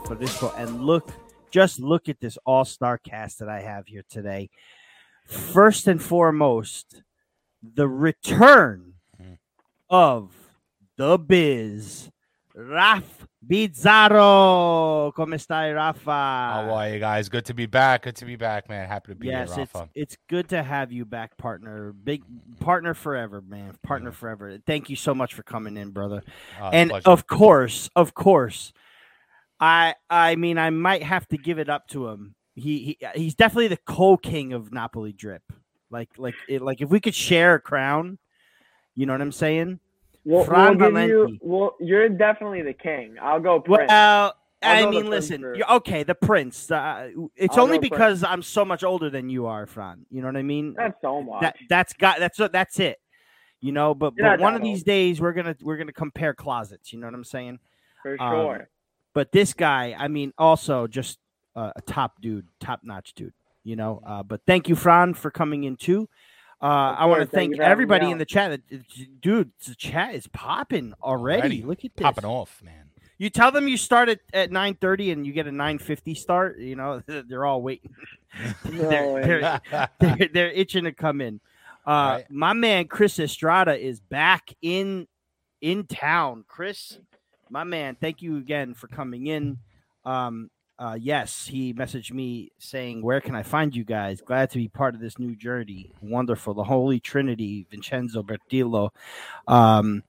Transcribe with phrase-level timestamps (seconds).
[0.00, 0.58] always, Rafa Risco.
[0.58, 1.12] And look,
[1.50, 4.50] just look at this all star cast that I have here today.
[5.26, 7.02] First and foremost,
[7.62, 8.94] the return
[9.88, 10.32] of
[10.96, 12.10] the biz,
[12.54, 15.14] Raf Bizarro.
[15.14, 16.10] Come stai, Rafa?
[16.10, 17.28] How are you guys?
[17.28, 18.02] Good to be back.
[18.02, 18.88] Good to be back, man.
[18.88, 19.88] Happy to be yes, here, it's Rafa.
[19.94, 21.92] it's good to have you back, partner.
[21.92, 22.22] Big
[22.58, 23.76] partner forever, man.
[23.82, 24.58] Partner forever.
[24.66, 26.22] Thank you so much for coming in, brother.
[26.60, 27.08] Uh, and pleasure.
[27.08, 28.72] of course, of course,
[29.60, 32.34] I I mean I might have to give it up to him.
[32.54, 35.42] He, he he's definitely the co-king of Napoli drip.
[35.90, 38.18] Like like it, like if we could share a crown,
[38.94, 39.80] you know what I'm saying?
[40.24, 41.38] We'll, Fran we'll you.
[41.40, 43.16] Well, you're definitely the king.
[43.20, 43.88] I'll go prince.
[43.88, 46.70] Well, I'll I mean, listen, you're, okay, the prince.
[46.70, 47.90] Uh, it's I'll only go prince.
[47.90, 50.04] because I'm so much older than you are, Fran.
[50.10, 50.74] You know what I mean?
[50.76, 51.40] That's so much.
[51.40, 52.98] that that's got that's that's it.
[53.62, 56.92] You know, but, You're but one of these days we're gonna we're gonna compare closets.
[56.92, 57.58] You know what I'm saying?
[58.02, 58.68] for um, sure.
[59.14, 61.18] But this guy, I mean, also just
[61.56, 63.32] uh, a top dude, top notch dude.
[63.64, 66.08] You know, uh, but thank you, Fran, for coming in too.
[66.62, 68.60] Uh, I want to thank thank you for having me everybody in the chat.
[69.20, 71.40] Dude, the chat is popping already.
[71.40, 72.02] Already Look at this.
[72.02, 72.90] Popping off, man.
[73.18, 76.58] You tell them you start at, at 9:30 and you get a 9:50 start.
[76.58, 77.94] You know, they're all waiting.
[78.70, 81.40] No they're, they're, they're, they're itching to come in.
[81.86, 82.30] Uh, Right.
[82.30, 85.06] My man Chris Estrada is back in
[85.60, 86.44] in town.
[86.46, 86.98] Chris,
[87.50, 89.58] my man, thank you again for coming in.
[90.04, 94.22] Um, uh, yes, he messaged me saying, "Where can I find you guys?
[94.22, 95.92] Glad to be part of this new journey.
[96.00, 98.90] Wonderful, the Holy Trinity, Vincenzo Bertillo.
[99.46, 100.02] Um,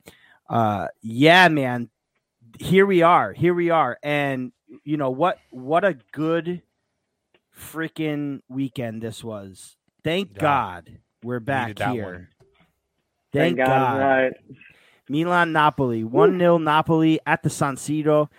[0.50, 1.90] uh, yeah, man,
[2.60, 3.34] here we are.
[3.34, 4.54] Here we are, and
[4.86, 5.40] you know what?
[5.50, 6.62] What a good
[7.58, 9.76] freaking weekend this was.
[10.06, 10.42] Thank Yeah.
[10.42, 12.04] God we're back here.
[12.04, 12.28] one.
[13.34, 14.00] Thank, God.
[14.00, 14.34] Right.
[15.12, 18.30] Milan Napoli, 1 0 Napoli at the San Siro.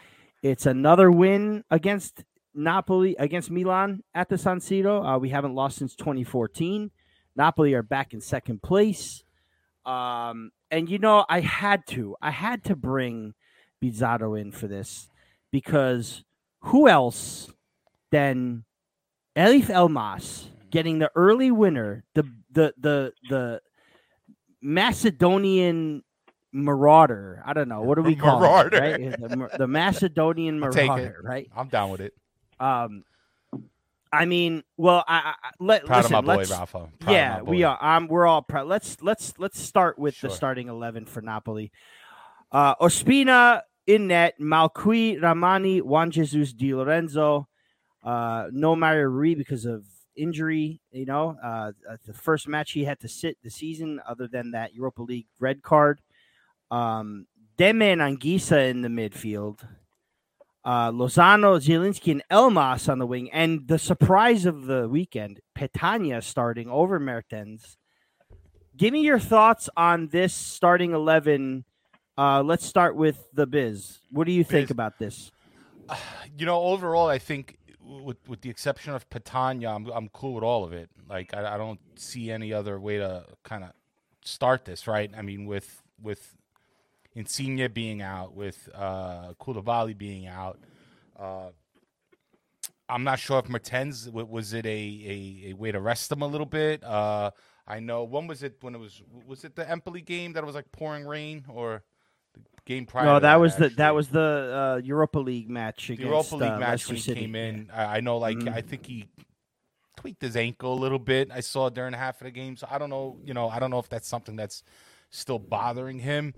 [0.43, 2.25] It's another win against
[2.55, 5.05] Napoli, against Milan at the San Siro.
[5.05, 6.91] Uh, we haven't lost since 2014.
[7.37, 9.23] Napoli are back in second place.
[9.85, 13.35] Um, and, you know, I had to, I had to bring
[13.83, 15.11] Bizzato in for this
[15.51, 16.25] because
[16.61, 17.53] who else
[18.11, 18.65] than
[19.37, 23.61] Elif Elmas getting the early winner, the, the, the, the,
[24.65, 26.05] Macedonian
[26.53, 27.43] marauder.
[27.45, 27.83] I don't know.
[27.83, 28.77] What do we call Marauder.
[28.83, 29.21] it?
[29.21, 29.21] Right?
[29.21, 30.89] The, the Macedonian I'll take it.
[30.89, 31.51] marauder, right?
[31.57, 32.15] I'm down with it.
[32.61, 33.05] Um,
[34.13, 36.15] I mean, well, I, I let Proud listen.
[36.17, 36.89] of my boy, let's, Rafa.
[37.01, 37.65] Proud yeah, my we boy.
[37.69, 37.97] are.
[37.97, 38.67] Um, we're all proud.
[38.69, 41.73] Let's let's let's start with the starting eleven for Napoli.
[42.51, 47.49] Uh, Ospina in net, Malcuit, Rrahmani, Juan Jesus, Di Lorenzo.
[48.05, 49.85] Uh, no Mario Rui because of
[50.15, 50.83] injury.
[50.91, 54.51] You know, uh, uh, the first match he had to sit the season, other than
[54.51, 56.03] that Europa League red card.
[56.73, 57.27] Um,
[57.59, 59.61] Demme and Anguissa in the midfield.
[60.65, 63.31] Uh, Lozano, Zielinski, and Elmas on the wing.
[63.31, 67.77] And the surprise of the weekend, Petagna starting over Mertens.
[68.77, 71.65] Give me your thoughts on this starting 11.
[72.17, 73.99] Uh, let's start with the Biz.
[74.11, 74.71] What do you think Biz.
[74.71, 75.31] about this?
[76.39, 80.45] you know, overall, I think with with the exception of Petagna, I'm I'm cool with
[80.45, 80.89] all of it.
[81.09, 83.73] Like I, I don't see any other way to kind of
[84.25, 85.11] start this, right?
[85.17, 86.35] I mean, with with
[87.15, 90.59] Insigne being out, with uh, Koulibaly being out,
[91.19, 91.51] uh,
[92.89, 96.27] I'm not sure if Mertens was it a, a, a way to rest him a
[96.27, 96.83] little bit.
[96.85, 97.31] Uh,
[97.67, 100.55] I know when was it when it was was it the Empoli game that was
[100.55, 101.83] like pouring rain or
[102.35, 103.05] the game prior?
[103.07, 106.37] No, to that was the that was the uh, Europa League match the against Europa
[106.37, 107.21] League uh, match Leicester when he City.
[107.21, 107.71] came in.
[107.73, 108.53] I, I know, like Mhm.
[108.53, 109.07] I think he
[109.97, 111.31] tweaked his ankle a little bit.
[111.31, 113.17] I saw during half of the game, so I don't know.
[113.25, 114.65] You know, I don't know if that's something that's
[115.11, 116.35] still bothering him.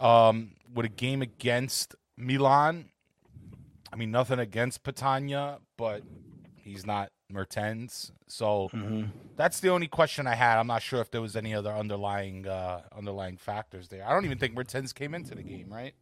[0.00, 2.90] Um, with a game against Milan,
[3.92, 6.02] I mean, nothing against Petagna, but
[6.56, 9.10] he's not Mertens, so Mhm.
[9.36, 10.58] that's the only question I had.
[10.58, 14.04] I'm not sure if there was any other underlying uh, underlying factors there.
[14.06, 15.94] I don't even think Mertens came into the game, right?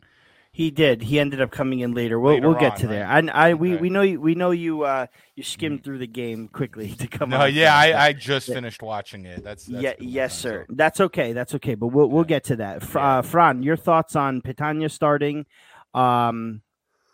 [0.58, 1.02] He did.
[1.02, 2.18] He ended up coming in later.
[2.18, 2.92] We'll Later we'll get on, to right?
[3.22, 3.32] there.
[3.32, 3.80] I, I we, Okay.
[3.82, 5.06] we know you we know you uh
[5.36, 7.54] you skimmed through the game quickly to come No, on.
[7.54, 8.54] yeah, I, I just Yeah.
[8.56, 9.44] finished watching it.
[9.44, 10.66] That's, that's yeah, yes, time, sir.
[10.68, 11.32] so- That's okay.
[11.32, 11.76] That's okay.
[11.76, 12.82] But we'll we'll get to that.
[12.92, 13.18] Yeah.
[13.18, 15.46] uh, Fran, your thoughts on Petagna starting?
[15.94, 16.62] Um,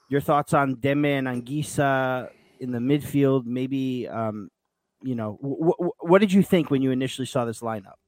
[0.09, 2.31] your thoughts on Demme and Anguissa
[2.61, 3.45] in the midfield?
[3.45, 4.49] Maybe um,
[5.03, 7.99] you know, wh- wh- what did you think when you initially saw this lineup?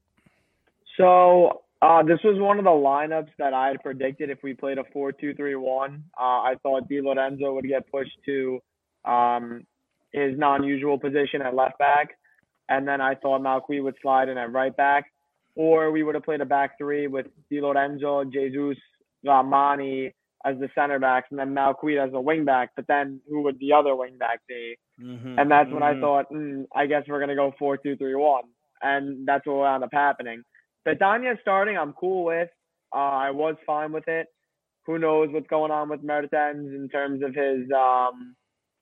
[0.97, 4.77] So uh, this was one of the lineups that I had predicted if we played
[4.79, 5.95] a 4-2-3-1.
[6.19, 8.59] Uh, I thought Di Lorenzo would get pushed to
[9.05, 9.63] um,
[10.11, 12.17] his non-usual position at left back,
[12.69, 15.05] and then I thought Malcuit would slide in at right back.
[15.55, 18.77] or we would have played a back three with Di Lorenzo, Jesus,
[19.25, 20.13] Rrahmani
[20.45, 22.69] as the center backs, and then Malcuit as a wing back.
[22.75, 24.77] But then who would the other wing back be?
[25.01, 26.01] Mhm, And that's when I mhm.
[26.01, 28.43] thought, mm, I guess we're gonna go four two three one,
[28.81, 30.43] and that's what wound up happening.
[30.85, 32.49] Petagna starting, I'm cool with.
[32.93, 34.27] Uh, I was fine with it.
[34.85, 38.35] Who knows what's going on with Mertens in terms of his, um,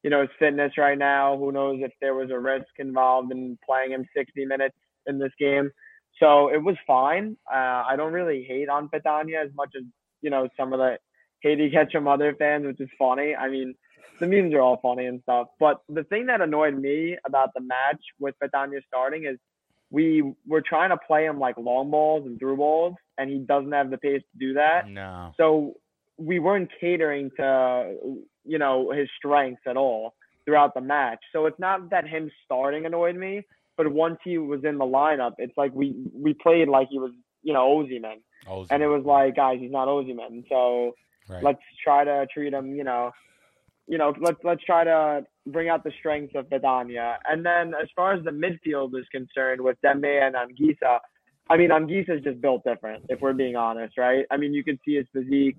[0.04, 1.38] you know, his fitness right now.
[1.38, 4.78] Who knows if there was a risk involved in playing him 60 minutes
[5.08, 5.72] in this game.
[6.20, 7.38] So it was fine.
[7.52, 9.84] Uh, I don't really hate on Petagna as much as
[10.22, 10.98] you know some of the
[11.44, 13.36] gets from other fans, which is funny.
[13.36, 13.76] I mean,
[14.20, 15.48] the memes are all funny and stuff.
[15.60, 19.38] But the thing that annoyed me about the match with Petagna starting is
[19.96, 23.72] we were trying to play him like long balls and through balls, and he doesn't
[23.80, 24.90] have the pace to do that.
[24.90, 25.34] No.
[25.38, 25.46] So
[26.18, 27.48] we weren't catering to
[28.54, 30.14] you know his strengths at all
[30.44, 31.22] throughout the match.
[31.34, 33.34] So it's not that him starting annoyed me,
[33.78, 35.96] but once he was in the lineup, it's like we
[36.26, 37.12] we played like he was
[37.48, 38.68] you know Osimhen, Ozzy.
[38.72, 40.44] and it was like guys, he's not Osimhen.
[40.50, 40.94] So
[41.28, 41.42] Right.
[41.44, 43.10] let's try to treat him, you know,
[43.88, 47.18] you know, let's let's try to bring out the strengths of Petagna.
[47.30, 51.00] And then as far as the midfield is concerned with Demme and Anguissa,
[51.50, 54.26] I mean Anguissa is just built different, if we're being honest, right?
[54.32, 55.58] I mean you can see his physique.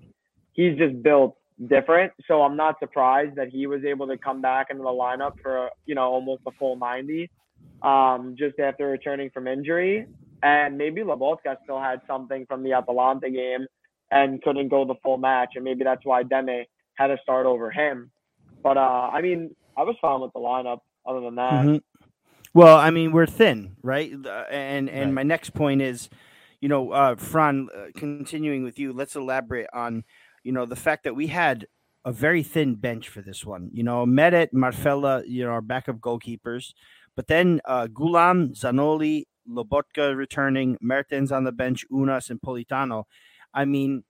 [0.53, 1.37] He's just built
[1.67, 2.11] different.
[2.27, 5.69] So I'm not surprised that he was able to come back into the lineup for
[5.85, 7.29] you know almost a full 90,
[7.81, 10.05] um, just after returning from injury.
[10.43, 13.65] And maybe Lobotka still had something from the Atalanta game
[14.11, 16.65] and couldn't go the full match, and maybe that's why Demme
[16.95, 18.11] had to start over him.
[18.67, 20.81] But uh, I mean, I was fine with the lineup.
[21.05, 21.81] Other than that, Mhm.
[22.53, 24.11] Well, I mean, we're thin, right?
[24.11, 25.13] And and Right.
[25.13, 26.09] my next point is,
[26.59, 30.03] you know, uh, Fran, uh, continuing with you, let's elaborate on,
[30.43, 31.67] you know, the fact that we had
[32.03, 33.69] a very thin bench for this one.
[33.71, 36.73] You know, Meret, Marfella, you know, our backup goalkeepers,
[37.15, 43.05] but then uh, Ghoulam, Zanoli, Lobotka returning, Mertens on the bench, Ounas and Politano.
[43.53, 44.03] I mean,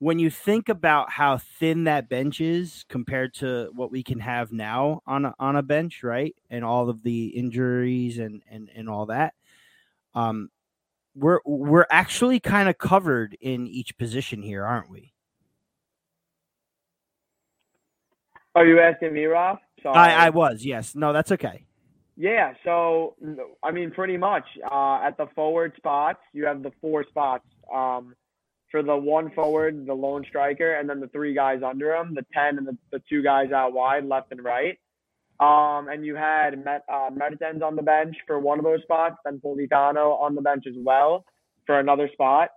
[0.00, 4.50] when you think about how thin that bench is compared to what we can have
[4.50, 8.88] now on a, on a bench, right, and all of the injuries and and and
[8.88, 9.34] all that,
[10.14, 10.50] um,
[11.14, 15.12] we're we're actually kind of covered in each position here, aren't we?
[18.54, 19.58] are you asking me, Rob?
[19.82, 19.96] Sorry.
[19.96, 20.94] I, I was, yes.
[20.94, 21.64] No, that's okay.
[22.16, 23.16] Yeah, so
[23.62, 28.14] I mean, pretty much uh, at the forward spots, you have the four spots um,
[28.70, 32.24] for the one forward, the lone striker, and then the three guys under him, the
[32.32, 34.78] ten and the, the two guys out wide, left and right.
[35.40, 37.08] Um, and you had Met, uh,
[37.64, 41.24] on the bench for one of those spots, then Politano on the bench as well
[41.66, 42.50] for another spot.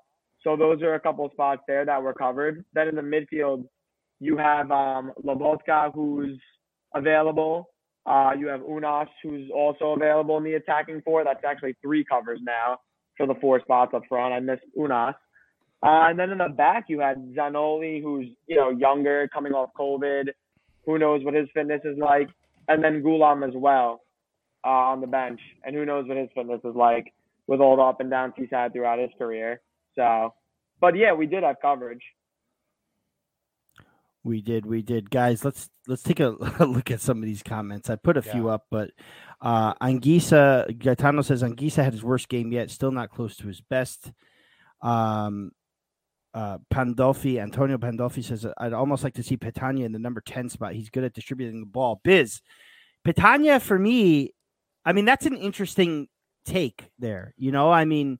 [0.44, 2.65] So those are a couple spots there that were covered.
[2.74, 3.65] Then in the midfield,
[4.19, 6.38] you have um, Lobotka, who's
[6.94, 7.69] available.
[8.06, 11.24] Uh, you have Ounas, who's also available in the attacking four.
[11.24, 12.80] That's actually three covers now
[13.15, 14.33] for the four spots up front.
[14.33, 15.15] I missed Ounas.
[15.83, 19.72] Uh, and then in the back, you had Zanoli, who's you know younger, coming off
[19.77, 20.29] COVID.
[20.86, 22.29] Who knows what his fitness is like?
[22.69, 24.01] And then Ghoulam as well
[24.65, 27.13] uh, on the bench, and who knows what his fitness is like
[27.48, 29.60] with all the up and downs he's had throughout his career.
[29.96, 30.34] So,
[30.79, 32.01] but yeah, we did have coverage.
[34.24, 35.43] We did, we did, guys.
[35.43, 36.29] Let's let's take a
[36.63, 37.89] look at some of these comments.
[37.89, 38.91] I put a few up, but
[39.41, 43.60] uh Anguissa Gaetano says Anguissa had his worst game yet, still not close to his
[43.60, 44.13] best.
[44.81, 45.51] Um,
[46.33, 50.49] uh, Pandolfi, Antonio Pandolfi says, I'd almost like to see Petagna in the number 10
[50.49, 50.73] spot.
[50.73, 52.01] He's good at distributing the ball.
[52.03, 52.41] Biz,
[53.05, 54.33] Petagna for me,
[54.85, 56.07] I mean, that's an interesting
[56.45, 57.33] take there.
[57.37, 58.19] You know, I mean,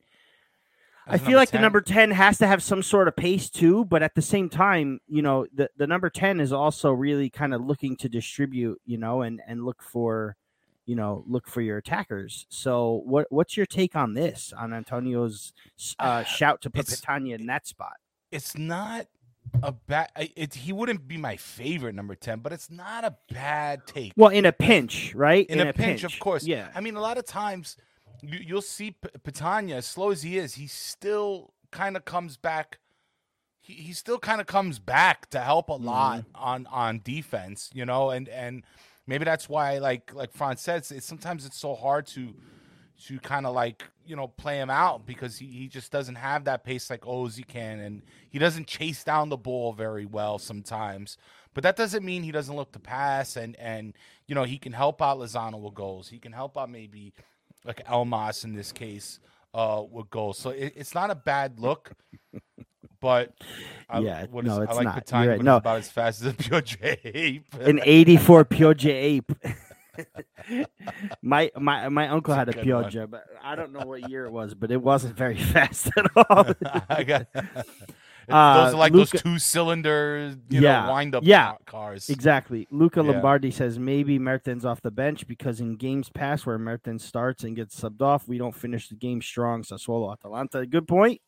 [1.08, 1.60] I feel like 10?
[1.60, 4.50] the number 10 has to have some sort of pace too, but at the same
[4.50, 8.80] time, you know, the, the number 10 is also really kind of looking to distribute,
[8.86, 10.38] you know, and, and look for,
[10.86, 12.46] you know, look for your attackers.
[12.50, 15.52] So what, what's your take on this, on Antonio's
[16.00, 17.94] uh, shout to put Petagna in that spot?
[18.34, 19.08] It's not
[19.62, 20.10] a bad.
[20.16, 24.14] It, he wouldn't be my favorite number ten, but it's not a bad take.
[24.16, 25.46] Well, in a pinch, right?
[25.48, 26.44] in, a, pinch, of course.
[26.46, 26.70] Yeah.
[26.76, 27.78] I mean, a lot of times
[28.22, 32.38] you, you'll see P- Petagna, as slow as he is, he still kind of comes
[32.38, 32.80] back.
[33.62, 36.44] He, he still kind of comes back to help a lot Mm-hmm.
[36.44, 38.64] on on defense, you know, and and
[39.08, 42.34] maybe that's why, like like Franz says, it's, sometimes it's so hard to
[43.06, 46.46] to kind of like you know play him out because he, he just doesn't have
[46.46, 51.18] that pace like Ozzy can, and he doesn't chase down the ball very well sometimes.
[51.54, 53.94] But that doesn't mean he doesn't look to pass, and and
[54.28, 56.10] you know he can help out Lozano with goals.
[56.10, 57.14] He can help out maybe
[57.66, 59.20] like Elmas in this case
[59.54, 60.38] uh, with goals.
[60.38, 61.92] So it, it's not a bad look.
[63.00, 63.34] But
[63.90, 65.06] I, Yeah, what no, it's I like not.
[65.06, 65.44] Petagna, You're right.
[65.44, 65.58] No.
[65.58, 67.42] about as fast as a pure J.
[67.60, 69.32] An 84 Piaggio ape.
[71.22, 73.08] my my my uncle had a That's a one.
[73.10, 76.46] But I don't know what year it was, but it wasn't very fast at all.
[76.90, 77.28] I got.
[78.30, 82.10] Uh, those are like Luca- those two cylinder, you Yeah, know, wind up yeah, cars.
[82.10, 82.68] Exactly.
[82.72, 83.12] Luca Yeah.
[83.12, 87.54] Lombardi says maybe Mertens off the bench because in games past where Mertens starts and
[87.56, 89.64] gets subbed off, we don't finish the game strong.
[89.64, 90.66] Sassuolo Atalanta.
[90.66, 91.20] Good point.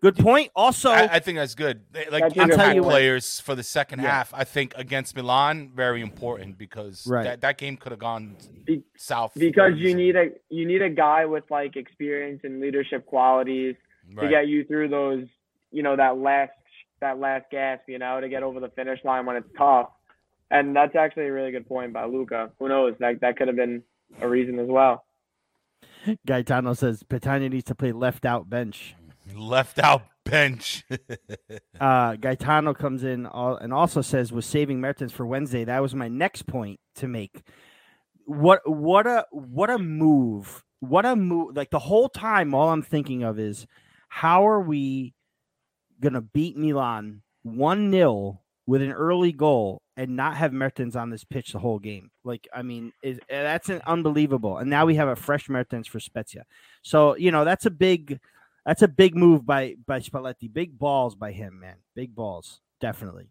[0.00, 0.50] Good point.
[0.54, 1.80] Also, I, I think that's good.
[1.92, 2.84] They- Like That's a good impact point.
[2.84, 4.10] players for the second Yeah.
[4.10, 7.24] half, I think against Milan, very important because Right.
[7.24, 10.90] that, that game could have gone Be- south because you need a you need a
[10.90, 13.74] guy with like experience and leadership qualities
[14.18, 15.24] to get you through those
[15.72, 16.52] you know that last
[17.00, 19.90] that last gasp you know to get over the finish line when it's tough
[20.50, 23.56] and that's actually a really good point by Luca who knows that that could have
[23.56, 23.82] been
[24.22, 25.04] a reason as well
[26.26, 28.94] Gaetano says Petagna needs to play left out bench.
[29.34, 30.84] Left out bench.
[31.80, 35.62] Uh, Gaetano comes in all, and also says was saving Mertens for Wednesday.
[35.62, 37.44] That was my next point to make.
[38.26, 40.64] What what a what a move!
[40.80, 41.56] What a move!
[41.56, 43.64] Like the whole time, all I'm thinking of is
[44.08, 45.14] how are we
[46.00, 51.22] gonna beat Milan one 0 with an early goal and not have Mertens on this
[51.22, 52.10] pitch the whole game?
[52.24, 54.58] Like I mean, is that's an unbelievable.
[54.58, 56.44] And now we have a fresh Mertens for Spezia.
[56.82, 58.18] So you know that's a big
[58.68, 60.52] that's a big move by by Spalletti.
[60.52, 61.76] Big balls by him, man.
[61.94, 63.30] Big balls, definitely.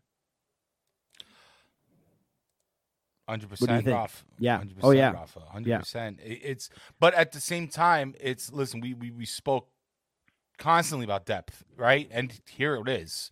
[3.29, 3.85] Hundred percent?
[3.85, 4.25] Ralph.
[4.39, 4.59] Yeah.
[4.61, 5.11] 100%, Oh, yeah.
[5.11, 5.41] Rafa.
[5.41, 5.77] Hundred Yeah.
[5.79, 6.19] percent.
[6.23, 8.79] It's but at the same time, it's listen.
[8.81, 9.67] We, we we spoke
[10.57, 12.07] constantly about depth, right?
[12.09, 13.29] And here it is.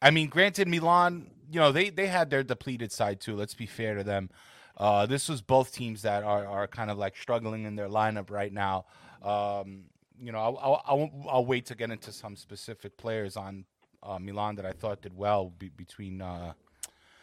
[0.00, 3.36] I mean, granted, Milan, you know, they they had their depleted side too.
[3.36, 4.30] Let's be fair to them.
[4.78, 8.30] Uh, this was both teams that are are kind of like struggling in their lineup
[8.30, 8.86] right now.
[9.20, 9.84] Um,
[10.20, 13.64] you know, I'll, I'll, I'll, I'll wait to get into some specific players on
[14.02, 16.52] uh, Milan that I thought did well be, between uh,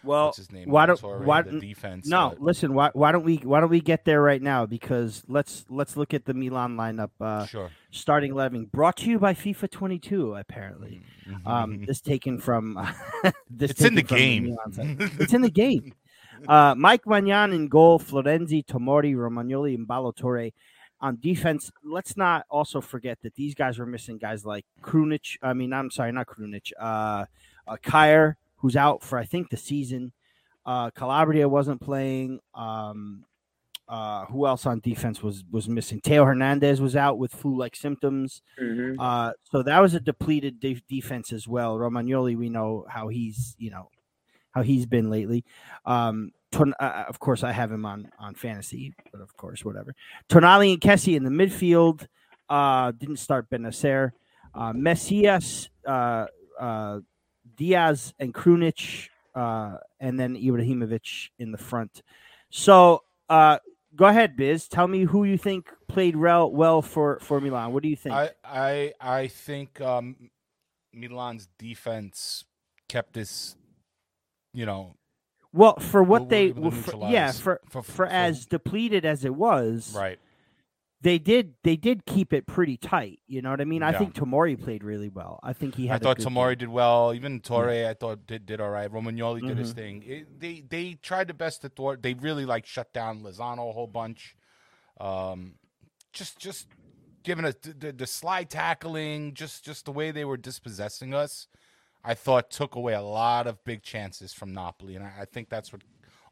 [0.03, 0.69] Well, what's his name?
[0.69, 2.07] why don't- Torre, why- the defense?
[2.07, 2.74] no, but- listen.
[2.74, 4.65] Why why don't we why don't we get there right now?
[4.65, 7.12] Because let's let's look at the Milan lineup.
[7.21, 7.69] Uh, sure.
[7.91, 10.36] starting eleven, brought to you by FIFA 22.
[10.36, 11.01] Apparently,
[11.45, 12.74] um, this taken from
[13.24, 13.31] this.
[13.31, 13.63] Mm-hmm.
[13.71, 14.57] it's in the game.
[14.71, 14.98] Side.
[15.19, 15.93] it's in the game.
[16.48, 20.53] Uh, Mike Maignan in goal, Florenzi, Tomori, Romagnoli, and Ballo-Touré.
[21.01, 25.38] On defense, let's not also forget that these guys were missing guys like Krunic.
[25.41, 26.72] I mean, I'm sorry, not Krunic.
[26.79, 27.25] Uh,
[27.67, 30.13] uh Kjaer, who's out for I think the season.
[30.65, 32.39] Uh, Calabria wasn't playing.
[32.53, 33.25] Um,
[33.91, 36.00] uh, who else on defense was was missing?
[36.01, 38.41] Theo Hernandez was out with flu-like symptoms.
[38.58, 41.77] hmm Uh, so that was a depleted de- defense as well.
[41.77, 43.89] Romagnoli, we know how he's you know
[44.51, 45.43] how he's been lately.
[45.86, 49.93] Um, Ton- uh, of course, I have him on on fantasy, but of course, whatever.
[50.29, 52.08] Tonali and Kessie in the midfield.
[52.50, 54.12] Uh, didn't start Bennacer.
[54.53, 56.25] Uh, Messias, uh,
[56.60, 57.00] uh,
[57.55, 62.01] Diaz, and Krunic, uh, and then Ibrahimovic in the front.
[62.50, 63.60] So, uh,
[63.96, 64.67] go ahead, Biz.
[64.67, 67.72] Tell me who you think played well well for for Milan.
[67.72, 68.13] What do you think?
[68.13, 70.29] I I I think um,
[70.93, 72.43] Milan's defense
[72.89, 73.55] kept this,
[74.53, 74.96] you know,
[75.53, 79.25] Well, for what We'll- they, we'll for, yeah, for, for- for for- as depleted as
[79.25, 80.17] it was, right.
[81.01, 83.20] they did they did keep it pretty tight.
[83.27, 83.84] You know what I mean?
[83.84, 85.39] I think Tomori played really well.
[85.43, 86.01] I think he I had.
[86.01, 86.58] a thought good Tomori game.
[86.60, 87.13] did well.
[87.13, 88.89] Even Torre, I thought did did all right.
[88.89, 89.75] Romagnoli did his Mhm.
[89.75, 90.03] thing.
[90.05, 92.01] It, they they tried the best to thwart.
[92.01, 94.36] They really like shut down Lozano a whole bunch.
[95.01, 95.55] Um,
[96.13, 96.67] just just
[97.24, 101.48] giving us the, the, the slide tackling, just just the way they were dispossessing us.
[102.03, 105.50] I thought took away a lot of big chances from Napoli, and I, I think
[105.50, 105.84] that's what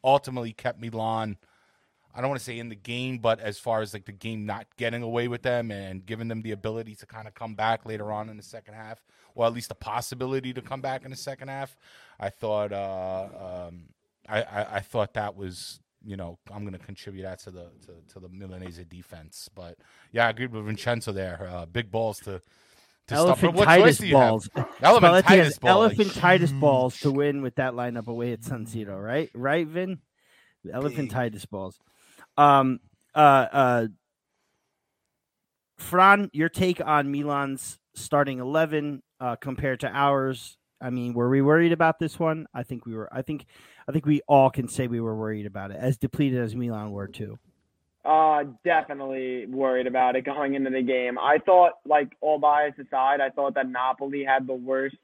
[0.02, 1.36] ultimately kept Milan.
[2.14, 4.44] I don't want to say in the game, but as far as like the game
[4.44, 7.86] not getting away with them and giving them the ability to kind of come back
[7.86, 11.10] later on in the second half, or at least the possibility to come back in
[11.10, 11.76] the second half,
[12.18, 13.90] I thought uh, um,
[14.28, 17.66] I, I, I thought that was you know I'm going to contribute that to the
[17.86, 19.48] to, to the Milanese defense.
[19.54, 19.78] But
[20.10, 21.48] yeah, I agree with Vincenzo there.
[21.48, 22.42] Uh, big balls to.
[23.10, 23.40] To stop.
[23.40, 24.48] But what choice Elephantitis do balls.
[24.48, 28.66] Elephantitis Spalletti has ball, like, elephantitis balls to win with that lineup away at San
[28.66, 29.30] Siro, right?
[29.34, 29.98] Right, Vin?
[30.66, 31.78] Elephantitis balls.
[32.36, 32.80] Um,
[33.14, 33.18] uh,
[33.52, 33.86] uh,
[35.78, 40.56] Fran, your take on Milan's starting eleven uh, compared to ours?
[40.80, 42.46] I mean, were we worried about this one?
[42.54, 43.08] I think we were.
[43.12, 43.46] I think,
[43.86, 46.90] I think we all can say we were worried about it, as depleted as Milan
[46.92, 47.38] were too.
[48.02, 51.18] Uh, definitely worried about it going into the game.
[51.18, 54.96] I thought, like all bias aside, I thought that Napoli had the worst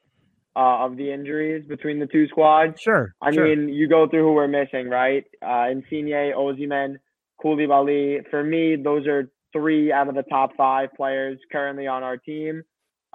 [0.56, 2.80] uh, of the injuries between the two squads.
[2.80, 3.14] Sure.
[3.20, 5.24] I mean, you go through who we're missing, right?
[5.42, 6.96] Uh, Insigne, Osimhen,
[7.44, 8.26] Koulibaly.
[8.30, 12.62] For me, those are three out of the top five players currently on our team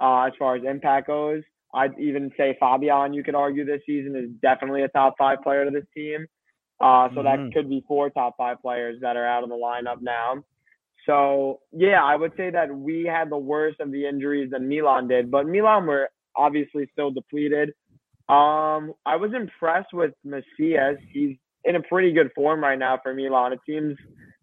[0.00, 1.42] uh, as far as impact goes.
[1.74, 5.64] I'd even say Fabian, you could argue this season is definitely a top five player
[5.64, 6.26] to this team.
[6.82, 7.24] Uh, so Mhm.
[7.24, 10.42] that could be four top five players that are out of the lineup now.
[11.06, 15.08] So yeah, I would say that we had the worst of the injuries than Milan
[15.08, 17.74] did, but Milan were obviously still depleted.
[18.28, 20.98] Um, I was impressed with Messias.
[21.12, 23.52] He's in a pretty good form right now for Milan.
[23.52, 23.96] It seems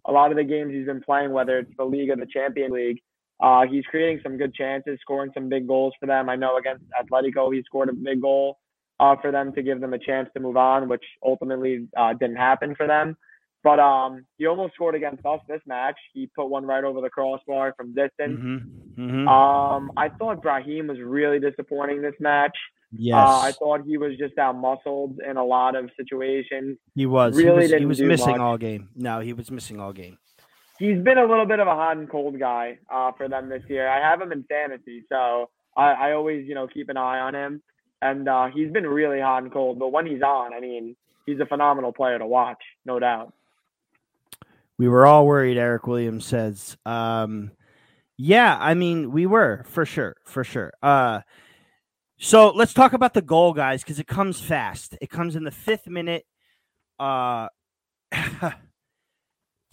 [0.05, 2.71] a lot of the games he's been playing, whether it's the league or the Champion
[2.71, 3.01] League,
[3.39, 6.29] uh, he's creating some good chances, scoring some big goals for them.
[6.29, 8.59] I know against Atletico, he scored a big goal
[8.99, 12.37] uh, for them to give them a chance to move on, which ultimately uh, didn't
[12.37, 13.15] happen for them.
[13.63, 15.97] But um, he almost scored against us this match.
[16.13, 18.39] He put one right over the crossbar from distance.
[18.39, 19.01] Mm-hmm.
[19.01, 19.27] Mm-hmm.
[19.27, 22.55] Um, I thought Brahim was really disappointing this match.
[22.91, 26.77] yes, Uh, I thought he was just out muscled in a lot of situations.
[26.95, 27.35] he was.
[27.35, 28.39] really he was, he was missing much.
[28.39, 28.89] all game.
[28.95, 30.17] No, he was missing all game.
[30.77, 33.63] He's been a little bit of a hot and cold guy uh, for them this
[33.67, 33.89] year.
[33.89, 37.35] I have him in fantasy, so I, I always, you know, keep an eye on
[37.35, 37.61] him.
[38.01, 39.79] And uh, he's been really hot and cold.
[39.79, 43.33] But when he's on, I mean, he's a phenomenal player to watch, no doubt.
[44.77, 46.77] We were all worried, Eric Williams says.
[46.85, 47.51] Um,
[48.17, 50.71] yeah, I mean, we were for sure, for sure.
[50.81, 51.21] Uh,
[52.17, 54.97] so let's talk about the goal, guys, because it comes fast.
[55.01, 56.25] It comes in the fifth minute.
[56.97, 57.47] Uh,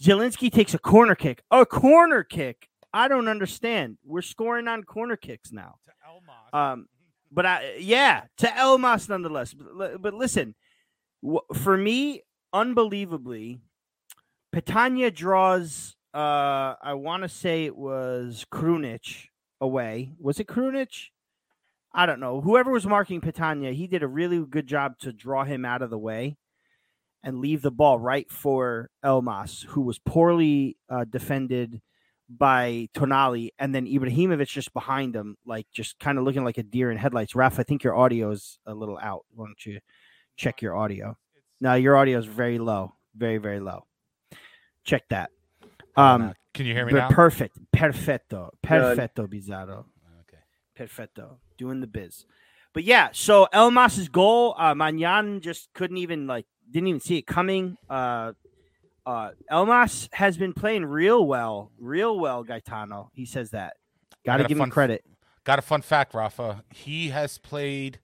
[0.01, 1.41] Zielinski takes a corner kick.
[1.51, 2.69] A corner kick.
[2.93, 3.97] I don't understand.
[4.05, 5.75] We're scoring on corner kicks now.
[5.85, 6.53] To Elmas.
[6.57, 6.87] Um,
[7.31, 9.53] but I, yeah, to Elmas nonetheless.
[9.53, 10.55] But, but listen,
[11.53, 13.59] for me, unbelievably,
[14.53, 15.95] Petagna draws.
[16.13, 19.25] Uh, I want to say it was Krunic
[19.61, 20.11] away.
[20.19, 21.09] Was it Krunic?
[21.93, 22.41] I don't know.
[22.41, 25.89] Whoever was marking Petagna, he did a really good job to draw him out of
[25.89, 26.37] the way
[27.23, 31.81] and leave the ball right for Elmas, who was poorly uh, defended
[32.29, 36.63] by Tonali, and then Ibrahimovic just behind him, like just kind of looking like a
[36.63, 37.35] deer in headlights.
[37.35, 39.25] Raf, I think your audio is a little out.
[39.33, 39.79] Why don't you
[40.35, 41.17] check your audio?
[41.61, 43.85] No, your audio is very low, very very low.
[44.83, 45.31] Check that.
[45.95, 47.09] Um, Can you hear me now?
[47.09, 49.85] perfect, perfetto, perfetto, Bizarro,
[50.21, 50.43] okay.
[50.77, 52.25] perfetto, doing the biz.
[52.73, 57.25] But yeah, so Elmas's goal, uh, Maignan just couldn't even like didn't even see it
[57.25, 57.77] coming.
[57.89, 58.33] Uh,
[59.07, 62.43] uh, Elmas has been playing real well, real well.
[62.43, 63.77] Gaetano, he says that.
[64.25, 65.05] Got to give him credit.
[65.45, 66.63] Got a fun fact, Rafa.
[66.73, 67.99] He has played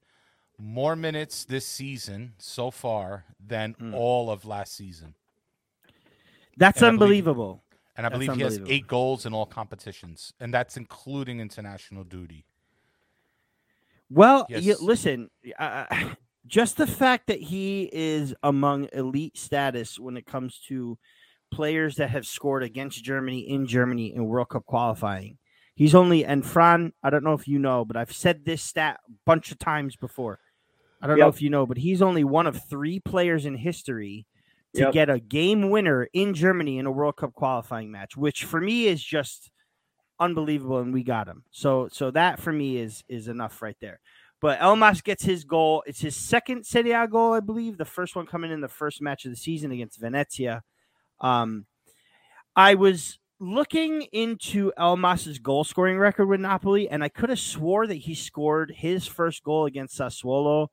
[0.57, 3.93] more minutes this season so far than Mm.
[3.93, 5.15] all of last season.
[6.55, 7.63] That's and I believe- unbelievable.
[7.95, 12.45] And I believe he has eight goals in all competitions, and that's including international duty.
[14.09, 15.85] Well, you, listen, uh,
[16.45, 20.97] just the fact that he is among elite status when it comes to
[21.51, 25.38] players that have scored against Germany in Germany in World Cup qualifying.
[25.75, 28.99] He's only and Fran, I don't know if you know, but I've said this stat
[29.08, 30.39] a bunch of times before.
[31.01, 34.25] I don't know if you know, but he's only one of three players in history
[34.75, 34.93] to Yep.
[34.93, 38.88] get a game winner in Germany in a World Cup qualifying match, which for me
[38.88, 39.51] is just
[40.19, 41.43] unbelievable and we got him.
[41.51, 43.99] So so that for me is is enough right there.
[44.43, 45.86] But Elmas gets his goal.
[45.88, 47.77] It's his second Serie A goal, I believe.
[47.77, 50.63] The first one coming in the first match of the season against Venezia.
[51.21, 51.65] Um,
[52.53, 57.88] I was looking into Elmas's goal scoring record with Napoli, and I could have swore
[57.88, 60.67] that he scored his first goal against Sassuolo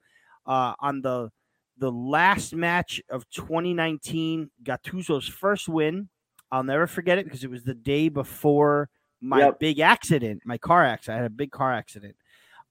[0.47, 1.31] uh, on the
[1.79, 6.09] the last match of 2019, Gattuso's first win.
[6.51, 9.61] I'll never forget it because it was the day before my Yep.
[9.61, 11.21] big accident, my car accident.
[11.21, 12.17] I had a big car accident.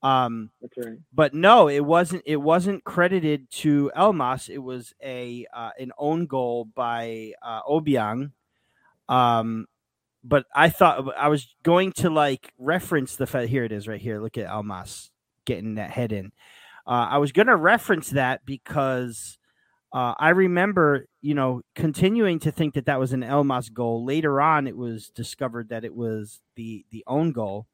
[0.02, 0.98] Um, That's right.
[1.14, 2.24] but no, it wasn't.
[2.26, 4.50] It wasn't credited to Elmas.
[4.50, 8.32] It was a uh, an own goal by uh, Obiang.
[9.10, 9.68] Um,
[10.24, 13.50] but I thought I was going to like reference the fact.
[13.50, 14.22] Here it is, right here.
[14.22, 15.10] Look at Elmas
[15.46, 16.32] getting that head in.
[16.88, 19.38] Uh, I was going to reference that because
[19.94, 24.06] uh, I remember, you know, continuing to think that that was an Elmas goal.
[24.06, 27.68] Later on, it was discovered that it was the the own goal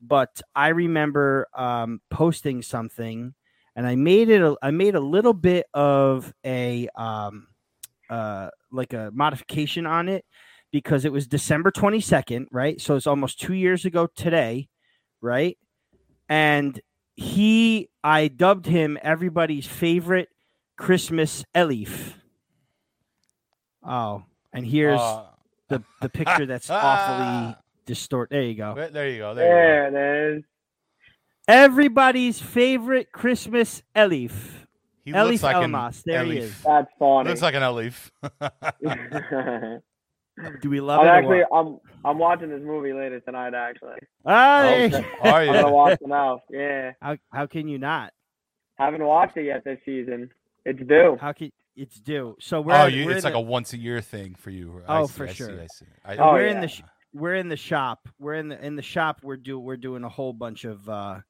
[0.00, 3.34] but I remember um, posting something,
[3.76, 4.40] and I made it.
[4.42, 7.48] A, I made a little bit of a um,
[8.08, 10.24] uh, like a modification on it
[10.72, 12.80] because it was December twenty second, right?
[12.80, 14.68] So it's almost two years ago today,
[15.20, 15.58] right?
[16.28, 16.80] And
[17.16, 20.28] he, I dubbed him everybody's favorite
[20.78, 22.14] Christmas Elif.
[23.82, 25.26] Oh, and here's Uh,
[25.68, 27.56] the the picture that's awfully
[27.94, 28.30] distort.
[28.30, 28.74] There you go.
[28.74, 29.34] There there you go.
[29.34, 29.98] There you go.
[29.98, 30.44] It is.
[31.48, 34.32] Everybody's favorite Christmas Elif.
[35.04, 36.02] He Elif looks like an Elmas.
[36.04, 36.54] There he is.
[36.62, 37.28] That's funny.
[37.30, 38.10] Looks like an Elif.
[40.62, 41.10] Do we love I'm it?
[41.10, 41.42] actually?
[41.52, 43.52] I'm I'm watching this movie later tonight.
[43.54, 44.86] Actually, Hey!
[44.86, 45.06] Okay.
[45.22, 46.40] Are I'm gonna watch it now.
[46.48, 48.12] Yeah, How, how can you not?
[48.76, 50.30] haven't watched it yet this season.
[50.64, 51.18] It's due.
[51.20, 52.36] How can it's due.
[52.40, 54.50] So we're oh, at- you, we're it's like the- a once a year thing for
[54.50, 54.82] you.
[54.88, 55.60] I Oh, see, for I see, sure.
[55.62, 55.86] I see.
[56.04, 58.08] I, Oh, we're in the sh- we're in the shop.
[58.18, 59.20] We're in the in the shop.
[59.22, 61.20] We're do we're doing a whole bunch of uh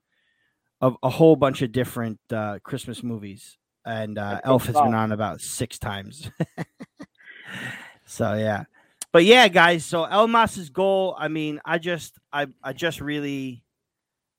[0.81, 5.13] of a whole bunch of different uh Christmas movies, and uh, Elf has been on
[5.13, 6.31] about six times.
[8.07, 8.65] so yeah,
[9.13, 9.85] but yeah, guys.
[9.85, 11.17] So Elmas's goal.
[11.19, 13.65] I mean, I just I I just really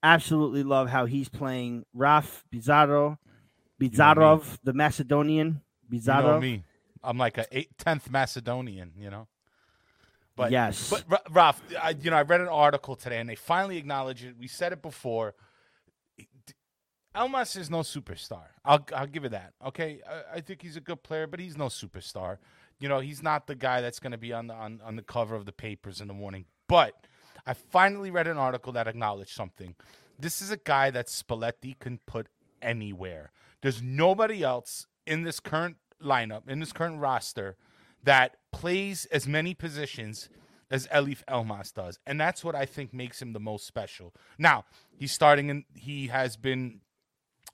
[0.03, 3.17] absolutely love how he's playing Raf Bizarro,
[3.79, 5.61] Bizarrov, the Macedonian.
[5.89, 6.63] you know me.
[7.03, 9.27] I'm like a eight, 10th Macedonian, you know.
[10.41, 13.35] But yes, But Ra- Ralph, I, you know, I read an article today, and they
[13.35, 14.35] finally acknowledged it.
[14.39, 15.35] We said it before.
[17.15, 18.45] Elmas is no superstar.
[18.63, 19.53] I'll I'll give it that.
[19.67, 22.37] Okay, I, I think he's a good player, but he's no superstar.
[22.79, 25.03] You know, he's not the guy that's going to be on the on, on the
[25.03, 26.45] cover of the papers in the morning.
[26.67, 27.05] But
[27.45, 29.75] I finally read an article that acknowledged something.
[30.17, 32.27] This is a guy that Spalletti can put
[32.61, 33.31] anywhere.
[33.61, 37.57] There's nobody else in this current lineup, in this current roster,
[38.03, 40.29] that plays as many positions
[40.69, 41.99] as Elif Elmas does.
[42.07, 44.13] And that's what I think makes him the most special.
[44.37, 44.65] Now,
[44.97, 46.81] he's starting and he has been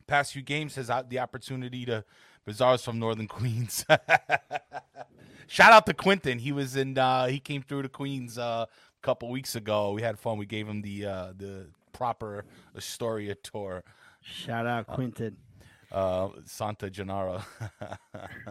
[0.05, 2.05] past few games has the opportunity to
[2.47, 3.85] Bizarre's from Northern Queens.
[5.47, 6.39] Shout out to Quentin.
[6.39, 9.91] He was in uh he came through to Queens uh, a couple weeks ago.
[9.91, 10.37] We had fun.
[10.37, 13.83] We gave him the uh the proper Astoria tour.
[14.21, 15.37] shout out Quinton.
[15.91, 17.41] Uh Santa Gennaro.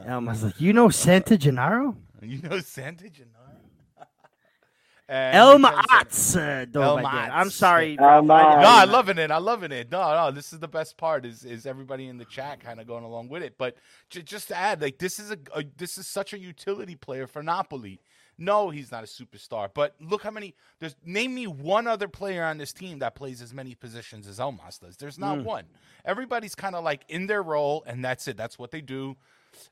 [0.04, 1.96] Elma's like, you know Santa Gennaro?
[2.22, 3.32] you know Santa Gennaro?
[5.08, 7.32] And Elma Vincenzo- uh, do Elma I did.
[7.32, 7.96] I'm sorry.
[7.96, 9.30] Elma Ralph, no, I'm loving it.
[9.30, 9.88] I'm loving it.
[9.92, 11.24] No, no, this is the best part.
[11.24, 13.54] Is is everybody in the chat kind of going along with it?
[13.56, 13.76] But
[14.10, 17.28] j- just to add, like this is a, a this is such a utility player
[17.28, 18.00] for Napoli.
[18.38, 20.54] No, he's not a superstar, but look how many.
[20.78, 24.38] There's name me one other player on this team that plays as many positions as
[24.38, 24.96] Elmas does.
[24.98, 25.44] There's not Mm.
[25.44, 25.64] one.
[26.04, 28.36] Everybody's kind of like in their role, and that's it.
[28.36, 29.16] That's what they do.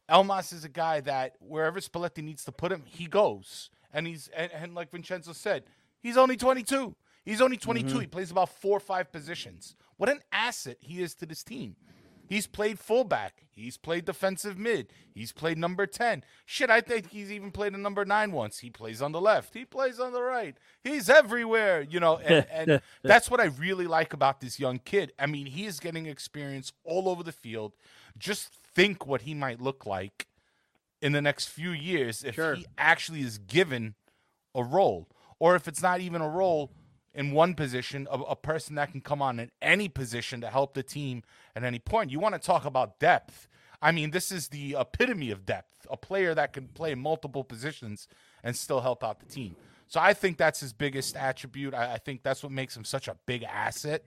[0.08, 3.68] Elmas is a guy that wherever Spalletti needs to put him, he goes.
[3.92, 5.64] And he's and, and like Vincenzo said,
[6.00, 6.96] he's only 22.
[7.24, 7.98] He's only 22.
[8.00, 9.76] He plays about four or five positions.
[9.96, 11.76] What an asset he is to this team.
[12.28, 13.44] He's played fullback.
[13.50, 14.92] He's played defensive mid.
[15.12, 16.24] He's played number 10.
[16.44, 18.58] Shit, I think he's even played a number 9 once.
[18.58, 19.54] He plays on the left.
[19.54, 20.56] He plays on the right.
[20.82, 25.12] He's everywhere, you know, and, and that's what I really like about this young kid.
[25.18, 27.72] I mean, he is getting experience all over the field.
[28.18, 30.26] Just think what he might look like
[31.00, 32.54] in the next few years if Sure.
[32.54, 33.94] he actually is given
[34.54, 35.08] a role,
[35.38, 36.72] or if it's not even a role
[37.14, 40.74] in one position, a, a person that can come on in any position to help
[40.74, 41.22] the team
[41.54, 42.10] at any point.
[42.10, 43.48] You want to talk about depth.
[43.80, 45.86] I mean, this is the epitome of depth.
[45.90, 48.08] A player that can play multiple positions
[48.42, 49.56] and still help out the team.
[49.86, 51.74] So I think that's his biggest attribute.
[51.74, 54.04] I, I think that's what makes him such a big asset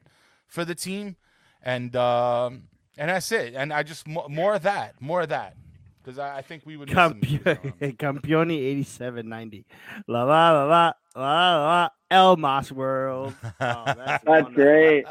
[0.48, 1.16] for the team,
[1.62, 2.64] and um,
[2.98, 3.54] and that's it.
[3.56, 5.56] And I just mo- more of that, more of that,
[6.04, 6.90] because I, I think we would.
[6.90, 7.22] him.
[7.22, 9.66] Campioni 8790.
[10.08, 13.34] La la la la la la Elmas World.
[13.60, 14.54] Oh, that's That's wonderful.
[14.54, 15.06] great.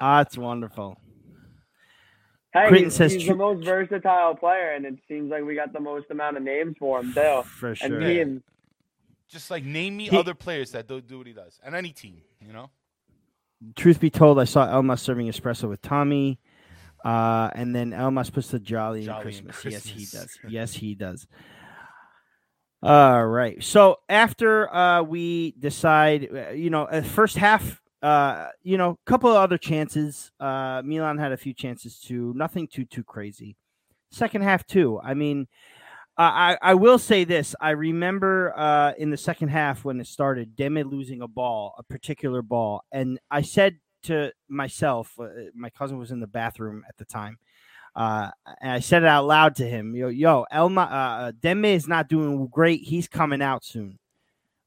[0.00, 0.98] That's wonderful.
[2.52, 5.54] Hey, Quentin he's, says he's tru- the most versatile player, and it seems like we
[5.54, 7.42] got the most amount of names for him too.
[7.44, 7.98] For And sure.
[8.00, 8.42] me and
[9.28, 11.90] Just like name me He- other players that do, do what he does, and any
[11.92, 12.68] team, you know.
[13.76, 16.38] Truth be told, I saw Elmas serving espresso with Tommy.
[17.04, 19.64] Uh, and then Elmas puts the jolly, in Jolly in Christmas.
[19.72, 20.38] Yes, he does.
[20.48, 21.26] Yes, he does.
[22.82, 23.62] All right.
[23.62, 29.10] So after uh, we decide, uh, you know, uh, first half, uh, you know, a
[29.10, 30.32] couple of other chances.
[30.40, 32.32] Uh, Milan had a few chances too.
[32.36, 33.56] Nothing too too crazy.
[34.10, 35.00] Second half too.
[35.02, 35.46] I mean,
[36.18, 37.54] I I will say this.
[37.60, 41.84] I remember uh, in the second half when it started, Demme losing a ball, a
[41.84, 46.96] particular ball, and I said to myself, uh, my cousin was in the bathroom at
[46.98, 47.38] the time.
[47.94, 51.86] Uh, and I said it out loud to him, yo, yo, Elma, uh, Demme is
[51.86, 52.80] not doing great.
[52.82, 53.98] He's coming out soon.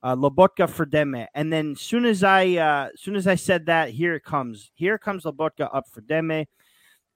[0.04, 1.26] Uh, Lobotka for Demme.
[1.34, 4.70] And then soon as I, uh, soon as I said that, here it comes.
[4.76, 6.46] Here comes Lobotka up for Demme.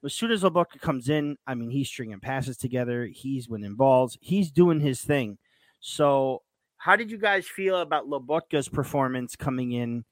[0.03, 3.05] As soon as Lobotka comes in, I mean, he's stringing passes together.
[3.05, 4.17] He's winning balls.
[4.21, 5.37] He's doing his thing.
[5.79, 6.41] So,
[6.77, 10.05] how did you guys feel about Lobotka's performance coming in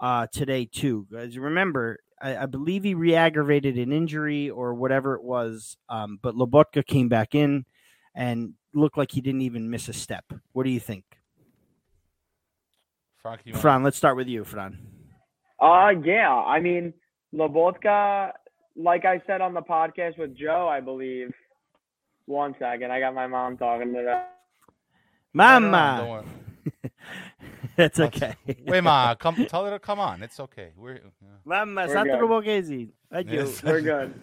[0.00, 1.06] uh, today too?
[1.10, 6.34] Guys, remember, I, I believe he re-aggravated an injury or whatever it was, um, but
[6.34, 7.64] Lobotka came back in
[8.14, 10.24] and looked like he didn't even miss a step.
[10.52, 11.04] What do you think,
[13.22, 13.82] Frank, you want- Fran?
[13.82, 14.78] Let's start with you, Fran.
[15.60, 16.32] Uh, yeah.
[16.34, 16.92] I mean,
[17.34, 18.32] Lobotka,
[18.76, 21.32] like I said on the podcast with Joe, I believe.
[22.26, 24.34] One second, I got my mom talking to that.
[25.32, 26.24] Mama, don't worry.
[27.78, 28.56] That's That's- okay.
[28.66, 30.22] Wait, ma, come tell her to come on.
[30.22, 30.70] It's okay.
[30.76, 31.28] We're yeah.
[31.46, 32.28] Mama, We're Sandro good.
[33.10, 33.50] Thank you.
[33.64, 34.14] We're good.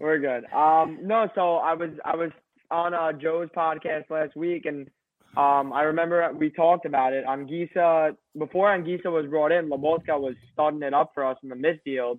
[0.00, 0.44] We're good.
[0.52, 2.30] Um, no, so I was I was
[2.70, 4.88] on uh, Joe's podcast last week, and
[5.36, 7.24] um, I remember we talked about it.
[7.26, 11.54] Anguissa before Anguissa was brought in, Lobotka was starting it up for us in the
[11.56, 12.18] midfield,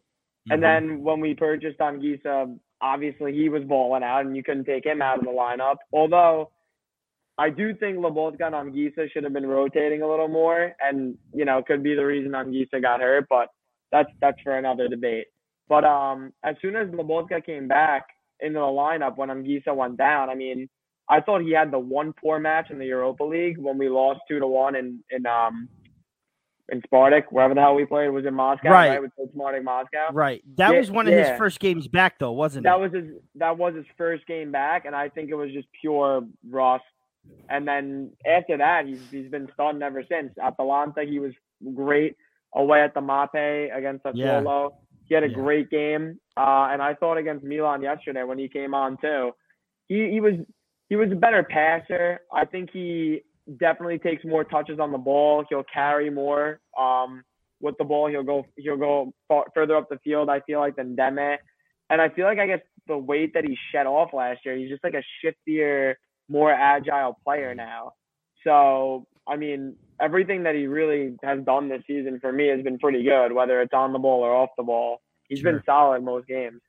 [0.49, 0.61] and Mhm.
[0.61, 5.01] then when we purchased Anguissa, obviously he was balling out, and you couldn't take him
[5.01, 5.77] out of the lineup.
[5.91, 6.51] Although
[7.37, 11.45] I do think Lobotka and Anguissa should have been rotating a little more, and you
[11.45, 13.49] know could be the reason Anguissa got hurt, but
[13.91, 15.27] that's that's for another debate.
[15.67, 18.07] But um, as soon as Lobotka came back
[18.39, 20.69] into the lineup when Anguissa went down, I mean,
[21.09, 24.21] I thought he had the one poor match in the Europa League when we lost
[24.29, 25.67] two to one in in um
[26.69, 28.89] in Spartak, wherever the hell we played, was in Moscow, Right.
[28.89, 29.01] right?
[29.01, 30.07] With Spartak Moscow.
[30.11, 30.41] Right.
[30.57, 31.29] That Yeah, was one of yeah.
[31.31, 32.81] his first games back, though, wasn't That it?
[32.81, 36.25] was his that was his first game back, and I think it was just pure
[36.49, 36.83] rust.
[37.49, 40.31] And then after that, he's he's been starting ever since.
[40.41, 41.33] Atalanta, he was
[41.73, 42.15] great
[42.55, 44.41] away at the Mapei against Yeah.
[45.07, 45.35] He had a Yeah.
[45.35, 49.33] great game, uh, and I thought against Milan yesterday when he came on too.
[49.87, 50.33] He he was
[50.89, 52.21] he was a better passer.
[52.33, 53.21] I think he
[53.57, 55.43] definitely takes more touches on the ball.
[55.49, 57.23] He'll carry more um,
[57.61, 58.07] with the ball.
[58.07, 60.29] He'll go he'll go far, further up the field.
[60.29, 61.37] I feel like than Demme,
[61.91, 64.69] and I feel like I guess the weight that he shed off last year, he's
[64.69, 65.95] just like a shiftier,
[66.29, 67.93] more agile player now.
[68.43, 72.77] So I mean, everything that he really has done this season for me has been
[72.77, 75.01] pretty good, whether it's on the ball or off the ball.
[75.27, 75.53] He's Sure.
[75.53, 76.61] been solid most games.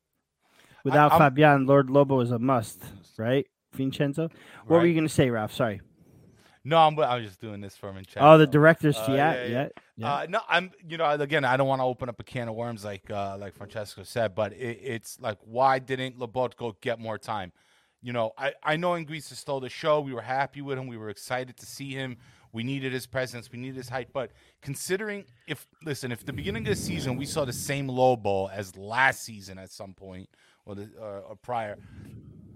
[0.85, 2.83] Without I'm- Fabian, Lord Lobo is a must,
[3.19, 3.47] right?
[3.73, 4.31] Vincenzo?
[4.67, 5.53] What were you going to say, Ralph?
[5.53, 5.83] Sorry.
[6.65, 8.23] No, I'm, I was just doing this for him in chat.
[8.23, 9.69] Oh, the director's Uh, yeah, yeah, yeah, yeah.
[9.97, 10.15] yeah.
[10.15, 10.73] Uh, no, I'm.
[10.89, 13.37] You know, again, I don't want to open up a can of worms like uh,
[13.39, 17.53] like Francesco said, but it, it's like, why didn't Lobotka get more time?
[18.03, 20.01] You know, I I know Anguissa stole the show.
[20.01, 20.87] We were happy with him.
[20.87, 22.19] We were excited to see him.
[22.53, 23.51] We needed his presence.
[23.51, 24.09] We needed his height.
[24.13, 24.31] But
[24.63, 28.51] considering if listen, if the beginning of the season we saw the same low ball
[28.53, 30.29] as last season at some point
[30.65, 31.79] or the uh, or prior,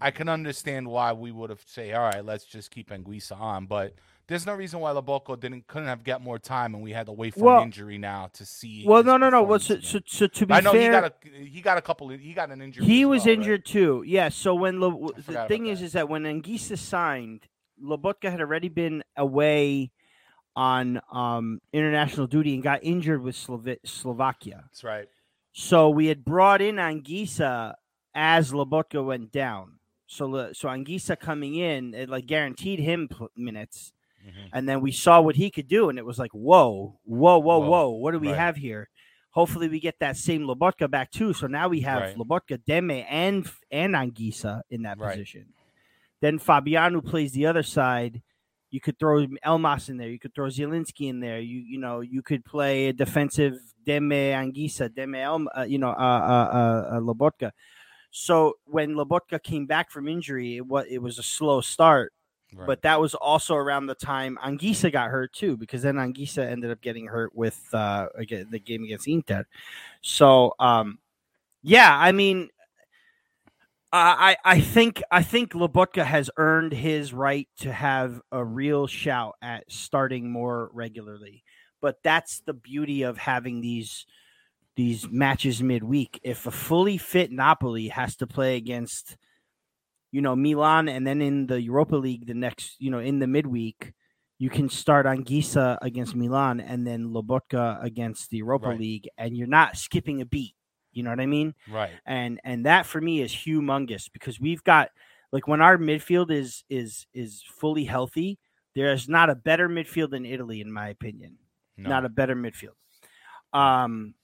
[0.01, 3.67] I can understand why we would have say, all right, let's just keep Anguissa on.
[3.67, 3.95] But
[4.31, 7.13] there's no reason why Lobotka didn't couldn't have got more time, and we had to
[7.13, 8.85] wait for Well- an injury now to see.
[8.87, 9.43] well, no, no, no.
[9.43, 11.83] Well, so, so, so to be I know fair, he got a he got a
[11.83, 12.11] couple.
[12.13, 12.87] Of, he got an injury.
[12.87, 13.39] He as was well, right?
[13.39, 14.05] injured too.
[14.07, 14.29] Yeah.
[14.29, 15.85] So when the thing is, that.
[15.87, 17.49] is that when Anguissa signed,
[17.83, 19.91] Lobotka had already been away
[20.57, 24.63] on um, international duty and got injured with Slova- Slovakia.
[24.67, 25.09] That's right.
[25.53, 27.75] So we had brought in Anguissa
[28.15, 29.81] as Lobotka went down.
[30.07, 33.93] So so Anguissa coming in, it like guaranteed him minutes,
[34.27, 34.49] Mhm.
[34.53, 37.59] and then we saw what he could do, and it was like, whoa, whoa, whoa,
[37.59, 38.39] Whoa, whoa, what do we right.
[38.39, 38.89] have here?
[39.31, 41.33] Hopefully, we get that same Lobotka back too.
[41.33, 42.17] So now we have Right.
[42.17, 45.13] Lobotka, Demme, and and Anguissa in that Right.
[45.13, 45.47] position.
[46.21, 48.23] Then Fabiano plays the other side.
[48.71, 50.09] You could throw Elmas in there.
[50.11, 51.41] You could throw Zielinski in there.
[51.41, 55.91] You you know you could play a defensive Demme Anguissa, Demme Elm, uh, you know
[55.91, 57.53] uh, uh, uh, uh, Lobotka.
[58.11, 62.13] So when Lobotka came back from injury, it was it was a slow start.
[62.55, 62.67] Right.
[62.67, 66.71] But that was also around the time Anguissa got hurt too, because then Anguissa ended
[66.71, 69.45] up getting hurt with uh, again, the game against Inter.
[70.01, 70.99] So, um,
[71.63, 72.49] yeah, I mean,
[73.93, 79.37] I I think I think Lobotka has earned his right to have a real shout
[79.43, 81.43] at starting more regularly.
[81.81, 84.07] But that's the beauty of having these
[84.77, 86.21] these matches midweek.
[86.23, 89.17] If a fully fit Napoli has to play against
[90.13, 93.27] you know Milan and then in the Europa League the next you know in the
[93.27, 93.93] midweek
[94.39, 98.81] you can start Anguissa against Milan and then Lobotka against the Europa Right.
[98.81, 100.55] League and you're not skipping a beat
[100.93, 101.91] you know what I mean right.
[102.07, 104.91] and and that for me is humongous because we've got
[105.31, 108.39] like when our midfield is is is fully healthy
[108.75, 111.37] there is not a better midfield in Italy in my opinion
[111.77, 111.91] No.
[111.91, 112.75] not a better midfield.
[113.53, 114.15] Um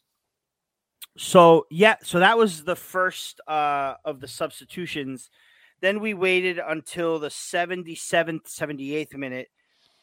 [1.18, 5.31] so yeah, so that was the first uh of the substitutions.
[5.80, 9.48] Then we waited until the 77th, 78th minute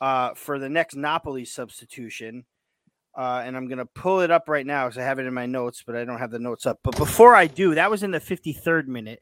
[0.02, 2.46] uh for the next Napoli substitution.
[3.16, 5.46] Uh, and I'm gonna pull it up right now because I have it in my
[5.46, 6.80] notes, but I don't have the notes up.
[6.84, 9.22] But before I do, that was in the 53rd minute.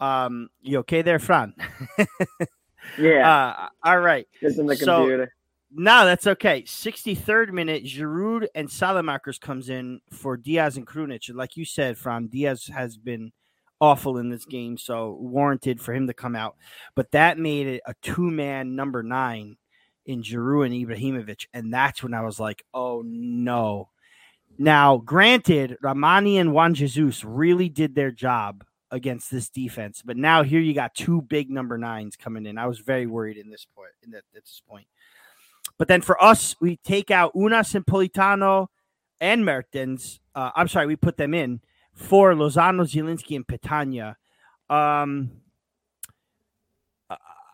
[0.00, 1.54] Um, you okay there, Fran?
[2.98, 4.26] Yeah, uh, all right.
[4.40, 5.34] it's in the so- computer.
[5.74, 6.62] No, that's okay.
[6.64, 11.28] 63rd minute, Giroud and Saelemaekers comes in for Diaz and Krunic.
[11.28, 13.32] And like you said, Fran, Diaz has been
[13.82, 16.56] awful in this game, so warranted for him to come out.
[16.94, 19.56] But that made it a two-man number nine
[20.06, 21.46] in Giroud and Ibrahimovic.
[21.52, 23.88] And that's when I was like, oh no.
[24.56, 30.44] Now, granted, Rrahmani and Juan Jesus really did their job against this defense, but now
[30.44, 32.58] here you got two big number nines coming in.
[32.58, 33.88] I was very worried in this point.
[34.04, 34.86] In that, at this point.
[35.76, 38.68] But then for us, we take out Ounas and Politano
[39.20, 40.20] and Mertens.
[40.36, 41.62] Uh, I'm sorry, we put them in
[41.94, 44.16] for Lozano, Zielinski, and Petagna.
[44.68, 45.42] Um,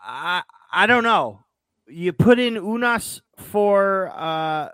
[0.02, 1.40] I I don't know.
[1.86, 4.68] You put in Ounas for uh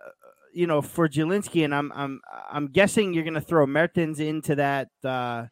[0.52, 4.88] you know for Zielinski, and I'm I'm I'm guessing you're gonna throw Mertens into that
[5.02, 5.46] uh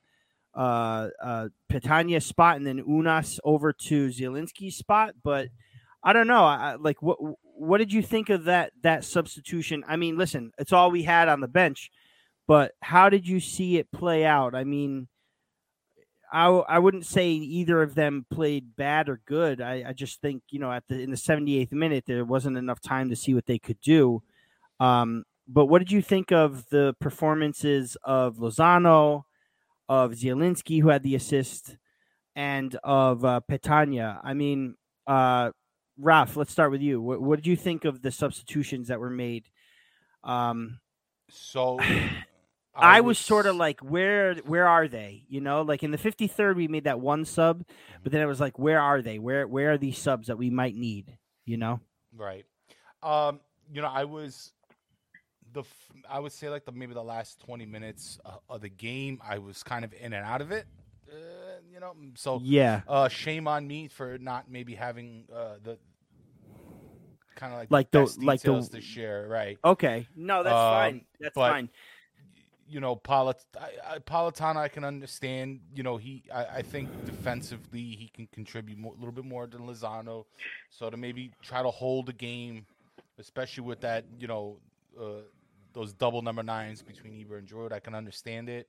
[0.55, 5.49] uh uh Petagna spot and then Ounas over to Zielinski's spot, but
[6.05, 6.45] I don't know.
[6.45, 9.85] I, like what what did you think of that that substitution?
[9.87, 11.91] I mean, listen, it's all we had on the bench,
[12.53, 14.55] but how did you see it play out?
[14.55, 15.09] I mean,
[16.31, 19.63] I I wouldn't say either of them played bad or good.
[19.63, 22.83] I, I just think you know at the in the 78th minute there wasn't enough
[22.83, 24.23] time to see what they could do.
[24.81, 29.23] Um, but what did you think of the performances of Lozano,
[29.89, 31.79] of Zielinski who had the assist,
[32.37, 34.21] and of uh, Petagna?
[34.23, 34.75] I mean,
[35.07, 35.53] uh,
[35.97, 37.01] Raf, let's start with you.
[37.01, 39.47] What, what did you think of the substitutions that were made?
[40.23, 40.81] Um,
[41.31, 41.79] So
[42.75, 45.25] I, was, sort of like, where where are they?
[45.29, 47.65] You know, like in the 53rd, we made that one sub,
[48.03, 49.19] but then it was like, where are they?
[49.19, 51.17] Where where are these subs that we might need?
[51.45, 51.81] You know?
[52.17, 52.45] right.
[53.03, 53.41] Um,
[53.73, 54.53] you know, I was
[55.53, 58.69] the f- I would say like the maybe the last twenty minutes uh, of the
[58.69, 60.67] game, I was kind of in and out of it.
[61.11, 61.15] Uh,
[61.71, 62.83] you know, so Yeah.
[62.89, 65.79] uh, shame on me for not maybe having uh, the
[67.35, 69.59] kind of like Like the, the- like the- to share, right?
[69.65, 70.07] Okay.
[70.17, 71.05] No, that's Um, fine.
[71.21, 71.69] That's but- fine.
[72.73, 75.61] You know, Polit- I, Politano, I can understand.
[75.75, 79.67] You know, he, I, I think defensively he can contribute a little bit more than
[79.67, 80.25] Lozano.
[80.71, 82.65] So to maybe try to hold a game,
[83.19, 84.57] especially with that, you know,
[84.99, 85.25] uh,
[85.75, 88.69] those double number nines between Ibra and Giroud, I can understand it.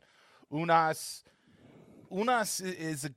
[0.52, 1.24] Ounas,
[2.12, 3.12] Ounas is a.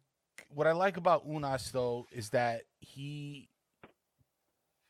[0.55, 3.49] What I like about Ounas though is that he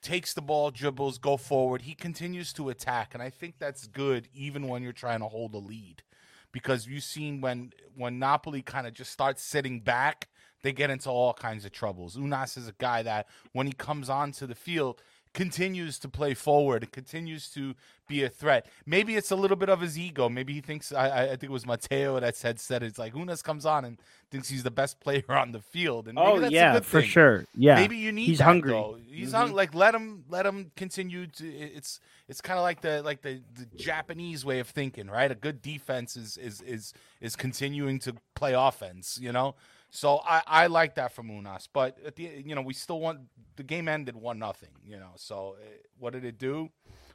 [0.06, 1.82] takes the ball, dribbles, go forward.
[1.82, 5.52] He continues to attack, and I think that's good even when you're trying to hold
[5.54, 6.04] a lead,
[6.52, 10.28] because you've seen when when Napoli kind of just starts sitting back,
[10.62, 12.16] they get into all kinds of troubles.
[12.16, 15.02] Ounas is a guy that when he comes onto the field
[15.36, 17.74] continues to play forward and continues to
[18.08, 18.66] be a threat.
[18.86, 20.30] Maybe it's a little bit of his ego.
[20.30, 23.44] Maybe he thinks I, I think it was Mateo that said said it's like Ounas
[23.44, 23.98] comes on and
[24.30, 26.08] thinks he's the best player on the field.
[26.08, 27.10] And maybe Oh that's a yeah, for thing.
[27.10, 27.44] sure.
[27.54, 27.74] Yeah.
[27.74, 28.70] Maybe you need He's that, hungry.
[28.72, 28.96] though.
[29.10, 29.36] He's Mhm.
[29.36, 31.46] hung, like let him let him continue to.
[31.46, 35.30] It's it's kind of like the like the, the Japanese way of thinking, right?
[35.30, 39.54] A good defense is is is is continuing to play offense, you know.
[39.90, 43.20] So I I like that from Ounas, but at the you know we still want
[43.56, 45.12] the game ended one nothing, you know.
[45.16, 45.66] So eh,
[45.98, 46.70] what did it do?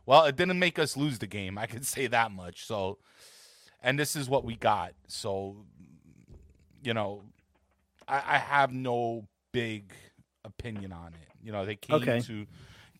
[0.05, 1.57] Well, it didn't make us lose the game.
[1.57, 2.65] I can say that much.
[2.65, 2.97] So,
[3.83, 4.93] and this is what we got.
[5.07, 5.57] So,
[6.83, 7.23] you know,
[8.07, 9.93] I, I have no big
[10.43, 11.27] opinion on it.
[11.43, 12.19] You know, they came Okay.
[12.21, 12.47] to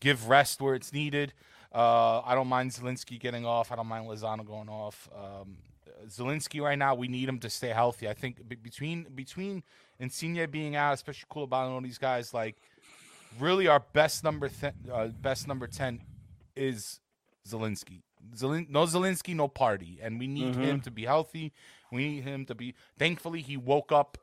[0.00, 1.32] give rest where it's needed.
[1.74, 3.72] Uh, I don't mind Zielinski getting off.
[3.72, 5.08] I don't mind Lozano going off.
[5.14, 5.56] Um,
[6.08, 8.08] Zielinski right now, we need him to stay healthy.
[8.08, 9.62] I think be- between between
[9.98, 12.56] Insigne being out, especially Koulibaly and all these guys, like
[13.38, 16.00] really our best number th- uh, best number ten
[16.56, 17.00] is
[17.48, 18.02] Zielinski.
[18.36, 21.52] Zelin- no Zielinski, no party, and we need him to be healthy.
[21.90, 22.74] We need him to be.
[22.98, 24.18] Thankfully, he woke up.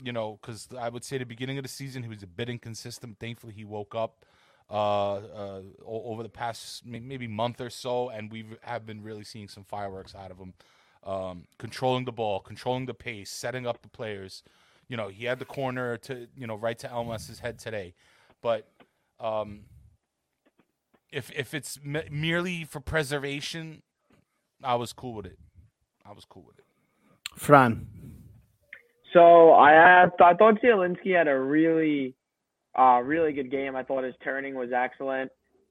[0.00, 2.48] You know, because I would say the beginning of the season he was a bit
[2.48, 3.18] inconsistent.
[3.18, 4.24] Thankfully, he woke up
[4.70, 9.48] uh, uh, over the past maybe month or so, and we have been really seeing
[9.48, 10.54] some fireworks out of him.
[11.04, 14.42] Um, controlling the ball, controlling the pace, setting up the players.
[14.88, 17.94] You know, he had the corner to you know right to Elmas's head today,
[18.42, 18.68] but
[19.20, 19.60] um,
[21.10, 23.82] if if it's me- merely for preservation,
[24.62, 25.38] I was cool with it.
[26.04, 26.64] I was cool with it.
[27.36, 27.86] Fran.
[29.12, 32.14] So I had, I thought Zielinski had a really,
[32.78, 33.74] uh, really good game.
[33.74, 35.30] I thought his turning was excellent.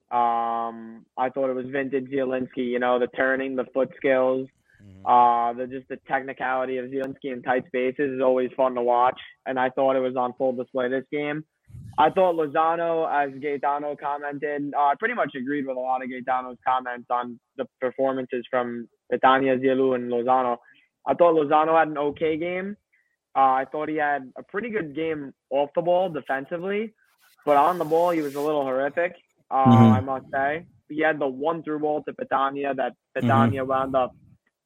[0.09, 2.65] Um, I thought it was vintage Zielinski.
[2.65, 4.47] You know, the turning, the foot skills,
[5.05, 9.19] uh, the just the technicality of Zielinski in tight spaces is always fun to watch.
[9.45, 11.45] And I thought it was on full display this game.
[11.97, 16.09] I thought Lozano, as Gaetano commented, uh, I pretty much agreed with a lot of
[16.09, 20.57] Gaetano's comments on the performances from Petagna, Zielu, and Lozano.
[21.05, 22.77] I thought Lozano had an okay game.
[23.35, 26.93] Uh, I thought he had a pretty good game off the ball defensively,
[27.45, 29.15] but on the ball he was a little horrific.
[29.49, 29.91] Uh, Mhm.
[29.93, 34.15] I must say, he had the one through ball to Petagna that Petagna wound up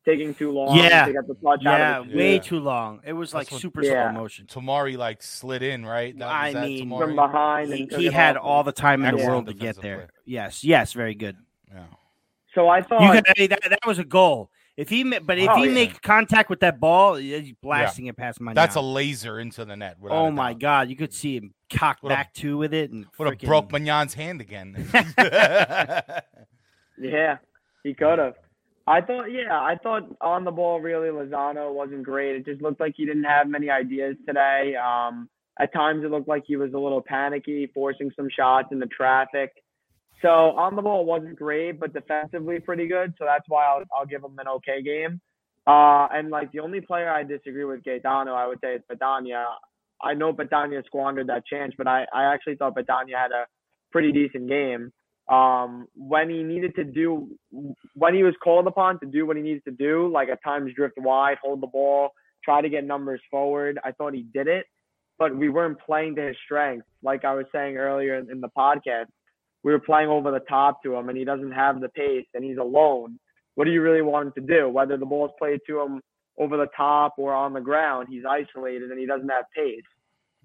[0.06, 1.06] taking too long Yeah.
[1.06, 2.39] to get the touch Yeah, out of his way Yeah.
[2.41, 3.02] too long.
[3.06, 4.12] It was like That's what- super Yeah.
[4.12, 4.45] slow motion.
[4.47, 6.18] Tomori like slid in, right?
[6.18, 7.74] That, I was that mean, from behind.
[7.74, 8.43] He, and he had off.
[8.43, 9.97] all the time in the world to get there.
[9.97, 10.08] play.
[10.26, 11.38] Yes, yes, very good.
[11.72, 11.84] Yeah.
[12.56, 14.49] So I thought, You could, I mean, that, that was a goal.
[14.78, 15.74] If he, ma- but if Oh, he yeah.
[15.74, 18.54] make contact with that ball, he's blasting it past my.
[18.54, 19.97] That's a laser into the net.
[20.10, 23.06] Oh my god, you could see him cock Would have- back to with it and
[23.20, 24.74] Would have broke Maignan's hand again.
[26.97, 27.38] Yeah,
[27.84, 28.36] he could have.
[28.88, 32.36] I thought, yeah, I thought on the ball, really, Lozano wasn't great.
[32.36, 34.76] It just looked like he didn't have many ideas today.
[34.76, 35.30] Um,
[35.60, 38.88] At times, it looked like he was a little panicky, forcing some shots in the
[38.88, 39.52] traffic.
[40.22, 43.14] So on the ball wasn't great, but defensively pretty good.
[43.18, 45.20] So that's why I'll, I'll give him an okay game.
[45.68, 49.46] Uh, and like the only player I disagree with Gaetano, I would say is Petagna.
[50.02, 53.46] I know Petagna squandered that chance, but I, I actually thought Petagna had a
[53.92, 54.92] pretty decent game.
[55.32, 57.30] Um, when he needed to do,
[57.94, 60.74] when he was called upon to do what he needed to do, like at times
[60.76, 62.10] drift wide, hold the ball,
[62.44, 64.66] try to get numbers forward, I thought he did it,
[65.18, 66.86] but we weren't playing to his strengths.
[67.02, 69.06] Like I was saying earlier in the podcast,
[69.64, 72.44] we were playing over the top to him, and he doesn't have the pace, and
[72.44, 73.18] he's alone.
[73.56, 74.68] What do you really want him to do?
[74.68, 76.02] Whether the ball is played to him
[76.38, 79.84] over the top or on the ground, he's isolated and he doesn't have pace.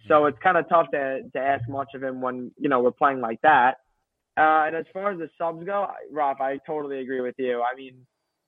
[0.07, 2.91] So it's kind of tough to to ask much of him when you know we're
[2.93, 3.78] playing like that.
[4.37, 7.62] Uh, and as far as the subs go, Rob, I totally agree with you.
[7.62, 7.95] I mean,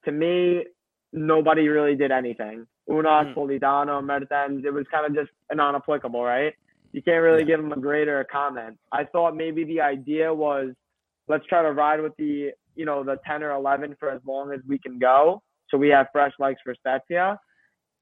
[0.04, 0.64] to me,
[1.12, 2.66] nobody really did anything.
[2.90, 3.34] Ounas, mm.
[3.34, 6.52] Politano, Mertens, it was kind of just an unapplicable, right?
[6.92, 7.56] You can't really yeah.
[7.56, 8.78] give them a grade or a comment.
[8.92, 10.70] I thought maybe the idea was
[11.28, 14.52] let's try to ride with the, you know, the 10 or 11 for as long
[14.52, 15.42] as we can go.
[15.70, 17.38] So we have fresh legs for Spezia.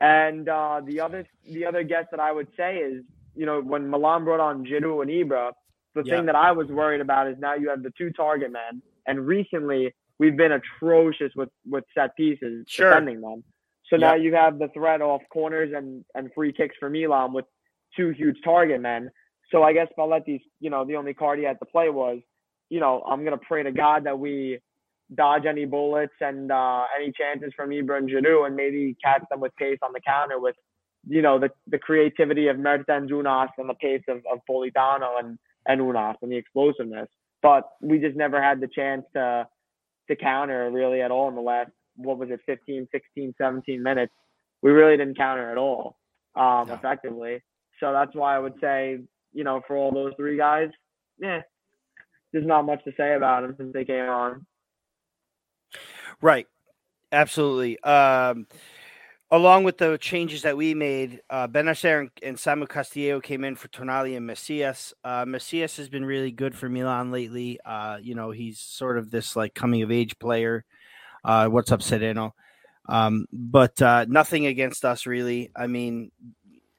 [0.01, 3.03] And uh, the other the other guess that I would say is,
[3.35, 5.53] you know, when Milan brought on Giroud and Ibra,
[5.97, 6.17] the yeah.
[6.17, 9.27] thing that I was worried about is now you have the two target men, and
[9.27, 12.91] recently we've been atrocious with with set pieces sure.
[12.91, 13.43] defending them.
[13.91, 17.45] So now you have the threat off corners and and free kicks for Milan with
[17.97, 19.11] two huge target men.
[19.51, 22.19] So I guess Spalletti's, you know, the only card he had to play was,
[22.69, 24.59] you know, I'm gonna pray to God that we
[25.15, 29.41] dodge any bullets and uh, any chances from Ibra and Giroud and maybe catch them
[29.41, 30.57] with pace on the counter with,
[31.07, 35.39] you know, the, the creativity of Mertens Ounas and the pace of, of Politano and
[35.67, 37.09] and Ounas and the explosiveness.
[37.43, 39.47] But we just never had the chance to
[40.09, 44.13] to counter really at all in the last what was it 15, 16, 17 minutes.
[44.63, 45.97] We really didn't counter at all
[46.35, 47.43] um, effectively.
[47.81, 49.01] So that's why I would say,
[49.33, 50.69] you know, for all those three guys,
[51.19, 51.41] yeah,
[52.33, 54.47] there's not much to say about them since they came on.
[56.21, 56.47] Right.
[57.13, 57.79] Absolutely.
[57.81, 58.47] Um,
[59.31, 63.57] along with the changes that we made, uh, Bennacer and, and Samu Castillejo came in
[63.57, 64.95] for Tonali and Messias.
[65.03, 67.59] Uh, Messias has been really good for Milan lately.
[67.65, 70.65] Uh, you know, he's sort of this like coming of age player.
[71.25, 72.33] Uh, what's up, Sedeno?
[72.89, 75.51] Um, but uh, nothing against us, really.
[75.57, 76.13] I mean,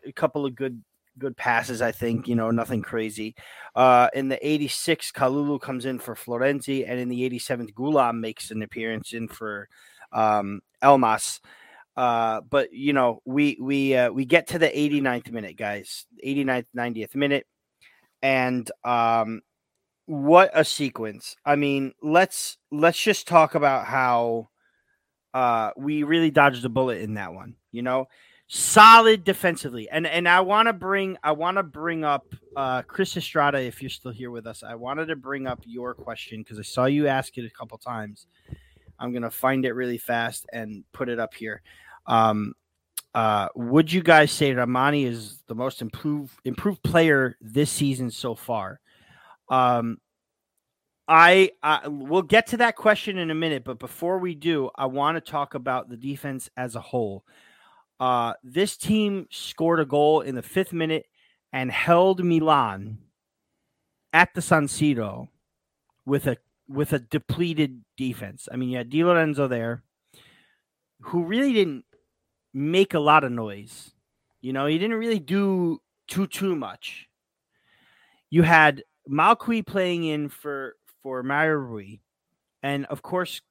[0.05, 0.81] a couple of good
[1.19, 3.35] good passes, I think, you know, nothing crazy.
[3.75, 8.51] Uh, in the 86, Kalulu comes in for Florenzi, and in the 87th, Ghoulam makes
[8.51, 9.67] an appearance in for
[10.11, 11.39] um, Elmas.
[11.97, 16.67] Uh, but you know, we we uh, we get to the 89th minute, guys, 89th,
[16.77, 17.47] 90th minute,
[18.21, 19.41] and um,
[20.05, 21.35] what a sequence!
[21.43, 24.49] I mean, let's let's just talk about how
[25.33, 27.55] uh, we really dodged a bullet in that one.
[27.71, 28.09] You know,
[28.45, 32.25] solid defensively, and and I want to bring I want to bring up
[32.55, 34.61] uh, Chris Estrada if you're still here with us.
[34.61, 37.79] I wanted to bring up your question because I saw you ask it a couple
[37.79, 38.27] times.
[38.99, 41.63] I'm gonna find it really fast and put it up here.
[42.07, 42.53] Um,
[43.13, 48.35] uh, would you guys say Rrahmani is the most improved improved player this season so
[48.35, 48.79] far?
[49.49, 49.97] Um,
[51.07, 54.87] I, I we'll get to that question in a minute, but before we do, I
[54.87, 57.23] want to talk about the defense as a whole.
[57.99, 61.05] Uh, this team scored a goal in the fifth minute
[61.51, 62.99] and held Milan
[64.13, 65.29] at the San Siro
[66.05, 66.37] with a
[66.67, 68.47] with a depleted defense.
[68.51, 69.83] I mean, you had Di Lorenzo there,
[71.01, 71.85] who really didn't
[72.57, 73.91] make a lot of noise.
[74.41, 77.07] You know, he didn't really do too too much.
[78.31, 81.97] You had Malcuit playing in for for Mario Rui,
[82.63, 83.41] and of course,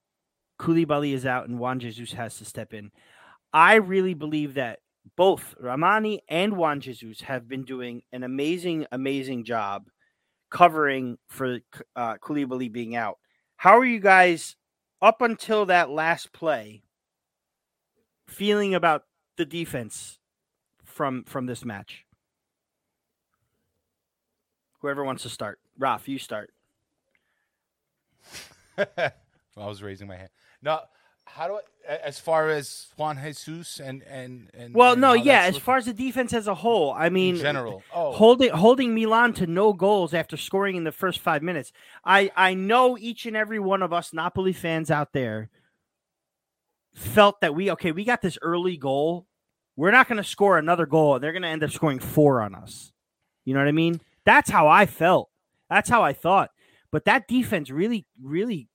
[0.61, 2.91] Koulibaly is out and Juan Jesus has to step in.
[3.53, 4.81] I really believe that
[5.17, 9.87] both Rrahmani and Juan Jesus have been doing an amazing, amazing job
[10.51, 11.61] covering for
[11.95, 13.19] uh, Koulibaly being out.
[13.57, 14.57] How are you guys
[15.01, 16.83] up until that last play?
[18.27, 19.05] Feeling about
[19.37, 20.19] the defense
[20.85, 22.05] from from this match?
[24.81, 25.59] Whoever wants to start.
[25.79, 26.53] Raf, you start.
[28.79, 29.13] I
[29.57, 30.29] was raising my hand.
[30.63, 30.81] No,
[31.25, 31.55] how do
[31.89, 35.77] I, as far as Juan Jesus and and and well, and no, yeah, as far
[35.77, 38.13] as the defense as a whole, I mean, in general, oh.
[38.13, 41.73] holding holding Milan to no goals after scoring in the first five minutes.
[42.05, 45.51] I I know each and every one of us Napoli fans out there
[46.97, 49.27] felt that we okay, we got this early goal.
[49.77, 51.21] We're not going to score another goal.
[51.21, 52.93] They're going to end up scoring four on us.
[53.45, 54.01] You know what I mean?
[54.25, 55.31] That's how I felt.
[55.69, 56.51] That's how I thought.
[56.91, 58.69] But that defense really, really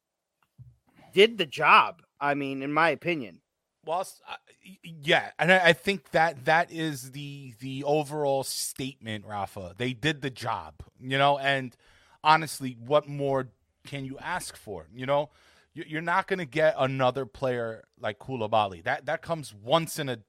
[1.14, 2.04] did the job.
[2.20, 3.42] I mean, in my opinion.
[3.84, 4.36] Well, uh,
[4.84, 9.74] Yeah, and I, I think that that is the the overall statement, Rafa.
[9.76, 11.76] They did the job, you know, and
[12.24, 13.50] honestly, what more
[13.88, 14.88] can you ask for?
[14.94, 15.32] You know,
[15.74, 18.84] you're not going to get another player like Koulibaly.
[18.84, 20.20] That that comes once in a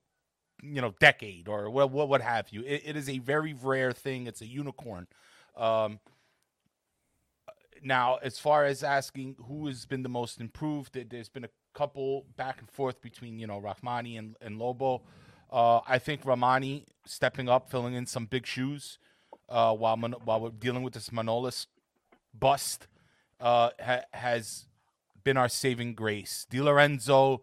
[0.63, 2.63] you know decade or what what, what have you.
[2.63, 4.27] It, it is a very rare thing.
[4.27, 5.07] It's a unicorn.
[5.57, 6.01] Um,
[7.83, 12.27] now, as far as asking who has been the most improved, there's been a couple
[12.37, 15.03] back and forth between you know Rrahmani and, and Lobo.
[15.51, 18.99] Uh, I think Rrahmani stepping up, filling in some big shoes,
[19.49, 21.67] uh, while while we're dealing with this Manolas
[22.33, 22.87] bust,
[23.41, 24.67] uh, ha- has
[25.25, 26.47] been our saving grace.
[26.51, 27.43] Di Lorenzo,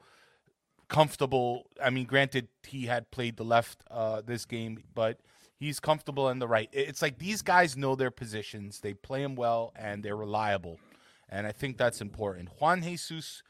[0.87, 1.67] comfortable.
[1.81, 5.19] I mean, granted, he had played the left uh, this game, but
[5.59, 6.69] he's comfortable in the right.
[6.71, 10.79] It's like these guys know their positions, they play them well, and they're reliable.
[11.29, 12.49] And I think that's important.
[12.59, 13.43] Juan Jesus,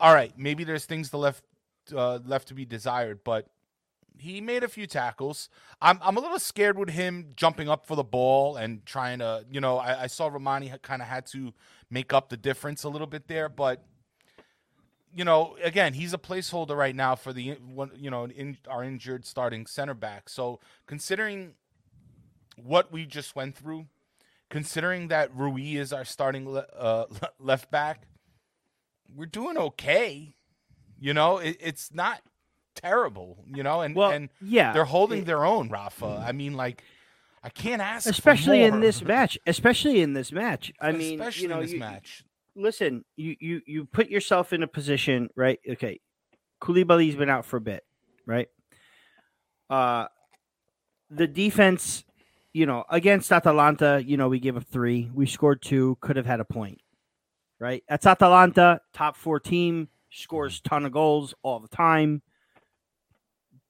[0.00, 1.44] all right, maybe there's things the left
[1.94, 3.46] uh, left to be desired, but
[4.18, 5.48] he made a few tackles.
[5.80, 9.44] I'm I'm a little scared with him jumping up for the ball and trying to,
[9.50, 11.52] you know, I, I saw Rrahmani kind of had to
[11.92, 13.84] make up the difference a little bit there, but
[15.14, 18.82] you know, again, he's a placeholder right now for the one, you know, in our
[18.82, 20.30] injured starting center back.
[20.30, 21.52] So considering
[22.56, 23.88] what we just went through,
[24.48, 27.04] considering that Rui is our starting le- uh,
[27.38, 28.06] left back,
[29.14, 30.34] we're doing okay.
[30.98, 32.22] You know, it, it's not
[32.74, 33.44] terrible.
[33.54, 36.24] You know, and Well, and yeah, they're holding it- their own, Rafa.
[36.26, 36.82] I mean, like,
[37.44, 39.38] I can't ask, for especially in this match.
[39.46, 40.72] Especially in this match.
[40.80, 42.24] I mean, especially you know, in this you, match.
[42.54, 45.58] listen, you you you put yourself in a position, right?
[45.68, 46.00] Okay,
[46.60, 47.84] Koulibaly's been out for a bit,
[48.26, 48.48] right?
[49.68, 50.06] Uh,
[51.10, 52.04] the defense,
[52.52, 55.10] you know, against Atalanta, you know, we gave up three.
[55.12, 55.98] We scored two.
[56.00, 56.80] Could have had a point,
[57.58, 57.82] right?
[57.88, 62.22] That's Atalanta, top four team, scores ton of goals all the time.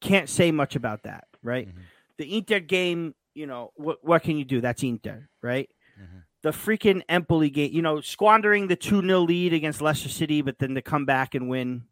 [0.03, 1.69] Can't say much about that, right?
[1.69, 1.81] Mhm.
[2.19, 4.61] The Inter game, you know, what what can you do?
[4.61, 5.69] That's Inter, right?
[6.01, 6.23] Mhm.
[6.43, 10.59] the freaking Empoli game, you know, squandering the 2 0 lead against Leicester City, but
[10.59, 11.85] then to come back and win.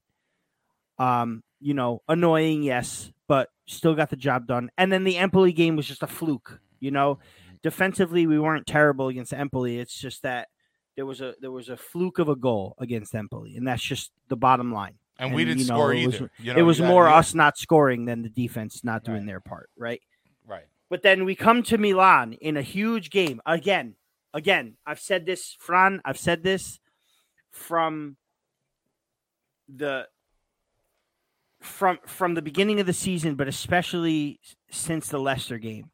[0.98, 4.70] Um, you know, annoying, yes, but still got the job done.
[4.76, 7.18] And then the Empoli game was just a fluke, you know.
[7.62, 9.78] Defensively, we weren't terrible against Empoli.
[9.78, 10.48] It's just that
[10.96, 14.10] there was a there was a fluke of a goal against Empoli, and that's just
[14.28, 14.94] the bottom line.
[15.18, 16.30] And, we didn't you know, score it was- either.
[16.38, 19.26] you it was more us not scoring than the defense not doing Right.
[19.26, 20.00] their part, right?
[20.90, 23.40] But then we come to Milan in a huge game.
[23.46, 23.94] Again,
[24.34, 26.80] again, I've said this, Fran, I've said this
[27.50, 28.16] from
[29.68, 30.08] the
[31.60, 35.90] from from the beginning of the season, but especially since the Leicester game.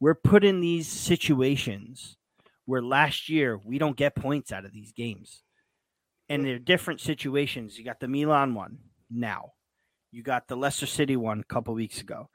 [0.00, 2.18] We're put in these situations
[2.66, 5.42] where last year we don't get points out of these games.
[6.28, 7.78] And they're different situations.
[7.78, 8.78] You got the Milan one
[9.10, 9.52] now.
[10.10, 12.28] You got the Leicester City one a couple weeks ago.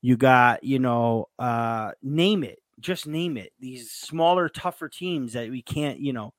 [0.00, 3.52] You got, you know, uh, name it, just name it.
[3.58, 6.34] These smaller, tougher teams that we can't, you know,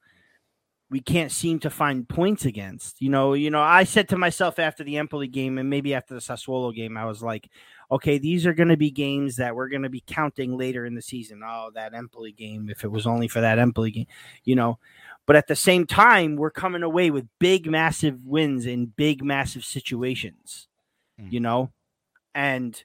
[0.89, 3.01] we can't seem to find points against.
[3.01, 6.15] You know, you know, I said to myself after the Empoli game and maybe after
[6.15, 7.49] the Sassuolo game, I was like,
[7.91, 10.95] okay, these are going to be games that we're going to be counting later in
[10.95, 11.41] the season.
[11.45, 14.07] Oh, that Empoli game, if it was only for that Empoli game,
[14.45, 14.79] you know.
[15.27, 19.63] But at the same time, we're coming away with big, massive wins in big, massive
[19.65, 20.67] situations,
[21.21, 21.31] Mm.
[21.31, 21.71] you know.
[22.33, 22.83] And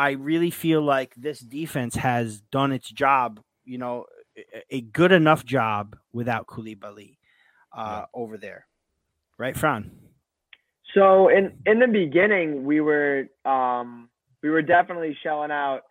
[0.00, 4.06] I really feel like this defense has done its job, you know,
[4.70, 7.18] a- good enough job without Koulibaly
[7.76, 8.66] uh, over there.
[9.36, 9.90] Right, Fran?
[10.94, 14.08] So in in the beginning, we were um,
[14.42, 15.82] we were definitely shelling out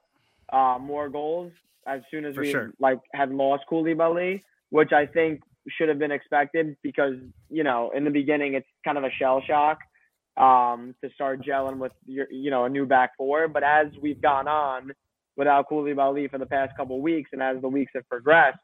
[0.52, 1.52] uh, more goals
[1.86, 2.74] as soon as For we sure.
[2.80, 4.42] like had lost Koulibaly,
[4.72, 7.14] which I think should have been expected because
[7.52, 9.78] you know in the beginning it's kind of a shell shock
[10.40, 13.48] um, to start gelling with your you know a new back four.
[13.48, 14.92] But as we've gone on
[15.38, 18.60] without Koulibaly for the past couple weeks, and as the weeks have progressed,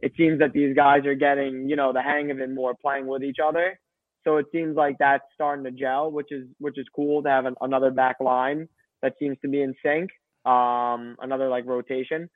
[0.00, 3.06] it seems that these guys are getting you know the hang of it more, playing
[3.06, 3.78] with each other.
[4.24, 7.44] So it seems like that's starting to gel, which is which is cool to have
[7.44, 8.68] an, another back line
[9.02, 10.10] that seems to be in sync.
[10.44, 12.30] Um, another like rotation.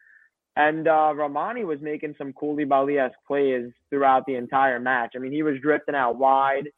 [0.57, 5.13] And uh, Rrahmani was making some Koulibaly-esque plays throughout the entire match.
[5.15, 6.69] I mean, he was drifting out wide,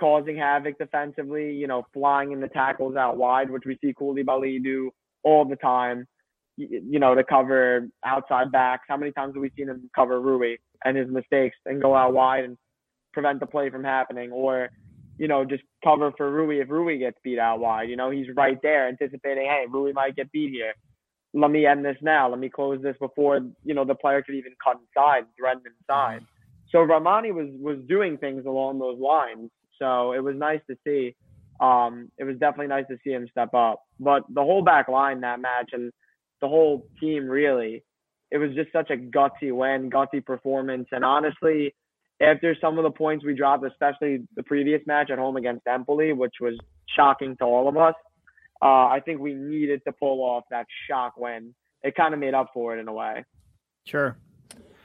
[0.00, 1.52] causing havoc defensively.
[1.52, 4.90] You know, flying in the tackles out wide, which we see Koulibaly do
[5.22, 6.06] all the time.
[6.56, 8.84] You know, to cover outside backs.
[8.88, 12.12] How many times have we seen him cover Rui and his mistakes and go out
[12.12, 12.56] wide and
[13.12, 14.70] prevent the play from happening, or
[15.18, 17.90] you know, just cover for Rui if Rui gets beat out wide.
[17.90, 20.72] You know, he's right there anticipating, hey, Rui might get beat here.
[21.34, 22.28] Let me end this now.
[22.30, 26.22] Let me close this before you know the player could even cut inside, threaten inside.
[26.22, 26.70] Mm-hmm.
[26.72, 29.50] So Rrahmani was was doing things along those lines.
[29.80, 31.16] So it was nice to see.
[31.60, 33.82] um, it was definitely nice to see him step up.
[33.98, 35.92] But the whole back line that match and
[36.40, 37.84] the whole team really,
[38.30, 40.88] it was just such a gutsy win, gutsy performance.
[40.90, 41.74] And honestly,
[42.20, 46.12] after some of the points we dropped, especially the previous match at home against Empoli,
[46.12, 46.54] which was
[46.96, 47.94] shocking to all of us,
[48.62, 51.54] uh, I think we needed to pull off that shock win.
[51.82, 53.24] It kind of made up for it in a way.
[53.86, 54.16] Sure.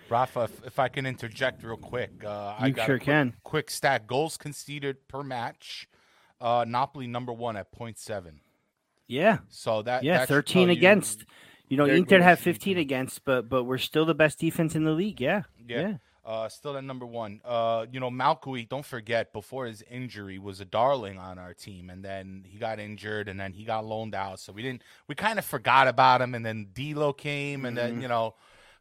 [0.10, 3.34] Rafa, if, if I can interject real quick, uh, I You got sure quick, can.
[3.44, 5.88] quick stat: goals conceded per match.
[6.40, 8.40] Uh, Napoli number one at 0.7.
[9.08, 9.40] Yeah.
[9.50, 10.20] So that Yeah.
[10.20, 11.26] that 13 tell you- against.
[11.68, 14.92] You know, Inter have 15 against, but but we're still the best defense in the
[14.92, 15.20] league.
[15.20, 15.44] Yeah.
[15.68, 15.80] Yeah.
[15.82, 15.94] Yeah.
[16.24, 17.40] Uh, still at number one.
[17.46, 21.90] Uh, you know, Malcuit, don't forget, before his injury, was a darling on our team,
[21.92, 24.40] and then he got injured, and then he got loaned out.
[24.40, 27.98] So we didn't, we kind of forgot about him, and then D'Lo came, and then
[27.98, 28.02] Mhm.
[28.04, 28.34] you know,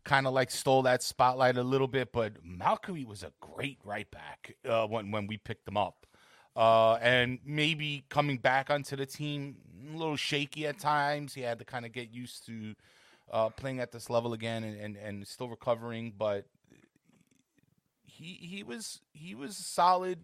[0.04, 2.12] kind of like stole that spotlight a little bit.
[2.12, 6.06] But Malcuit was a great right back uh, when when we picked him up,
[6.56, 9.56] uh, and maybe coming back onto the team,
[9.92, 11.34] a little shaky at times.
[11.34, 12.74] He had to kind of get used to
[13.32, 16.46] uh, playing at this level again, and, and and still recovering, but
[18.04, 20.18] he he was he was solid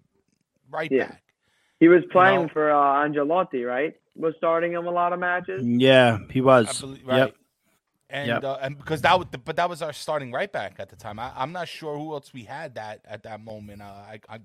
[0.70, 1.08] right Yeah.
[1.08, 1.22] back.
[1.80, 2.48] He was playing know?
[2.48, 3.94] for uh, Ancelotti, right?
[4.14, 5.64] Was starting him a lot of matches.
[5.64, 6.18] Yeah.
[6.30, 6.80] He was.
[6.80, 7.18] believe, right.
[7.18, 7.34] Yep.
[8.10, 8.44] And Yep.
[8.44, 10.96] uh, and because that was the, but that was our starting right back at the
[10.96, 11.18] time.
[11.18, 13.82] I, I'm not sure who else we had that at that moment.
[13.82, 14.38] Uh, I, I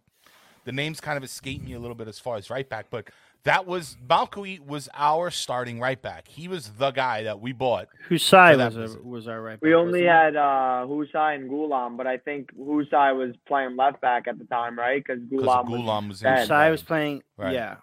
[0.66, 3.08] the names kind of escape me a little bit as far as right back, but
[3.44, 6.28] that was Malcuit was our starting right back.
[6.28, 7.88] He was the guy that we bought.
[8.10, 9.54] Hysaj So was, was a, was our right.
[9.54, 9.62] Back.
[9.62, 14.28] We only had uh, Hysaj and Ghoulam, but I think Hysaj was playing left back
[14.28, 15.04] at the time, right?
[15.06, 15.82] Because Because Ghoulam was.
[15.82, 16.24] Ghoulam was he?
[16.24, 16.40] bad.
[16.44, 16.50] in.
[16.50, 17.22] Hysaj was playing.
[17.38, 17.54] Right.
[17.54, 17.76] Yeah.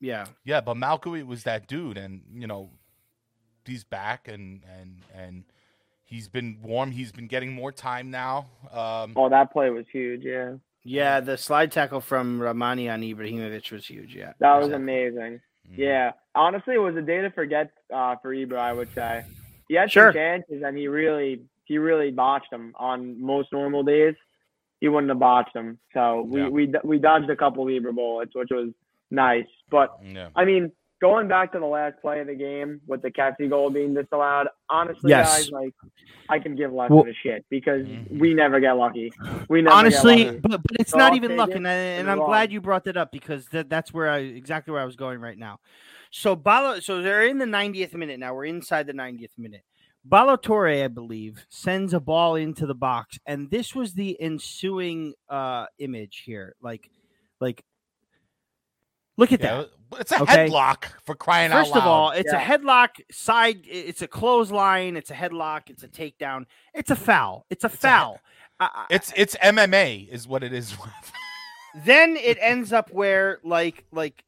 [0.00, 0.24] Yeah.
[0.44, 2.70] Yeah, but Malcuit was that dude, and you know,
[3.66, 5.44] he's back, and and and
[6.04, 6.90] he's been warm.
[6.90, 8.46] He's been getting more time now.
[8.72, 10.22] Um, Oh, that play was huge.
[10.24, 11.20] Yeah, Yeah.
[11.20, 14.14] The slide tackle from Rrahmani on Ibrahimovic was huge.
[14.16, 14.32] Yeah.
[14.38, 14.82] that was Exactly.
[14.82, 15.40] amazing.
[15.70, 15.78] mhm.
[15.78, 18.58] Yeah, honestly, it was a day to forget uh, for Ibra.
[18.58, 19.24] I would say
[19.68, 20.08] he had Sure.
[20.08, 24.16] some chances, and he really he really botched them on most normal days.
[24.80, 25.78] He wouldn't have botched them.
[25.94, 26.48] So we Yeah.
[26.48, 28.70] we we dodged a couple Ibra bullets, which was
[29.12, 29.46] nice.
[29.70, 30.30] But yeah.
[30.34, 33.70] I mean, going back to the last play of the game with the Kessie goal
[33.70, 35.44] being disallowed, honestly, Yes.
[35.44, 35.74] guys, like
[36.28, 38.18] I can give less Well- of a shit because Mhm.
[38.18, 39.12] we never get lucky.
[39.48, 40.38] We never Honestly, get lucky.
[40.40, 42.18] but, but it's So not I'll even take luck, it and, I, and and I'm
[42.18, 44.96] move glad you brought that up because that, that's where I exactly where I was
[44.96, 45.58] going right now.
[46.10, 48.34] So Balo, so they're in the 90th minute now.
[48.34, 49.62] We're inside the 90th minute.
[50.04, 55.66] Ballo-Touré, I believe, sends a ball into the box, and this was the ensuing uh
[55.78, 56.54] image here.
[56.60, 56.90] Like,
[57.40, 57.64] like,
[59.20, 59.70] look at that.
[59.98, 60.48] It's a Okay.
[60.48, 61.74] headlock for crying First out loud.
[61.74, 62.40] First of all, it's Yeah.
[62.40, 63.60] a headlock side.
[63.66, 64.96] It's a clothesline.
[64.96, 65.68] It's a headlock.
[65.68, 66.46] It's a takedown.
[66.74, 67.44] It's a foul.
[67.50, 68.20] It's a a he- foul.
[68.60, 70.74] I- I- it's it's MMA is what it is.
[71.74, 74.24] then it ends up where like like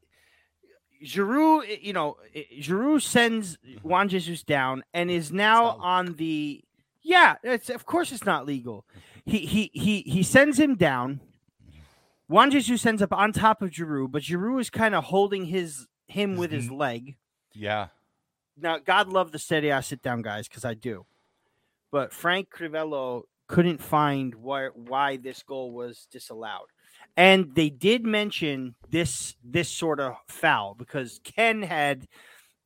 [1.04, 2.16] Giroud, eh, you know,
[2.60, 6.62] Giroud sends Juan Jesus down and is now on the
[7.02, 7.36] yeah.
[7.42, 8.84] It's of course it's not legal.
[9.24, 11.20] He he he he sends him down.
[12.28, 15.86] Juan Jesus ends up on top of Giroud, but Giroud is kind of holding his
[16.06, 16.76] him with his mm-hmm.
[16.76, 17.16] leg.
[17.54, 17.88] yeah,
[18.56, 21.06] Now, God love the steady I sit down guys because I do,
[21.90, 26.68] but Frank Crivello couldn't find why why this goal was disallowed,
[27.16, 32.06] and they did mention this this sort of foul because Ken had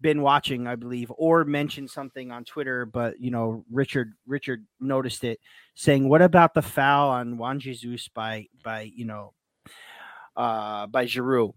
[0.00, 5.24] been watching, I believe, or mentioned something on Twitter, but you know Richard Richard noticed
[5.24, 5.40] it,
[5.74, 9.32] saying, "What about the foul on Juan Jesus by by you know
[10.36, 11.54] uh by Giroud?"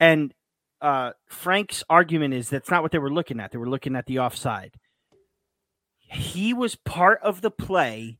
[0.00, 0.34] And
[0.80, 3.52] uh, Frank's argument is that's not what they were looking at.
[3.52, 4.74] They were looking at the offside.
[5.98, 8.18] He was part of the play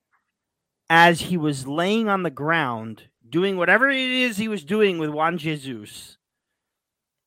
[0.88, 5.10] as he was laying on the ground doing whatever it is he was doing with
[5.10, 6.16] Juan Jesus.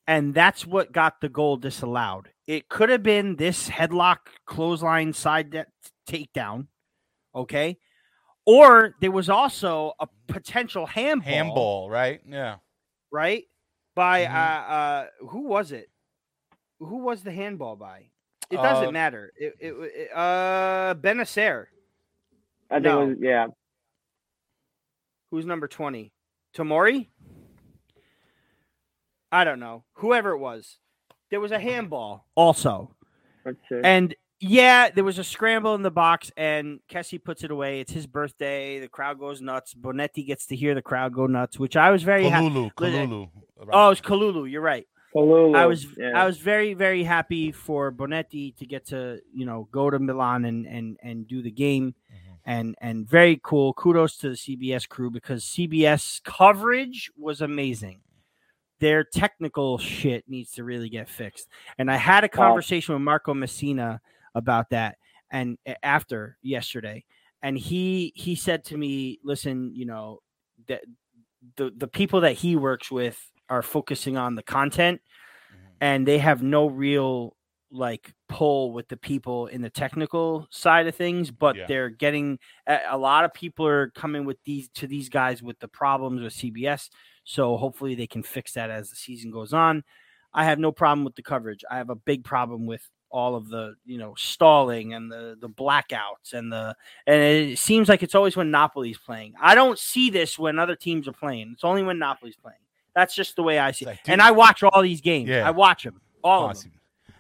[0.07, 2.29] And that's what got the goal disallowed.
[2.47, 5.65] It could have been this headlock clothesline side de-
[6.09, 6.67] takedown.
[7.35, 7.77] Okay.
[8.47, 12.21] Or there was also a potential handball handball, right?
[12.25, 12.55] Yeah,
[13.11, 13.43] right?
[13.93, 14.33] By Mhm.
[14.33, 15.89] uh, uh, who was it?
[16.79, 18.09] Who was the handball by?
[18.49, 19.33] It doesn't Uh, matter.
[19.35, 21.65] It, it, it uh, Bennacer,
[22.71, 23.01] I think No.
[23.01, 23.47] it was yeah.
[25.29, 26.13] who's number twenty,
[26.55, 27.09] Tomori.
[29.29, 29.83] I don't know.
[29.95, 30.79] Whoever it was,
[31.29, 32.95] there was a handball also,
[33.83, 37.79] and yeah, there was a scramble in the box, and Kessie puts it away.
[37.79, 38.79] It's his birthday.
[38.79, 39.73] The crowd goes nuts.
[39.73, 42.47] Bonetti gets to hear the crowd go nuts, which I was very happy.
[42.49, 43.29] Kalulu, Listen- Kalulu.
[43.73, 44.49] Oh, it's Kalulu.
[44.49, 44.87] You're right.
[45.15, 46.11] Kalulu, I was yeah.
[46.15, 50.45] I was very very happy for Bonetti to get to you know go to Milan
[50.45, 52.35] and and and do the game Mhm.
[52.45, 53.73] and and very cool.
[53.73, 58.01] Kudos to the CBS crew because CBS coverage was amazing.
[58.79, 61.47] their technical shit needs to really get fixed.
[61.79, 63.99] And I had a conversation with Marco Messina
[64.37, 64.97] about that
[65.31, 67.03] and after yesterday
[67.41, 70.19] and he he said to me listen you know
[70.67, 70.81] that
[71.57, 73.19] the the people that he works with
[73.49, 75.01] are focusing on the content
[75.53, 75.57] Mhm.
[75.81, 77.35] and they have no real
[77.71, 81.65] like pull with the people in the technical side of things but Yeah.
[81.67, 82.39] they're getting
[82.89, 86.33] a lot of people are coming with these to these guys with the problems with
[86.33, 86.89] CBS
[87.25, 89.83] so hopefully they can fix that as the season goes on
[90.33, 93.47] I have no problem with the coverage I have a big problem with all of
[93.49, 98.15] the you know stalling and the the blackouts and the and it seems like it's
[98.15, 99.33] always when Napoli's playing.
[99.41, 101.51] I don't see this when other teams are playing.
[101.53, 102.59] It's only when Napoli's playing.
[102.95, 103.89] That's just the way I see it.
[103.89, 105.29] like, and I watch all these games.
[105.29, 105.47] Yeah.
[105.47, 106.71] I watch them, all of them.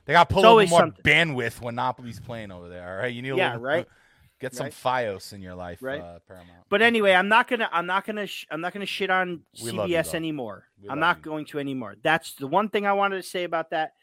[0.05, 1.03] They got to pull a little more something.
[1.03, 2.89] bandwidth when Napoli's playing over there.
[2.89, 3.87] All right, you need a Yeah, little, right.
[4.39, 4.73] Get some Right.
[4.73, 5.99] FiOS in your life, Right.
[5.99, 6.59] uh, Paramount.
[6.69, 9.71] But anyway, I'm not gonna I'm not gonna sh- I'm not gonna shit on We
[9.71, 10.65] CBS anymore.
[10.87, 11.23] I'm not you.
[11.23, 11.95] going to anymore.
[12.03, 13.93] That's the one thing I wanted to say about that.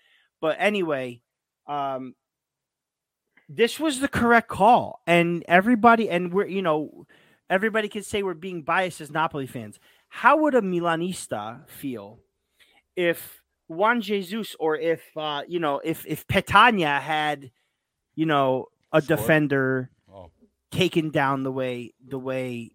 [0.41, 1.21] But anyway,
[1.67, 2.15] um,
[3.49, 7.07] this was the correct call, and everybody and we're you know
[7.51, 9.79] everybody can say we're being biased as Napoli fans.
[10.09, 12.21] How would a Milanista feel
[12.97, 17.51] if Juan Jesus or if uh, you know if if Petagna had
[18.15, 19.17] you know a Sure.
[19.17, 20.31] defender Oh,
[20.71, 22.71] taken down the way the way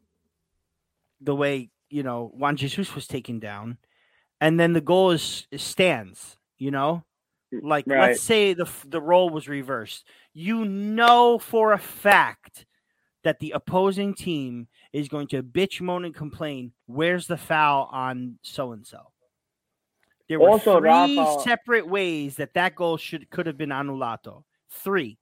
[1.21, 3.77] the way you know Juan Jesus was taken down,
[4.41, 6.37] and then the goal is, is stands.
[6.57, 7.05] You know,
[7.51, 8.09] like Right.
[8.09, 10.05] let's say the the role was reversed.
[10.33, 12.65] You know for a fact
[13.23, 16.71] that the opposing team is going to bitch, moan, and complain.
[16.85, 19.11] Where's the foul on so and so?
[20.27, 24.43] There were Also, three Rafa- separate ways that that goal should could have been anulato.
[24.69, 25.17] Three,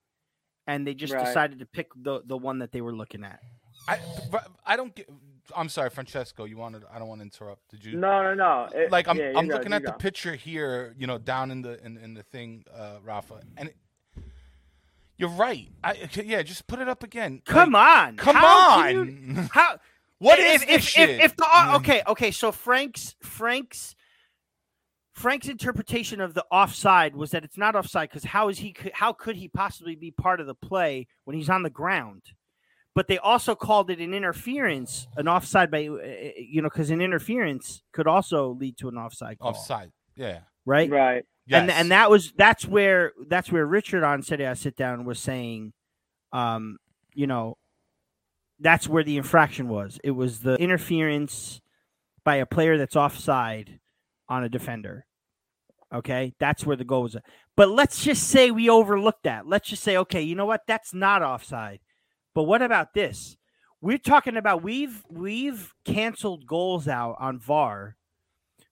[0.67, 1.25] and they just Right.
[1.25, 3.39] decided to pick the the one that they were looking at.
[3.88, 3.99] I,
[4.65, 5.07] I don't get.
[5.56, 6.43] I'm sorry, Francesco.
[6.45, 6.84] You wanted?
[6.93, 7.70] I don't want to interrupt.
[7.70, 7.98] Did you?
[7.98, 8.70] No, no, no.
[8.74, 9.98] It- like I'm, yeah, I'm go, looking you at the go.
[9.98, 13.76] picture here, you know, down in the in, in the thing, uh, Rafa, and it,
[15.18, 15.70] you're right.
[15.84, 17.41] I yeah, just put it up again.
[17.45, 19.50] Come on, come How can you- on.
[19.54, 19.78] how
[20.20, 21.10] What if, is if, this if, shit?
[21.10, 23.95] if, if the uh, okay okay so Frank's Frank's
[25.14, 29.14] Frank's interpretation of the offside was that it's not offside because how is he how
[29.14, 32.22] could he possibly be part of the play when he's on the ground?
[32.98, 37.00] But they also called it an interference, an offside by uh, you know because an
[37.00, 39.91] interference could also lead to an offside call, offside?
[40.16, 40.39] Yeah.
[40.66, 40.89] right?
[40.89, 41.24] Right.
[41.45, 41.62] Yes.
[41.62, 45.20] and and that was that's where that's where Richard on City I sit down was
[45.20, 45.74] saying,
[46.34, 46.80] um,
[47.14, 47.60] you know,
[48.60, 50.00] that's where the infraction was.
[50.04, 51.62] It was the interference
[52.24, 53.80] by a player that's offside
[54.28, 55.06] on a defender.
[55.93, 57.16] Okay, that's where the goal was.
[57.56, 59.45] But let's just say we overlooked that.
[59.45, 60.62] Let's just say, okay, you know what?
[60.66, 61.80] That's not offside.
[62.38, 63.35] But what about this?
[63.81, 67.95] We're talking about we've we've canceled goals out on VAR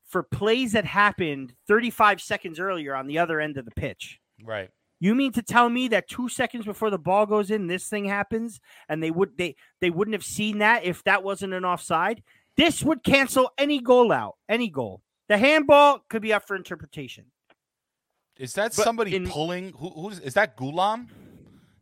[0.06, 4.20] for plays that happened 35 seconds earlier on the other end of the pitch.
[4.44, 4.70] right.
[5.00, 8.06] You mean to tell me that two seconds before the ball goes in, this thing
[8.06, 12.22] happens, and they would they they wouldn't have seen that if that wasn't an offside?
[12.56, 15.02] This would cancel any goal out, any goal.
[15.28, 17.32] The handball could be up for interpretation.
[18.38, 19.74] Is that But somebody in- pulling?
[19.74, 20.56] Who, who's is that?
[20.56, 21.08] Ghoulam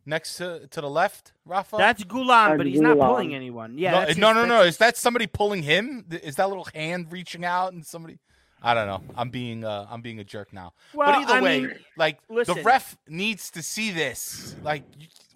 [0.06, 1.76] next to to the left, Rafa?
[1.76, 3.78] That's Ghoulam, That's but he's not pulling anyone.
[3.78, 4.48] Yeah, no, that's no, his- no, no.
[4.58, 6.04] that's- Is that somebody pulling him?
[6.10, 8.18] Is that little hand reaching out and somebody?
[8.62, 9.02] I don't know.
[9.14, 10.72] I'm being uh, I'm being a jerk now.
[10.94, 14.56] Well, but either I way, mean, like the ref needs to see this.
[14.62, 14.84] Like,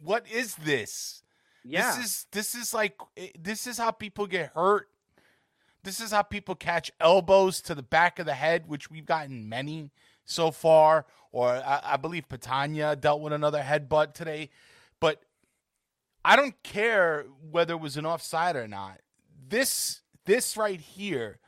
[0.02, 1.22] what is this?
[1.64, 1.94] yeah.
[1.96, 2.98] This is this is like
[3.38, 4.88] this is how people get hurt.
[5.84, 9.48] This is how people catch elbows to the back of the head, which we've gotten
[9.48, 9.90] many
[10.24, 11.06] so far.
[11.32, 14.50] Or I, I believe Petagna dealt with another headbutt today.
[15.00, 15.22] But
[16.24, 19.00] I don't care whether it was an offside or not.
[19.48, 21.38] This this right here,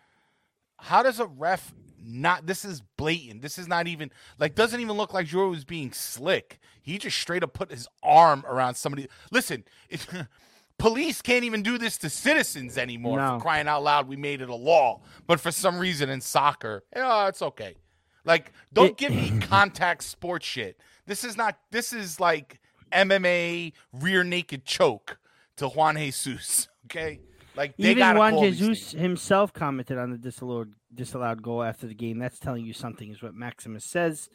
[0.78, 1.72] how does a ref
[2.02, 3.42] not this is blatant.
[3.42, 6.58] This is not even like doesn't even look like Giroud was being slick.
[6.82, 9.08] He just straight up put his arm around somebody.
[9.30, 10.08] Listen, if,
[10.78, 13.18] police can't even do this to citizens anymore.
[13.18, 13.36] No.
[13.36, 15.02] For crying out loud, we made it a law.
[15.26, 17.76] But for some reason in soccer, oh, it's okay.
[18.24, 20.78] Like, don't It- give me contact sports shit.
[21.06, 21.58] This is not.
[21.70, 22.60] This is like
[22.92, 25.18] MMA rear naked choke
[25.56, 26.68] to Juan Jesus.
[26.86, 27.20] Okay,
[27.54, 32.18] like they Even Juan Jesus himself commented on the disallowed disallowed goal after the game.
[32.18, 34.28] That's telling you something, is what Maximus says.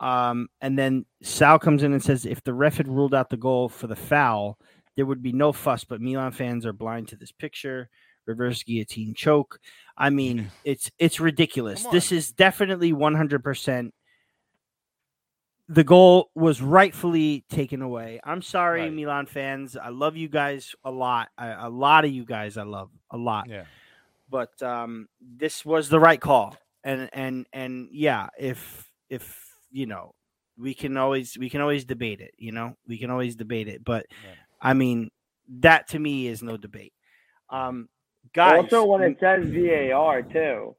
[0.00, 3.36] Um, and then Sal comes in and says, if the ref had ruled out the
[3.36, 4.58] goal for the foul,
[4.96, 5.84] there would be no fuss.
[5.84, 7.90] But Milan fans are blind to this picture.
[8.26, 9.58] Reverse guillotine choke.
[9.96, 11.84] I mean, it's it's ridiculous.
[11.86, 13.94] This is definitely one hundred percent.
[15.68, 18.20] The goal was rightfully taken away.
[18.24, 18.92] I'm sorry, Right.
[18.92, 19.76] Milan fans.
[19.76, 21.28] I love you guys a lot.
[21.38, 23.48] I, a lot of you guys I love a lot.
[23.48, 23.64] Yeah.
[24.28, 26.56] But um, this was the right call.
[26.84, 29.38] and and and yeah, if if
[29.70, 30.14] you know,
[30.58, 32.32] we can always we can always debate it.
[32.36, 33.84] You know, we can always debate it.
[33.84, 34.36] But Right.
[34.60, 35.10] I mean,
[35.60, 36.92] that to me is no debate.
[37.50, 37.88] Um,
[38.34, 40.76] guys, Also, when it says VAR too,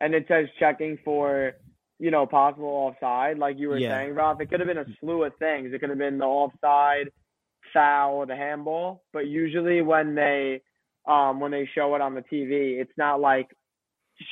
[0.00, 1.52] and it says checking for,
[1.98, 3.88] you know, possible offside, like you were Yeah.
[3.88, 5.72] saying, Rob, it could have been a slew of things.
[5.72, 7.10] It could have been the offside,
[7.72, 9.04] foul, the handball.
[9.12, 10.62] But usually, when they,
[11.06, 13.48] um, when they show it on the TV, it's not like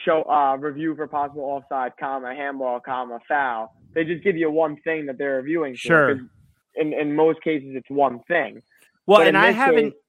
[0.05, 3.73] show uh review for possible offside, comma handball, comma foul.
[3.95, 5.79] They just give you one thing that they're reviewing.
[5.87, 6.20] for,
[6.77, 8.62] In in most cases, it's one thing.
[9.07, 9.95] well, But and I haven't.
[9.95, 10.02] case,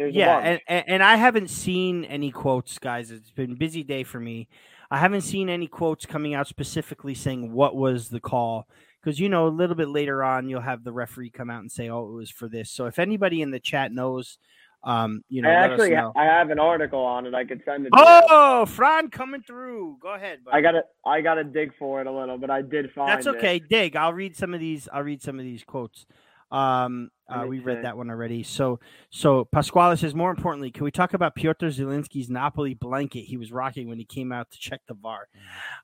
[0.00, 3.10] there's yeah, and, and and I haven't seen any quotes, guys.
[3.10, 4.48] It's been a busy day for me.
[4.90, 8.66] I haven't seen any quotes coming out specifically saying what was the call
[9.02, 11.70] because you know a little bit later on you'll have the referee come out and
[11.70, 14.38] say, "Oh, it was for this." So if anybody in the chat knows,
[14.84, 16.14] um, you know, I actually know.
[16.16, 17.34] I have an article on it.
[17.34, 17.90] I could send it.
[17.90, 18.22] to you.
[18.30, 19.98] Oh, Fran coming through.
[20.00, 20.38] Go ahead.
[20.50, 23.16] I gotta I gotta dig for it a little, but I did find it.
[23.16, 23.36] That's it.
[23.36, 23.58] okay.
[23.58, 23.96] Dig.
[23.96, 24.88] I'll read some of these.
[24.90, 26.06] I'll read some of these quotes.
[26.50, 28.42] Um, uh, we read that one already.
[28.42, 28.80] So,
[29.10, 30.14] so Pasquale says.
[30.14, 34.04] More importantly, can we talk about Piotr Zielinski's Napoli blanket he was rocking when he
[34.04, 35.28] came out to check the VAR?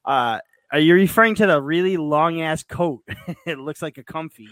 [0.05, 0.41] Uh,
[0.73, 3.03] are you referring to the really long ass coat?
[3.47, 4.49] it looks like a comfy.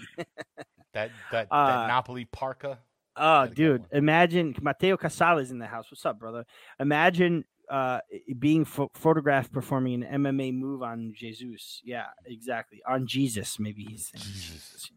[0.92, 2.78] That that, Uh, that Napoli parka.
[3.16, 3.84] Oh, dude!
[3.92, 5.90] Imagine Matteo Casale in the house.
[5.90, 6.44] What's up, brother?
[6.80, 7.98] Imagine uh
[8.38, 11.80] being pho- photographed performing an MMA move on Jesus.
[11.84, 12.82] Yeah, exactly.
[12.86, 14.90] On Jesus, maybe he's saying Jesus.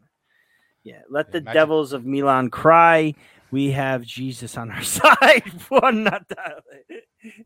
[0.88, 3.14] Yeah, let the Imagine- devils of Milan cry.
[3.52, 5.44] We have Jesus on our side.
[5.70, 6.62] Buon Natale.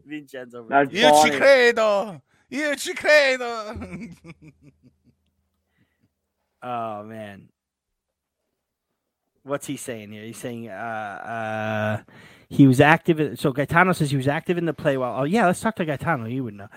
[0.05, 0.65] Vincenzo.
[0.69, 1.37] That's Io ci funny.
[1.37, 2.21] credo.
[2.51, 3.75] Io ci credo.
[6.63, 7.49] Oh man.
[9.43, 10.23] What's he saying here?
[10.23, 12.11] He's saying uh uh
[12.49, 15.23] he was active in, so Gaetano says he was active in the play while oh
[15.23, 16.67] yeah, let's talk to Gaetano, You would know.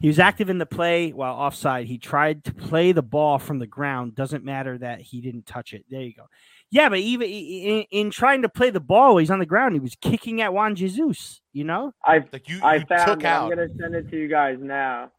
[0.00, 1.86] He was active in the play while offside.
[1.86, 4.14] He tried to play the ball from the ground.
[4.14, 5.84] Doesn't matter that he didn't touch it.
[5.88, 6.24] There you go.
[6.70, 9.80] Yeah, but even in, in trying to play the ball he's on the ground, he
[9.80, 11.92] was kicking at Juan Jesus, you know?
[12.04, 13.26] I like you, I you found took it.
[13.26, 15.12] I'm gonna send it to you guys now.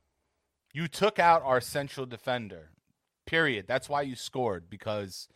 [0.74, 2.72] you took out our central defender.
[3.26, 3.66] Period.
[3.68, 5.30] That's why you scored because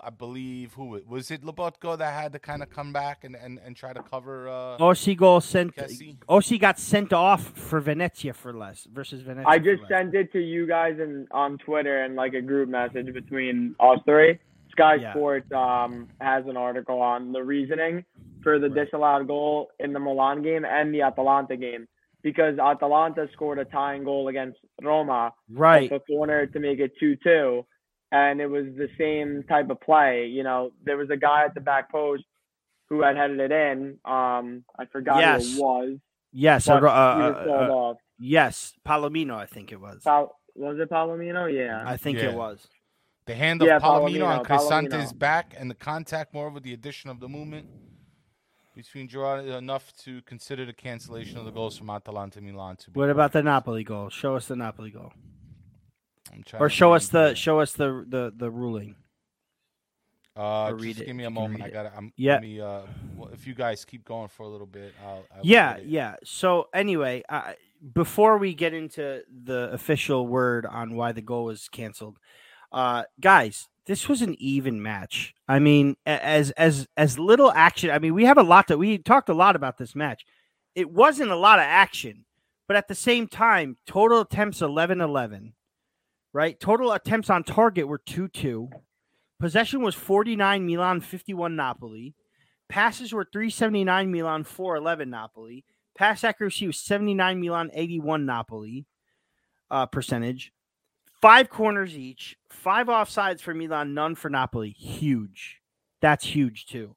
[0.00, 3.34] I believe who it was it Lobotka that had to kind of come back and,
[3.36, 6.16] and, and try to cover uh Ossi goal sent Kessie?
[6.28, 9.48] Ossi got sent off for Venezia for less versus Venezia.
[9.48, 13.12] I just sent it to you guys in on Twitter and like a group message
[13.14, 14.38] between us three.
[14.72, 15.12] Sky Yeah.
[15.12, 18.04] Sports um has an article on the reasoning
[18.42, 18.84] for the Right.
[18.84, 21.88] disallowed goal in the Milan game and the Atalanta game
[22.22, 25.90] because Atalanta scored a tying goal against Roma right.
[25.92, 27.64] off a corner to make it 2-2
[28.20, 31.54] and it was the same type of play you know there was a guy at
[31.54, 32.24] the back post
[32.88, 33.78] who had headed it in
[34.16, 34.46] um
[34.78, 35.40] i forgot Yes.
[35.44, 35.88] who it was
[36.36, 39.98] Yes, but uh, uh, uh, off yes, Palomino, I think it was.
[40.02, 42.30] Pal- was it palomino yeah I think Yeah.
[42.30, 42.58] it was.
[43.26, 46.72] the hand of Yeah, Palomino on Palomino, Cristante's back and the contact more with the
[46.78, 47.66] addition of the movement
[48.74, 52.98] between Giroud enough to consider the cancellation of the goals from Atalanta Milan to be
[53.00, 54.10] What about the Napoli goal?
[54.10, 55.33] Show us the Napoli goal, I'm trying
[56.58, 57.36] or show us the here.
[57.36, 58.96] show us the the the ruling.
[60.36, 61.06] Uh, or just it.
[61.06, 61.62] give me a moment.
[61.62, 62.40] I got I'm Yeah.
[62.40, 62.82] Me, uh,
[63.16, 65.24] well, if you guys keep going for a little bit, I'll.
[65.32, 66.16] I Yeah, yeah.
[66.24, 67.54] So anyway, I,
[67.92, 72.18] before we get into the official word on why the goal was canceled,
[72.72, 75.34] uh, guys, this was an even match.
[75.46, 77.90] I mean, as as as little action.
[77.90, 80.24] I mean, we have a lot that we talked a lot about this match.
[80.74, 82.24] It wasn't a lot of action,
[82.66, 85.52] but at the same time, total attempts 11-11,
[86.34, 86.60] right?
[86.60, 88.68] Total attempts on target were 2-2.
[89.40, 92.14] Possession was 49 Milan, 51 Napoli.
[92.68, 95.64] Passes were 379 Milan, 411 Napoli.
[95.96, 98.84] Pass accuracy was 79 Milan, 81 Napoli
[99.70, 100.52] uh, percentage.
[101.22, 104.70] Five corners each, five offsides for Milan, none for Napoli.
[104.70, 105.60] Huge.
[106.02, 106.96] That's huge too.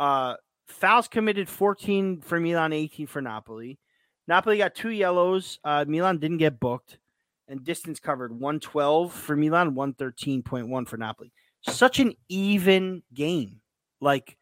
[0.00, 0.34] Uh,
[0.66, 3.78] fouls committed 14 for Milan, 18 for Napoli.
[4.26, 5.60] Napoli got two yellows.
[5.62, 6.98] Uh, Milan didn't get booked.
[7.46, 11.32] And distance covered 112 for Milan, 113.1 for Napoli.
[11.60, 13.60] Such an even game.
[14.00, 14.36] Like,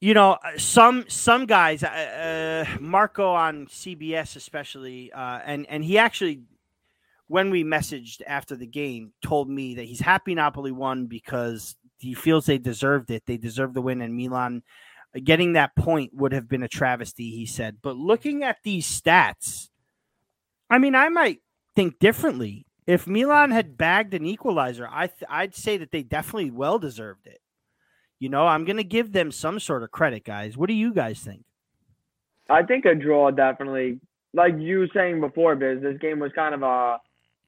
[0.00, 5.82] you know, uh, some some guys, uh, uh, Marco on CBS especially, uh, and and
[5.82, 6.42] he actually,
[7.28, 12.12] when we messaged after the game, told me that he's happy Napoli won because he
[12.12, 13.22] feels they deserved it.
[13.26, 14.62] They deserved the win, and Milan
[15.16, 17.30] uh, getting that point would have been a travesty.
[17.30, 19.70] He said, but looking at these stats,
[20.74, 21.38] I mean, I might
[21.76, 22.66] think differently.
[22.84, 27.28] If Milan had bagged an equalizer, I th- I'd say that they definitely well deserved
[27.28, 27.40] it.
[28.18, 30.56] You know, I'm going to give them some sort of credit, guys.
[30.56, 31.44] What do you guys think?
[32.50, 34.00] I think a draw definitely
[34.32, 36.98] like you were saying before, Biz, this game was kind of a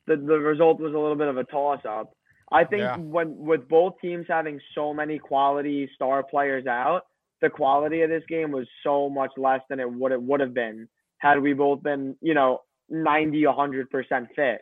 [0.07, 2.13] the the result was a little bit of a toss up.
[2.53, 2.97] I think Yeah.
[2.97, 7.03] when with both teams having so many quality star players out,
[7.43, 10.55] the quality of this game was so much less than it would it would have
[10.55, 14.61] been had we both been, you know, 90 100% fit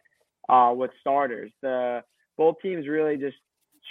[0.48, 1.50] uh with starters.
[1.62, 2.02] The
[2.36, 3.36] both teams really just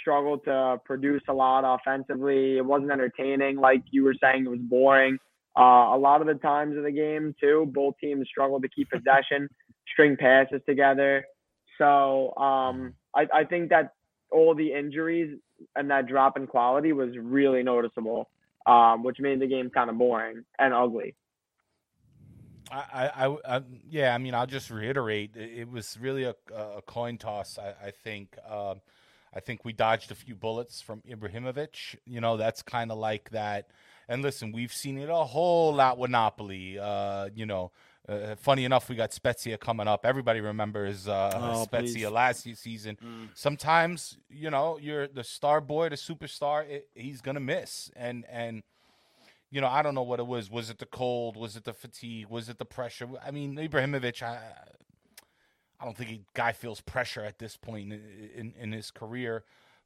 [0.00, 2.58] struggled to produce a lot offensively.
[2.58, 5.18] It wasn't entertaining like you were saying it was boring.
[5.56, 8.90] Uh, a lot of the times of the game too, both teams struggled to keep
[8.90, 9.48] possession,
[9.92, 11.24] string passes together.
[11.78, 13.92] So um, I, I think that
[14.32, 15.38] all the injuries
[15.76, 18.28] and that drop in quality was really noticeable,
[18.66, 21.14] um, which made the game kind of boring and ugly.
[22.70, 24.14] I, I, I, I- yeah.
[24.14, 25.36] I mean, I'll just reiterate.
[25.36, 27.58] It, it was really a, a coin toss.
[27.58, 28.36] I, I think.
[28.48, 28.80] Um,
[29.36, 31.96] I think we dodged a few bullets from Ibrahimovic.
[32.06, 33.68] You know, that's kind of like that.
[34.08, 36.78] And listen, we've seen it a whole lot with Napoli.
[36.78, 37.72] Uh, you know,
[38.08, 40.06] uh, funny enough, we got Spezia coming up.
[40.06, 42.12] Everybody remembers uh, Oh, Spezia please.
[42.14, 42.96] last season.
[43.04, 43.28] Mm.
[43.34, 46.68] Sometimes, you know, you're the star boy, the superstar.
[46.68, 48.62] It, he's gonna miss, and and
[49.54, 50.50] you know, I don't know what it was.
[50.50, 51.36] Was it the cold?
[51.36, 52.26] Was it the fatigue?
[52.28, 53.08] Was it the pressure?
[53.24, 54.40] I mean, Ibrahimovic, I,
[55.78, 58.00] I don't think he guy feels pressure at this point in,
[58.34, 59.44] in, in his career.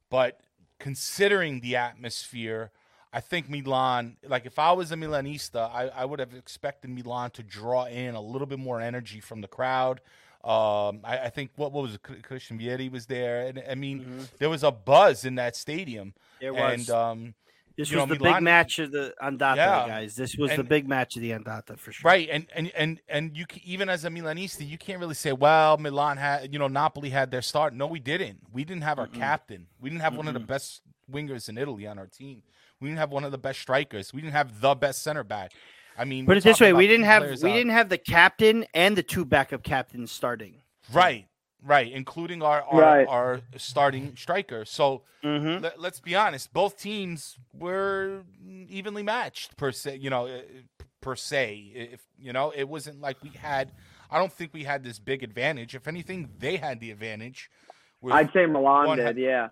[0.09, 0.39] But
[0.79, 2.71] considering the atmosphere,
[3.13, 7.29] I think Milan, like if I was a Milanista, I, I would have expected Milan
[7.31, 10.01] to draw in a little bit more energy from the crowd.
[10.43, 12.23] Um, I, I think what, what was it?
[12.23, 16.15] Christian Vieri was there, and I mean, there was a buzz in that stadium.
[16.41, 16.61] It was.
[16.61, 17.33] And um,
[17.79, 19.87] this was know, the Milan- big match of the Andata, Yeah.
[19.87, 20.15] guys.
[20.15, 22.07] This was the big match of the Andata for sure.
[22.09, 25.31] Right, and and and and you c- even as a Milanista, you can't really say,
[25.33, 27.73] well, Milan had, you know, Napoli had their start.
[27.73, 28.39] No, we didn't.
[28.51, 29.67] We didn't have our captain.
[29.79, 32.43] We didn't have one of the best wingers in Italy on our team.
[32.81, 34.13] We didn't have one of the best strikers.
[34.13, 35.51] We didn't have the best center back.
[35.97, 37.41] I mean, Put it this way: we didn't have we out.
[37.55, 40.61] didn't have the captain and the two backup captains starting.
[40.93, 41.27] right,
[41.63, 43.07] right, including our our, Right.
[43.07, 44.65] our starting striker.
[44.65, 45.61] So Mm-hmm.
[45.63, 48.23] let, let's be honest, both teams were
[48.69, 49.97] evenly matched per se.
[49.97, 50.41] You know, uh,
[51.01, 51.71] per se.
[51.75, 53.73] If you know, it wasn't like we had.
[54.09, 55.75] I don't think we had this big advantage.
[55.75, 57.49] If anything, they had the advantage.
[58.09, 59.49] I'd say Milan did, yeah.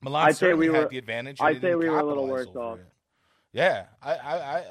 [0.00, 1.36] Milan I'd say we had were- the advantage.
[1.40, 2.78] I'd say we were a little worse off.
[2.78, 2.86] it.
[3.52, 4.64] Yeah, I, I,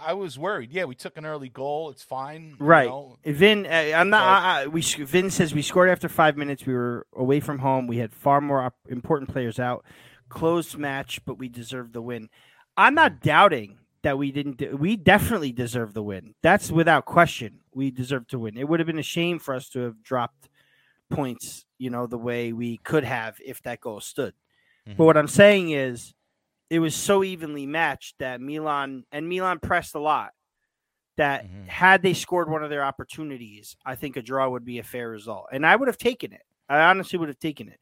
[0.00, 0.72] I, was worried.
[0.72, 1.90] Yeah, we took an early goal.
[1.90, 2.56] It's fine.
[2.60, 2.88] you Right.
[2.88, 3.16] know.
[3.24, 4.22] Vin, uh, I'm not.
[4.22, 6.66] I, I, we Vin says we scored after five minutes.
[6.66, 7.86] We were away from home.
[7.86, 9.84] We had far more op- important players out.
[10.28, 12.28] Closed match, but we deserved the win.
[12.76, 14.78] I'm not doubting that we didn't.
[14.78, 16.34] We definitely deserve the win.
[16.42, 17.60] That's without question.
[17.74, 18.56] We deserve to win.
[18.56, 20.48] It would have been a shame for us to have dropped
[21.10, 21.64] points.
[21.78, 24.34] You know the way we could have if that goal stood.
[24.88, 24.96] Mhm.
[24.96, 26.14] But what I'm saying is,
[26.70, 30.32] it was so evenly matched that Milan and Milan pressed a lot.
[31.16, 31.66] That Mhm.
[31.66, 35.10] had they scored one of their opportunities, I think a draw would be a fair
[35.10, 36.42] result, and I would have taken it.
[36.68, 37.78] I honestly would have taken it.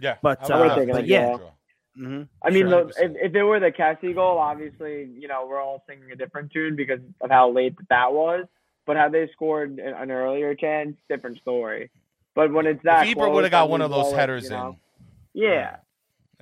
[0.00, 1.36] Yeah, But, I would've uh, taken but yeah.
[1.36, 1.50] draw.
[1.94, 5.46] hmm I mean, Sure, the, if, if it were the Kessie goal, obviously, you know,
[5.46, 8.44] we're all singing a different tune because of how late that was.
[8.86, 11.90] But had they scored an an earlier chance, different story.
[12.34, 14.76] But when it's that If Ibra would have got one of those headers you know,
[15.34, 15.76] in, Yeah,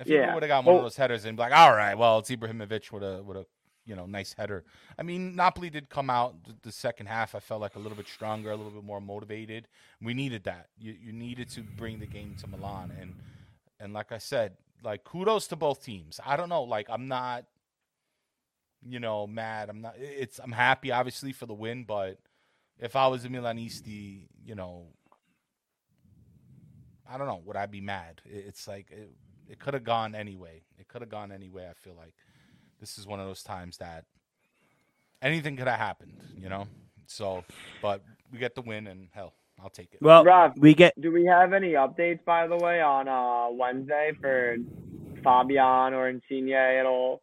[0.07, 0.27] If Yeah.
[0.27, 2.19] he would have got one Well- of those headers and be like, all right, well,
[2.19, 3.45] it's Ibrahimovic with a with a
[3.85, 4.63] you know nice header.
[4.97, 7.35] I mean, Napoli did come out the second half.
[7.35, 9.67] I felt like a little bit stronger, a little bit more motivated.
[10.01, 10.69] We needed that.
[10.77, 13.15] You you needed to bring the game to Milan, and
[13.79, 16.19] and like I said, like kudos to both teams.
[16.25, 17.45] I don't know, like I'm not,
[18.81, 19.69] you know, mad.
[19.69, 19.95] I'm not.
[19.97, 22.19] It's I'm happy obviously for the win, but
[22.79, 24.87] if I was a Milanisti, you know,
[27.09, 27.41] I don't know.
[27.45, 28.21] Would I be mad?
[28.25, 29.11] It's like it,
[29.49, 30.63] it could have gone anyway.
[30.79, 31.67] It could have gone anyway.
[31.69, 32.15] I feel like
[32.79, 34.05] this is one of those times that
[35.21, 36.67] anything could have happened, you know.
[37.07, 37.43] So,
[37.81, 40.01] but we get the win, and hell, I'll take it.
[40.01, 44.11] Well, Rob, we get do we have any updates, by the way, on uh, Wednesday
[44.19, 44.57] for
[45.23, 47.21] Fabian or Insigne at all?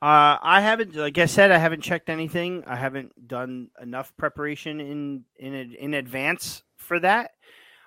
[0.00, 2.64] Uh, I haven't, like I said, I haven't checked anything.
[2.66, 7.32] I haven't done enough preparation in in in advance for that.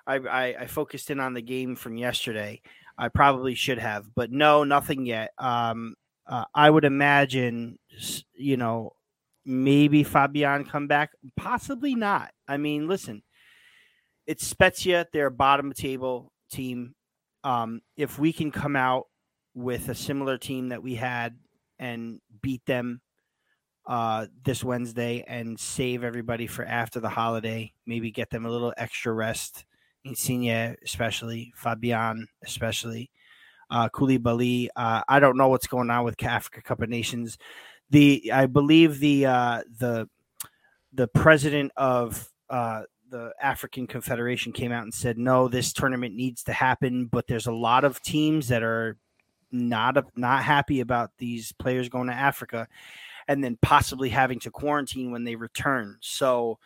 [0.07, 2.61] I, I I focused in on the game from yesterday.
[2.97, 5.31] I probably should have, but no, nothing yet.
[5.37, 5.95] Um,
[6.27, 7.77] uh, I would imagine,
[8.33, 8.93] you know,
[9.45, 12.31] maybe Fabian come back, possibly not.
[12.47, 13.21] I mean, listen,
[14.25, 16.95] it's Spezia; they're bottom table team.
[17.43, 19.05] Um, if we can come out
[19.53, 21.37] with a similar team that we had
[21.79, 23.01] and beat them
[23.87, 27.71] uh, this Wednesday and save everybody for after the holiday.
[27.85, 29.65] Maybe get them a little extra rest.
[30.05, 33.09] Insigne, especially Fabian, especially
[33.69, 34.67] uh, Koulibaly.
[34.75, 37.37] Uh, I don't know what's going on with Africa Cup of Nations.
[37.89, 40.07] The I believe the uh, the
[40.93, 46.43] the president of uh, the African Confederation came out and said, no, this tournament needs
[46.43, 48.97] to happen, but there's a lot of teams that are
[49.51, 52.67] not not happy about these players going to Africa,
[53.27, 55.97] and then possibly having to quarantine when they return.
[56.01, 56.59] So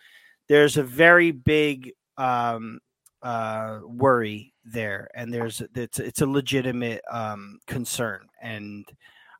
[0.48, 2.80] there's a very big um,
[3.22, 8.86] uh, worry there, and there's it's it's a legitimate um, concern, and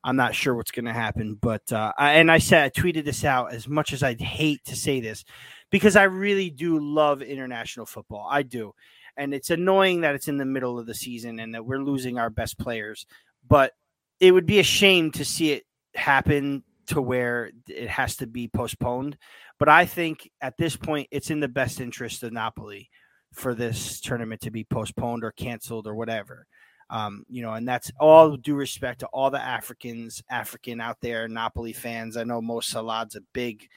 [0.04, 1.38] I'm not sure what's going to happen.
[1.40, 4.64] But uh, I, and I said I tweeted this out as much as I'd hate
[4.66, 5.24] to say this
[5.70, 8.26] because I really do love international football.
[8.30, 8.74] I do.
[9.16, 12.18] And it's annoying that it's in the middle of the season and that we're losing
[12.18, 13.06] our best players.
[13.46, 13.72] But
[14.18, 15.64] it would be a shame to see it
[15.94, 19.18] happen to where it has to be postponed.
[19.58, 22.88] But I think at this point, it's in the best interest of Napoli
[23.32, 26.46] for this tournament to be postponed or canceled or whatever.
[26.90, 31.28] Um, you know, and that's all due respect to all the Africans, African out there,
[31.28, 32.16] Napoli fans.
[32.16, 33.68] I know Mo Salah's a big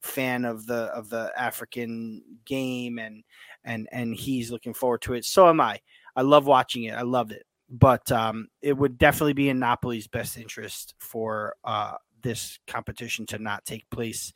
[0.00, 3.22] fan of the of the African game and
[3.64, 5.24] and and he's looking forward to it.
[5.24, 5.80] So am I.
[6.14, 6.94] I love watching it.
[6.94, 7.44] I loved it.
[7.68, 13.38] But um, it would definitely be in Napoli's best interest for uh, this competition to
[13.38, 14.32] not take place.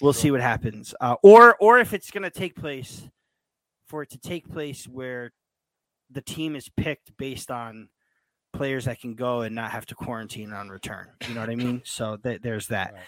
[0.00, 0.20] We'll sure.
[0.22, 0.94] see what happens.
[1.00, 3.06] Uh, or or if it's going to take place
[3.90, 5.32] for it to take place where
[6.10, 7.88] the team is picked based on
[8.52, 11.08] players that can go and not have to quarantine on return.
[11.28, 11.82] You know what I mean?
[11.84, 12.94] So th- there's that.
[12.94, 13.02] Right.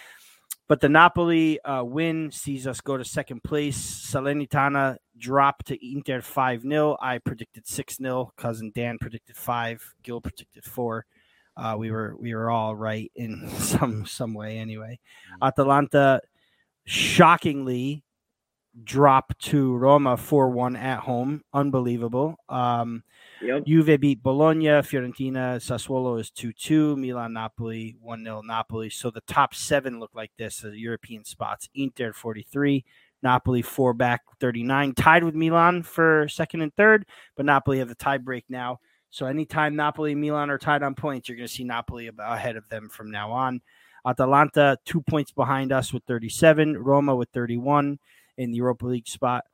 [0.69, 3.79] But the Napoli uh, win sees us go to second place.
[3.79, 6.97] Salernitana drop to Inter 5 0.
[7.01, 8.33] I predicted 6 0.
[8.37, 9.95] Cousin Dan predicted 5.
[10.03, 11.07] Gil predicted 4.
[11.57, 14.99] Uh, we were we were all right in some some way anyway.
[15.35, 15.49] Mm.
[15.49, 16.21] Atalanta
[16.85, 18.03] shockingly
[18.85, 21.43] drop to Roma 4 1 at home.
[21.53, 22.37] Unbelievable.
[22.49, 23.03] Um,
[23.41, 23.65] yep.
[23.67, 24.67] Juve beat Bologna.
[24.67, 26.97] Fiorentina, Sassuolo is 2 2.
[26.97, 28.91] Milan, Napoli, 1 0 Napoli.
[28.91, 31.69] So the top seven look like this the European spots.
[31.75, 32.85] Inter 43.
[33.23, 37.07] Napoli four back 39, tied with Milan for second and third,
[37.37, 38.81] but Napoli have the tie break now.
[39.11, 42.57] So anytime Napoli and Milan are tied on points, you're going to see Napoli ahead
[42.57, 43.61] of them from now on.
[44.05, 47.99] Atalanta two points behind us with 37, Roma with 31
[48.37, 49.45] in the Europa League spot.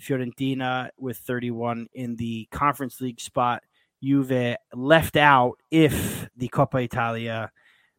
[0.00, 3.62] Fiorentina with 31 in the Conference League spot.
[4.02, 7.52] Juve left out if the Coppa Italia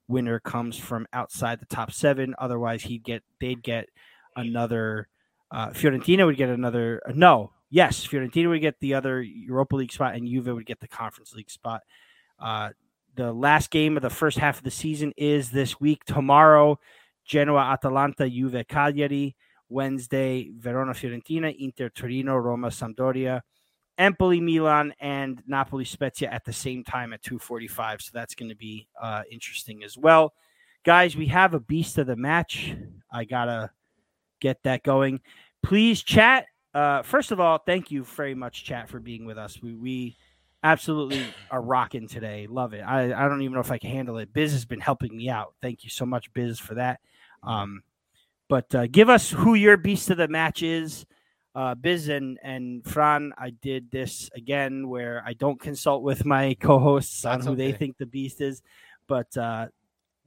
[0.07, 2.35] winner comes from outside the top seven.
[2.37, 3.87] Otherwise, he'd get they'd get
[4.35, 5.07] another.
[5.49, 7.01] Uh, Fiorentina would get another.
[7.07, 10.81] Uh, no, yes, Fiorentina would get the other Europa League spot, and Juve would get
[10.81, 11.81] the Conference League spot.
[12.37, 12.69] Uh,
[13.15, 16.03] the last game of the first half of the season is this week.
[16.03, 16.79] Tomorrow,
[17.25, 19.35] Genoa, Atalanta, Juve, Cagliari.
[19.73, 23.41] Wednesday, Verona Fiorentina, Inter Torino, Roma Sampdoria,
[23.97, 28.01] Empoli Milan, and Napoli Spezia at the same time at 245.
[28.01, 30.33] So that's going to be uh, interesting as well.
[30.83, 32.75] Guys, we have a beast of the match.
[33.11, 33.71] I got to
[34.39, 35.21] get that going.
[35.61, 36.45] Please chat.
[36.73, 39.61] Uh, first of all, thank you very much, chat, for being with us.
[39.61, 40.17] We, we
[40.63, 42.47] absolutely are rocking today.
[42.49, 42.81] Love it.
[42.81, 44.33] I, I don't even know if I can handle it.
[44.33, 45.53] Biz has been helping me out.
[45.61, 46.99] Thank you so much, Biz, for that.
[47.43, 47.83] Um,
[48.53, 51.07] but uh, give us who your beast of the match is.
[51.55, 56.53] Uh, Biz and, and Fran, I did this again where I don't consult with my
[56.61, 57.71] co hosts on who okay.
[57.71, 58.61] they think the beast is.
[59.07, 59.69] But uh,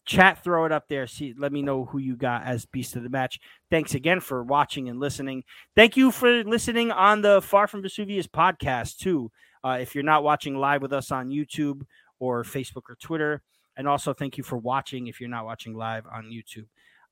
[0.07, 1.07] chat, throw it up there.
[1.07, 3.39] See, let me know who you got as beast of the match.
[3.71, 5.45] Thanks again for watching and listening.
[5.77, 9.31] Thank you for listening on the Far from Vesuvius podcast, too.
[9.63, 11.83] Uh, if you're not watching live with us on YouTube
[12.19, 13.41] or Facebook or Twitter.
[13.77, 16.67] And also, thank you for watching if you're not watching live on YouTube.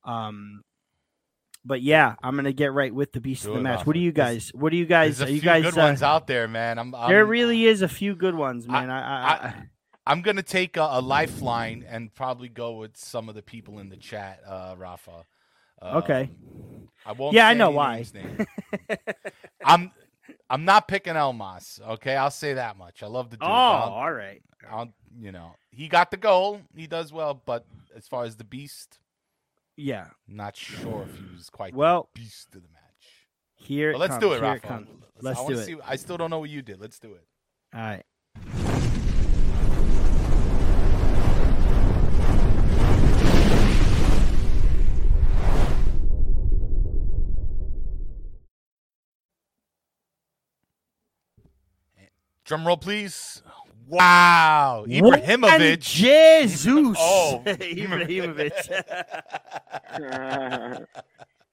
[0.05, 0.65] Um,
[1.65, 3.87] but yeah, I'm gonna get right with the beast of the match.
[3.87, 4.51] What do you guys?
[4.55, 5.19] What do you guys?
[5.19, 5.63] There's a you few guys?
[5.65, 6.79] good uh, ones out there, man.
[6.79, 8.91] I'm, I'm, there really is a few good ones, man.
[8.91, 9.55] I, I,
[10.07, 13.79] I am gonna take a, a, lifeline and probably go with some of the people
[13.79, 15.25] in the chat, uh, Rafa.
[15.81, 16.31] Um, okay.
[17.07, 17.35] I won't.
[17.35, 18.05] Yeah, I know why.
[19.65, 19.91] I'm.
[20.51, 21.81] I'm not picking Elmas.
[21.81, 23.03] Okay, I'll say that much.
[23.03, 23.49] I love the dude.
[23.49, 24.43] Oh, all right.
[24.71, 26.61] I'll, you know, he got the goal.
[26.77, 27.67] He does well, but
[27.97, 28.99] as far as the beast,
[29.77, 30.07] yeah.
[30.27, 33.29] Not sure if he was quite well beast of the match.
[33.55, 34.23] Here, let's comes.
[34.23, 34.75] do it, Rafa.
[34.75, 34.87] It
[35.21, 35.65] let's, let's do it.
[35.65, 36.81] See, I still don't know what you did.
[36.81, 37.27] Let's do it.
[37.75, 38.05] All right.
[52.45, 53.43] Drum roll, please.
[53.87, 55.81] Wow, Ibrahimovic.
[55.81, 56.67] Jesus.
[56.99, 58.53] Oh, Ibrahimovic.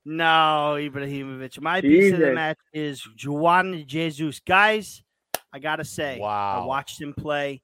[0.06, 1.62] no, Ibrahimovic.
[1.62, 2.04] My Jesus.
[2.04, 4.40] piece of the match is Juan Jesus.
[4.40, 5.04] Guys,
[5.52, 6.62] I gotta say, wow.
[6.62, 7.62] I watched him play.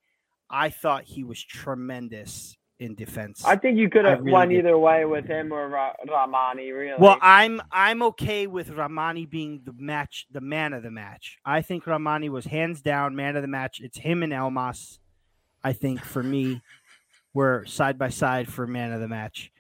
[0.50, 3.44] I thought he was tremendous in defense.
[3.46, 4.60] I think you could have really won did.
[4.60, 6.72] either way with him or Ra- Rrahmani.
[6.74, 6.94] Really.
[7.00, 11.40] Well, I'm I'm okay with Rrahmani being the match, the man of the match.
[11.46, 13.80] I think Rrahmani was hands down man of the match.
[13.82, 15.00] It's him and Elmas.
[15.64, 16.62] I think for me,
[17.34, 19.52] we're side by side for man of the match.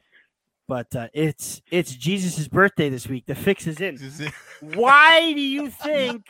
[0.67, 3.25] But uh, it's it's Jesus' birthday this week.
[3.25, 3.97] The fix is in.
[4.75, 6.27] Why do you think?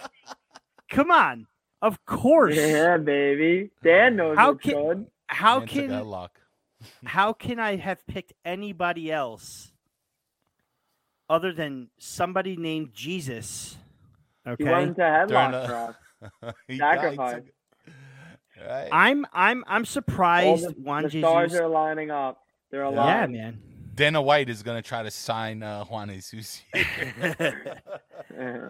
[0.90, 1.48] Come on,
[1.82, 2.56] of course.
[2.56, 3.72] yeah, baby.
[3.84, 5.08] Dan knows How what's can- good.
[5.30, 6.40] How Man took that can luck.
[7.06, 9.72] How can I have picked anybody else
[11.30, 13.78] other than somebody named Jesus?
[14.46, 14.64] He Okay.
[14.66, 16.56] went into During headlock the- drop.
[16.68, 17.44] He Sacrifice.
[17.44, 17.52] died.
[18.68, 18.90] Right.
[18.92, 21.30] I'm I'm I'm All surprised the, Juan the Jesus.
[21.30, 22.42] stars are lining up.
[22.72, 23.22] They're Yeah.
[23.22, 23.62] yeah, man.
[23.94, 26.64] Dana White is gonna try to sign uh, Juan Jesus.
[26.74, 27.52] Yeah.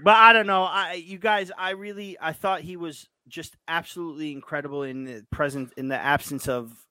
[0.00, 0.62] But I don't know.
[0.62, 5.72] I you guys, I really I thought he was just absolutely incredible in the present
[5.76, 6.86] in the absence of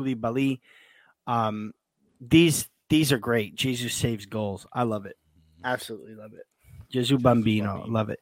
[0.00, 0.60] Koulibaly.
[1.26, 1.72] Um
[2.20, 3.54] these these are great.
[3.54, 4.66] Jesus saves goals.
[4.72, 5.16] I love it.
[5.64, 6.46] Absolutely love it.
[6.90, 7.92] Jesus Bambino, Bambino.
[7.92, 8.18] love it.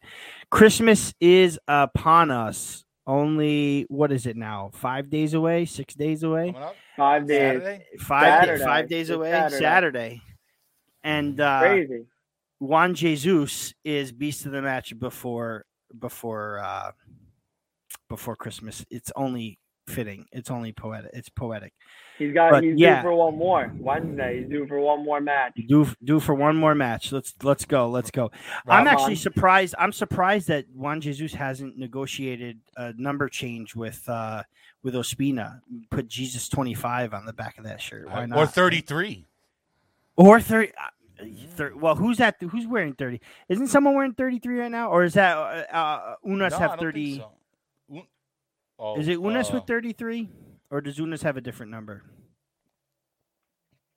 [0.51, 2.85] Christmas is upon us.
[3.07, 4.71] Only what is it now?
[4.75, 6.55] Five days away, six days away,
[6.95, 7.39] Five days.
[7.63, 7.85] Saturday.
[8.01, 8.65] five da- Saturday.
[8.65, 9.59] five days away, Saturday.
[9.59, 10.23] Saturday.
[11.03, 12.05] And uh, Crazy.
[12.59, 15.65] Juan Jesus is beast of the match before
[15.99, 16.91] before uh
[18.11, 18.85] before Christmas.
[18.91, 20.27] It's only fitting.
[20.33, 21.11] It's only poetic.
[21.15, 21.73] It's poetic.
[22.19, 22.51] He's got.
[22.51, 22.97] but he's yeah.
[22.97, 24.41] due for one more Wednesday.
[24.41, 25.55] He's due for one more match.
[25.69, 27.13] Do do for one more match.
[27.13, 27.89] Let's let's go.
[27.89, 28.31] Let's go.
[28.67, 29.75] I'm Come actually surprised.
[29.79, 34.43] I'm surprised that Juan Jesus hasn't negotiated a number change with uh
[34.83, 35.61] with Ospina.
[35.91, 38.09] Put Jesus 25 on the back of that shirt.
[38.09, 38.39] Why not?
[38.39, 39.25] Or 33.
[40.17, 40.73] Or 30.
[40.73, 41.25] uh,
[41.55, 42.37] thir- well, who's that?
[42.41, 43.21] Who's wearing 30?
[43.49, 44.91] Isn't someone wearing 33 right now?
[44.91, 47.11] Or is that uh, uh, Ounas No, I have don't 30?
[47.13, 47.31] think so.
[48.79, 50.29] Un- Oh, Is it Ounas uh, with 33?
[50.71, 52.03] Or does Ounas have a different number?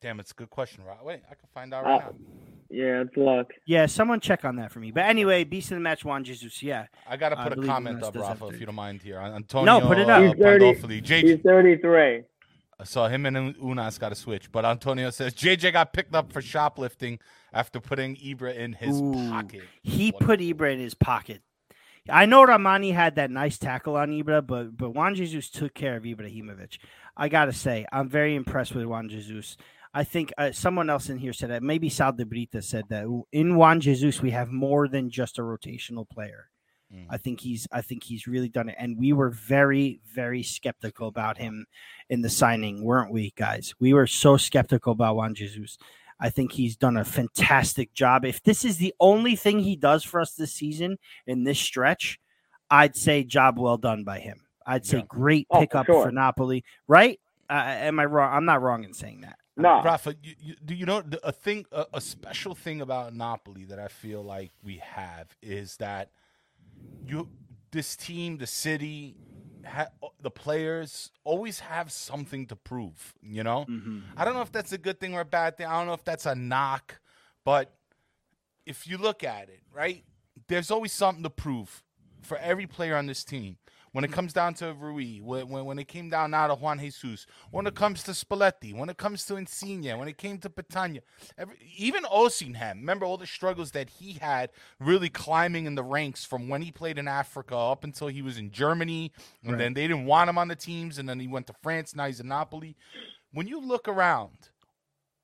[0.02, 0.98] Damn, it's a good question, Rob.
[1.04, 2.16] Wait, I can find out Uh, right now.
[2.72, 3.52] Yeah, it's luck.
[3.66, 4.92] Yeah, someone check on that for me.
[4.92, 6.64] But anyway, beast of the match, Juan Jesus.
[6.64, 6.86] Yeah.
[7.08, 9.18] I gotta I put a comment up, Rafa, if you don't mind here.
[9.20, 10.22] Antonio no, put it up.
[10.22, 11.28] uh, He's 30 Pandolfoli.
[11.28, 12.24] He's 33.
[12.86, 14.50] so him and Ounas got to switch.
[14.52, 17.20] But Antonio says JJ got picked up for shoplifting
[17.54, 19.30] after putting Ibra in his Ooh.
[19.30, 19.64] pocket.
[19.84, 21.42] He What- put Ibra in his pocket.
[22.10, 25.98] I know Rrahmani had that nice tackle on Ibra, but but Juan Jesus took care
[25.98, 26.80] of Ibrahimovic.
[27.16, 29.58] I gotta say, I'm very impressed with Juan Jesus.
[29.94, 31.62] I think uh, someone else in here said that.
[31.64, 35.42] Maybe Sal de Brita said that in Juan Jesus we have more than just a
[35.42, 36.50] rotational player.
[36.92, 37.06] Mhm.
[37.10, 41.08] I think he's I think he's really done it, and we were very very skeptical
[41.08, 41.68] about him
[42.10, 43.76] in the signing, weren't we, guys?
[43.80, 45.78] We were so skeptical about Juan Jesus.
[46.22, 48.24] I think he's done a fantastic job.
[48.26, 52.20] If this is the only thing he does for us this season in this stretch,
[52.70, 54.42] I'd say job well done by him.
[54.66, 55.06] I'd say Yeah.
[55.08, 56.06] great Oh, for pickup sure.
[56.06, 57.20] for Napoli, right?
[57.50, 58.32] Uh, am I wrong?
[58.34, 59.38] I'm not wrong in saying that.
[59.58, 59.82] No.
[59.84, 63.80] Rafa, you, you, do you know a thing, a, a special thing about Napoli that
[63.80, 66.10] I feel like we have is that
[67.06, 67.28] you,
[67.72, 69.18] this team, the city,
[69.66, 69.88] ha,
[70.22, 73.14] the players always have something to prove.
[73.22, 75.58] You know, mm-hmm, mm-hmm, I don't know if that's a good thing or a bad
[75.58, 75.68] thing.
[75.68, 77.00] I don't know if that's a knock,
[77.44, 77.74] but
[78.66, 80.04] if you look at it, right,
[80.48, 81.84] there's always something to prove
[82.22, 83.58] for every player on this team.
[83.94, 86.80] When it comes down to Rui, when, when, when it came down now to Juan
[86.80, 90.50] Jesus, when it comes to Spalletti, when it comes to Insigne, when it came to
[90.50, 91.02] Petagna,
[91.38, 96.24] every, even Osimhen, remember all the struggles that he had really climbing in the ranks
[96.24, 99.12] from when he played in Africa up until he was in Germany,
[99.44, 99.58] and Right.
[99.60, 102.08] then they didn't want him on the teams, and then he went to France, now
[102.08, 102.78] he's in Napoli.
[103.34, 104.50] When you look around,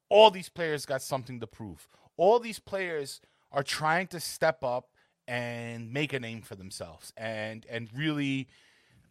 [0.10, 1.88] all these players got something to prove.
[2.18, 3.22] All these players
[3.52, 4.90] are trying to step up
[5.28, 8.48] and make a name for themselves and and really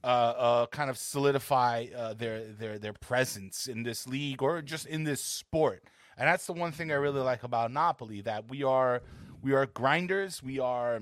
[0.04, 4.86] uh, uh, kind of solidify uh, their their their presence in this league or just
[4.86, 5.82] in this sport.
[6.16, 9.02] And that's the one thing I really like about Napoli that we are
[9.42, 10.42] we are grinders.
[10.42, 11.00] We are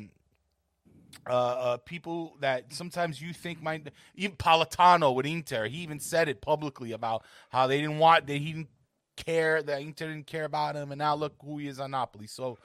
[1.29, 5.67] uh, uh, people that sometimes you think might even Politano with Inter.
[5.67, 8.69] He even said it publicly about how they didn't want that he didn't
[9.17, 12.27] care that Inter didn't care about him, and now look who he is on Napoli.
[12.27, 12.59] So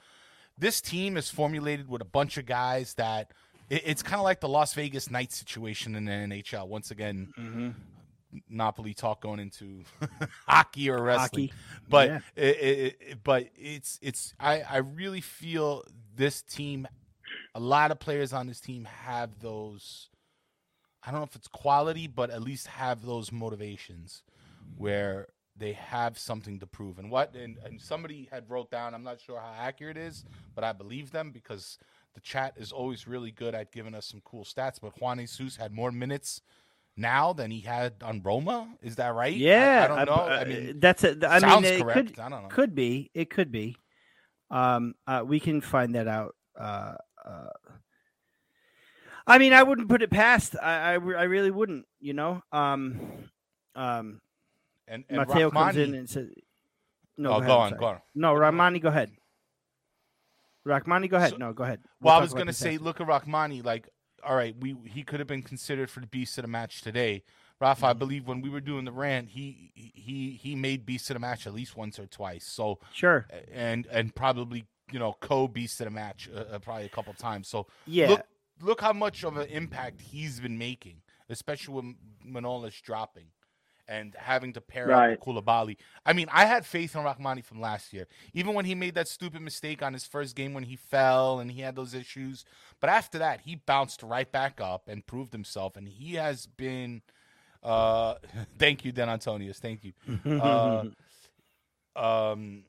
[0.60, 3.32] this team is formulated with a bunch of guys that
[3.68, 6.68] it, it's kind of like the Las Vegas Knights situation in the NHL.
[6.68, 7.70] Once again, mm-hmm.
[8.48, 9.82] Napoli talk going into
[10.46, 11.52] hockey or wrestling, Hockey.
[11.88, 12.18] but Yeah.
[12.36, 15.84] it, it- but it's it's I I really feel
[16.14, 16.86] this team,
[17.54, 20.10] a lot of players on this team have those.
[21.02, 24.22] I don't know if it's quality, but at least have those motivations
[24.76, 25.28] where
[25.60, 26.98] they have something to prove.
[26.98, 30.24] And what and, and somebody had wrote down, I'm not sure how accurate it is,
[30.54, 31.78] but I believe them because
[32.14, 34.80] the chat is always really good at giving us some cool stats.
[34.80, 36.40] But Juan Jesus had more minutes
[36.96, 38.74] now than he had on Roma.
[38.82, 39.36] Is that right?
[39.36, 40.22] Yeah, I, don't know.
[40.22, 41.16] uh, I mean, that's a.
[41.28, 42.08] I sounds mean, it correct.
[42.08, 42.48] could I don't know.
[42.48, 43.10] could be.
[43.14, 43.76] It could be.
[44.50, 46.34] Um, uh, we can find that out.
[46.58, 47.50] Uh, uh,
[49.26, 50.56] I mean, I wouldn't put it past.
[50.60, 51.86] I, I, I really wouldn't.
[52.00, 52.42] You know.
[52.50, 53.28] Um,
[53.74, 54.20] um,
[54.90, 56.28] and, and Matteo comes in and says,
[57.16, 58.00] "No, oh, go, go, ahead, on, go on.
[58.14, 59.12] No, Rrahmani, go ahead.
[60.66, 61.30] Rrahmani, go ahead.
[61.30, 61.80] So- no, go ahead.
[62.00, 62.84] Well, I was gonna say, after.
[62.84, 63.64] look at Rrahmani.
[63.64, 63.88] Like,
[64.22, 67.22] all right, we he could have been considered for the beast of the match today.
[67.60, 71.14] Rafa, I believe when we were doing the rant, he he he made beast of
[71.14, 72.44] the match at least once or twice.
[72.46, 73.26] So sure.
[73.52, 77.12] and and probably you know co beast of the match uh, uh, probably a couple
[77.14, 77.48] times.
[77.48, 78.08] So Yeah.
[78.08, 78.26] look
[78.62, 81.94] look how much of an impact he's been making, especially with
[82.26, 83.26] Manolas dropping
[83.90, 85.18] and having to pair Right.
[85.18, 85.76] up with Koulibaly.
[86.06, 89.08] I mean, I had faith in Rrahmani from last year, even when he made that
[89.08, 92.44] stupid mistake on his first game when he fell and he had those issues.
[92.78, 97.02] But after that, he bounced right back up and proved himself, and he has been.
[97.62, 98.14] Uh,
[98.58, 99.58] thank you, Dan Antonius.
[99.58, 99.92] Thank you.
[100.24, 100.84] Uh,
[101.96, 102.62] um,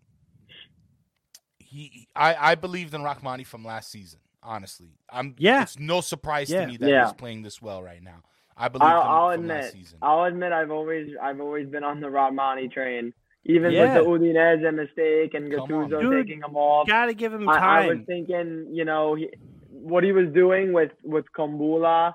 [1.59, 4.19] he, I, I believed in Rrahmani from last season.
[4.43, 5.35] Honestly, I'm.
[5.37, 5.61] Yeah.
[5.61, 6.61] it's no surprise Yeah.
[6.61, 7.03] to me that Yeah.
[7.05, 8.23] he's playing this well right now.
[8.57, 9.73] I believe I'll, I'll admit.
[10.01, 13.13] I'll admit, I've always, I've always been on the Rrahmani train,
[13.45, 14.01] even Yeah.
[14.01, 16.87] with the Udinese mistake and Gattuso taking him off.
[16.87, 17.83] Gotta give him I, time.
[17.83, 19.29] I was thinking, you know, he,
[19.69, 22.13] what he was doing with with Kumbula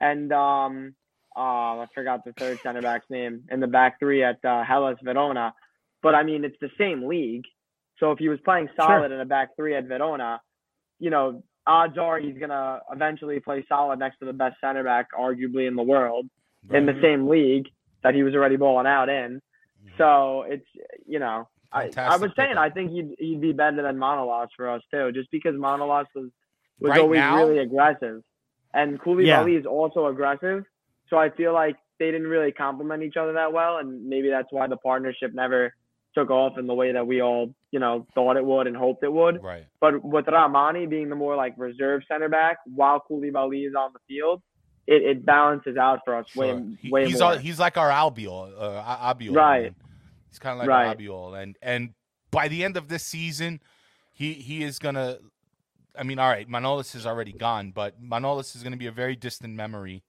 [0.00, 0.94] and um,
[1.36, 1.40] uh,
[1.80, 5.54] I forgot the third center back's name in the back three at uh, Hellas Verona.
[6.02, 7.44] But I mean, it's the same league.
[7.98, 10.40] So if he was playing solid in a back three at Verona,
[11.00, 15.08] you know, odds are he's gonna eventually play solid next to the best center back,
[15.12, 16.26] arguably in the world,
[16.72, 17.68] in the same league
[18.02, 19.40] that he was already balling out in.
[19.86, 19.98] Mhm.
[19.98, 20.66] So it's
[21.06, 22.56] you know, I, I was saying.
[22.56, 26.30] I think he'd he'd be better than Manolas for us too, just because Manolas was
[26.80, 27.36] was Right always now?
[27.36, 28.22] really aggressive,
[28.72, 30.64] and Koulibaly is also aggressive.
[31.10, 34.48] So I feel like they didn't really complement each other that well, and maybe that's
[34.50, 35.74] why the partnership never
[36.14, 39.02] took off in the way that we all you know thought it would and hoped
[39.04, 39.42] it would.
[39.42, 39.66] right.
[39.80, 44.00] But with Rrahmani being the more like reserve center back, while Koulibaly is on the
[44.08, 44.42] field,
[44.86, 46.62] it, it balances out for us way Sure.
[46.80, 47.32] He- way he's more.
[47.32, 49.34] all- he's like our Albiol, uh, Albiol.
[49.36, 49.62] Right.
[49.64, 49.74] man.
[50.30, 50.96] He's kind of like Right.
[50.98, 51.90] Albiol, and and
[52.30, 53.60] by the end of this season,
[54.12, 55.18] he he is gonna.
[55.98, 59.16] I mean, all right, Manolas is already gone, but Manolas is gonna be a very
[59.16, 60.04] distant memory.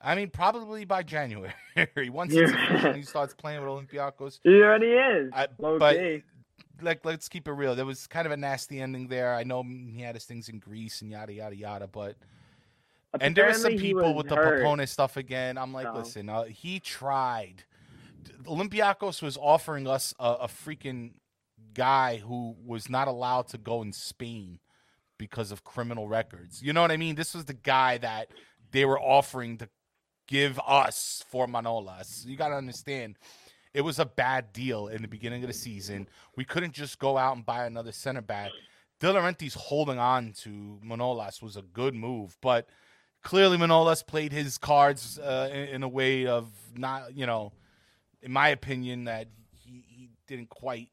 [0.00, 1.52] I mean, probably by January.
[2.10, 2.86] Once it's Yeah.
[2.88, 5.32] and he starts playing with Olympiacos, he already is.
[5.34, 6.22] I- but key.
[6.82, 7.74] like let's keep it real.
[7.74, 9.34] There was kind of a nasty ending there.
[9.34, 12.16] I know he had his things in Greece and yada yada yada, but
[13.20, 14.88] and there are some people with the hurt.
[14.88, 15.56] Stuff again.
[15.56, 15.94] I'm like, So.
[15.94, 17.64] listen, uh, he tried.
[18.44, 21.12] Olympiacos was offering us a, a freaking
[21.74, 24.58] guy who was not allowed to go in Spain
[25.18, 26.62] because of criminal records.
[26.62, 27.14] You know what I mean?
[27.14, 28.28] This was the guy that
[28.72, 29.68] they were offering to
[30.26, 32.26] give us for Manolas.
[32.26, 33.18] You got to understand.
[33.74, 36.08] It was a bad deal in the beginning of the season.
[36.36, 38.50] We couldn't just go out and buy another center back.
[39.00, 42.68] De Laurentiis holding on to Manolas was a good move, but
[43.22, 47.52] clearly Manolas played his cards uh, in, in a way of not, you know,
[48.22, 50.88] in my opinion, that he, he didn't quite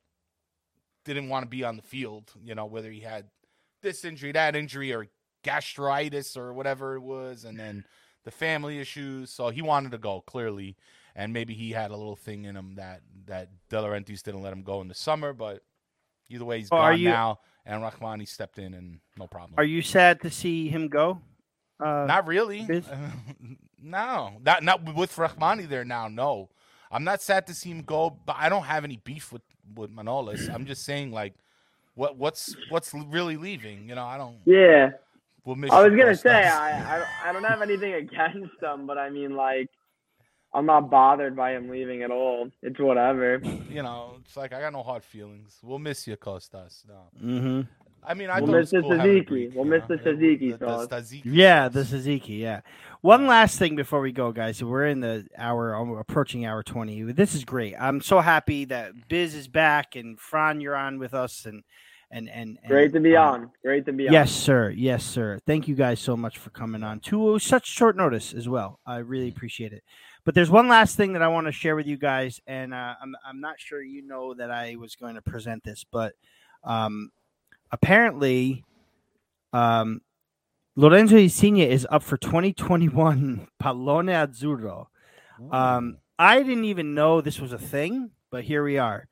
[1.06, 2.32] didn't want to be on the field.
[2.44, 3.28] You know, whether he had
[3.82, 5.08] this injury, that injury, or
[5.44, 7.86] gastritis or whatever it was, and then
[8.24, 9.30] the family issues.
[9.30, 10.76] So he wanted to go clearly,
[11.16, 14.54] and maybe he had a little thing in him that that De Laurentiis didn't let
[14.54, 15.34] him go in the summer.
[15.34, 15.62] But
[16.30, 19.54] either way, he's Oh, gone you- now, and Rrahmani stepped in, and no problem.
[19.58, 21.22] Are you sad to see him go?
[21.80, 22.68] Uh, Not really.
[23.86, 26.08] No, not not with Rrahmani there now.
[26.08, 26.50] No,
[26.90, 29.42] I'm not sad to see him go, but I don't have any beef with
[29.76, 30.48] with Manolas.
[30.54, 31.34] I'm just saying, like,
[31.94, 33.90] what what's what's really leaving?
[33.90, 34.38] You know, I don't.
[34.46, 34.92] Yeah,
[35.46, 35.72] We'll miss.
[35.72, 39.10] I was gonna say I, I don't- I don't have anything against him, but I
[39.10, 39.70] mean like
[40.54, 42.50] I'm not bothered by him leaving at all.
[42.62, 43.40] It's whatever.
[43.70, 45.58] you know, it's like I got no hard feelings.
[45.64, 46.84] We'll miss you, Costas.
[46.88, 47.62] No, hmm
[48.06, 49.26] I mean I We'll miss the cool having a tzatziki.
[49.28, 49.96] Greek, We'll miss know?
[49.98, 50.88] the tzatziki The- sauce.
[50.88, 51.90] the tzatziki Yeah, the sauce.
[51.92, 52.34] Suzuki.
[52.34, 52.62] Yeah.
[53.02, 54.64] One last thing before we go, guys.
[54.64, 57.02] We're in the hour, approaching hour twenty.
[57.04, 57.76] This is great.
[57.80, 61.64] I'm so happy that Biz is back and Fran, you're on with us, and
[62.14, 63.52] and and, and Great to be um, on.
[63.64, 64.14] Great to be on.
[64.14, 64.70] Yes, sir.
[64.70, 65.40] Yes, sir.
[65.46, 68.80] Thank you guys so much for coming on to such short notice as well.
[68.86, 69.84] I really appreciate it.
[70.24, 72.94] But there's one last thing that I want to share with you guys, and uh,
[73.02, 76.14] I'm I'm not sure you know that I was going to present this, but
[76.64, 77.10] um,
[77.72, 78.64] apparently,
[79.52, 80.02] um,
[80.76, 84.86] Lorenzo Insigne is up for 2021 Pallone Azzurro.
[85.52, 89.08] Um, I didn't even know this was a thing, but here we are.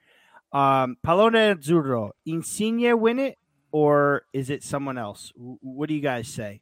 [0.53, 3.37] Um, Pallone Azzurro, Insigne win it,
[3.71, 5.31] or is it someone else?
[5.37, 6.59] W- What do you guys say?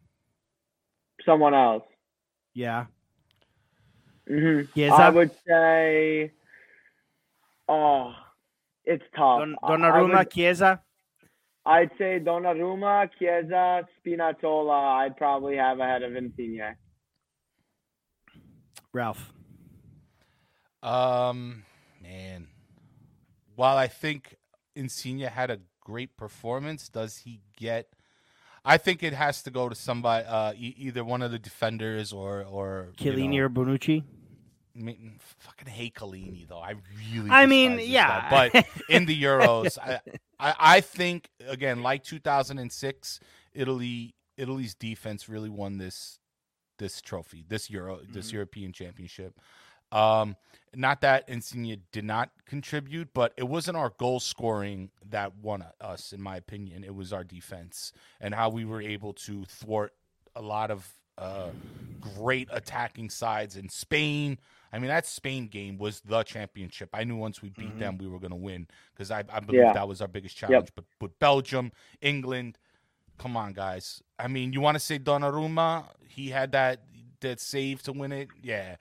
[1.26, 1.84] Someone else.
[2.54, 2.86] Yeah.
[4.28, 4.94] hmm Chiesa?
[4.94, 6.32] I would say,
[7.68, 8.14] oh,
[8.86, 9.40] it's tough.
[9.40, 10.82] Don, I- I Donnarumma, would- Chiesa.
[11.66, 15.00] I'd say Donnarumma, Chiesa, Spinazzola.
[15.02, 16.76] I'd probably have ahead of Insigne.
[18.94, 19.34] Ralph.
[20.82, 21.64] Um,
[22.02, 22.48] man,
[23.60, 24.38] while I think
[24.74, 27.90] Insigne had a great performance, does he get?
[28.64, 32.14] I think it has to go to somebody, uh, e- either one of the defenders
[32.14, 34.04] or or you know, or Bonucci.
[34.78, 36.60] I mean, fucking hate Chiellini though.
[36.60, 36.76] I
[37.14, 37.30] really.
[37.30, 38.30] I mean, yeah.
[38.30, 38.50] guy.
[38.54, 40.00] but in the Euros, I,
[40.40, 43.20] I I think again, like 2006,
[43.54, 46.20] Italy Italy's defense really won this
[46.78, 48.34] this trophy, this Euro, this Mhm.
[48.34, 49.38] European Championship.
[49.92, 50.38] Um,
[50.76, 56.14] not that Insigne did not contribute, but it wasn't our goal scoring that won us,
[56.14, 56.84] in my opinion.
[56.84, 57.92] It was our defense
[58.22, 59.94] and how we were able to thwart
[60.36, 60.88] a lot of
[61.18, 61.52] uh,
[62.00, 64.38] great attacking sides in Spain.
[64.72, 66.90] I mean, that Spain game was the championship.
[66.94, 67.80] I knew once we beat Mhm.
[67.80, 69.74] them, we were going to win because I, I believe Yeah.
[69.74, 70.70] that was our biggest challenge.
[70.76, 71.72] But but Belgium,
[72.02, 72.58] England,
[73.18, 74.02] come on, guys.
[74.18, 75.88] I mean, you want to say Donnarumma?
[76.08, 76.84] He had that
[77.22, 78.30] that save to win it.
[78.42, 78.78] Yeah,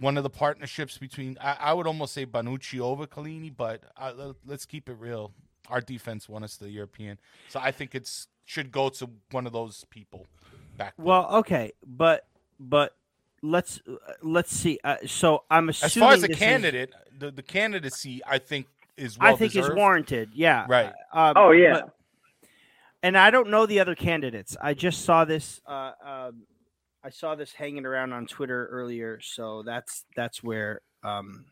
[0.00, 4.12] one of the partnerships between I, I would almost say Bonucci over Chiellini, but uh,
[4.16, 5.32] let- let's keep it real.
[5.68, 7.18] Our defense won us the European,
[7.48, 10.26] so I think it's should go to one of those people.
[10.78, 11.04] Back then.
[11.06, 12.26] Well, okay, but
[12.58, 12.94] but
[13.42, 14.78] let's uh, let's see.
[14.82, 18.38] Uh, so I'm as assuming far as the this is- candidate, the, the candidacy I
[18.38, 18.66] think
[18.96, 20.30] is well I think is warranted.
[20.34, 20.64] Yeah.
[20.68, 20.92] Right.
[21.12, 21.94] Um, Oh yeah, but-
[23.02, 24.56] and I don't know the other candidates.
[24.62, 25.60] I just saw this.
[25.66, 26.42] Uh, um,
[27.02, 31.44] I saw this hanging around on Twitter earlier, so that's that's where um,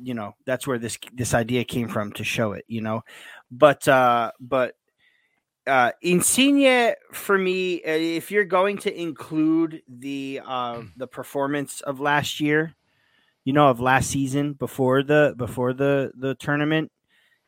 [0.00, 2.64] you know that's where this this idea came from to show it.
[2.68, 3.02] You know,
[3.50, 4.74] but uh, but
[5.66, 12.00] uh, Insigne for me, uh, if you're going to include the uh, the performance of
[12.00, 12.74] last year,
[13.44, 16.92] you know, of last season before the before the the tournament,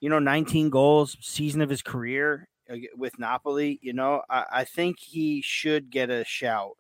[0.00, 2.48] you know, 19 goals, season of his career
[2.96, 3.78] with Napoli.
[3.82, 6.76] You know, I, I think he should get a shout.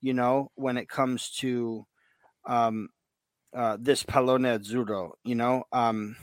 [0.00, 1.86] You know, when it comes to
[2.46, 2.88] um,
[3.54, 6.16] uh, this Pallone Azzurro, you know, um,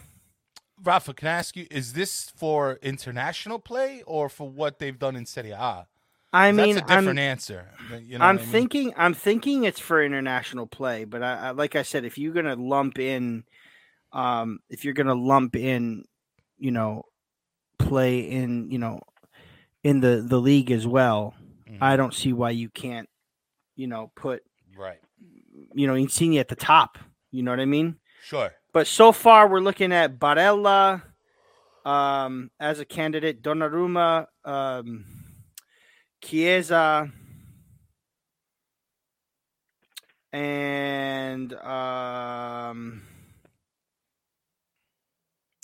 [0.84, 5.16] Rafa, can I ask you, is this for international play or for what they've done
[5.16, 5.88] in Serie A?
[6.34, 7.68] I mean, that's a different I'm, answer.
[8.04, 8.52] You know I'm I mean?
[8.52, 12.34] thinking I'm thinking it's for international play, but I, I like I said, if you're
[12.34, 13.44] gonna lump in,
[14.12, 16.04] um, if you're gonna lump in,
[16.58, 17.04] you know,
[17.80, 19.02] play in, you know,
[19.84, 21.34] in the the league as well,
[21.70, 21.78] Mhm.
[21.82, 23.10] I don't see why you can't,
[23.76, 24.44] you know, put
[24.76, 25.00] right.
[25.74, 26.98] you know Insigne at the top.
[27.32, 28.00] You know what I mean?
[28.24, 28.54] Sure.
[28.74, 31.04] But so far, we're looking at Barella
[31.86, 35.06] um, as a candidate, Donnarumma, um,
[36.24, 37.12] Chiesa,
[40.34, 43.04] and um,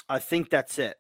[0.10, 0.98] I think that's it.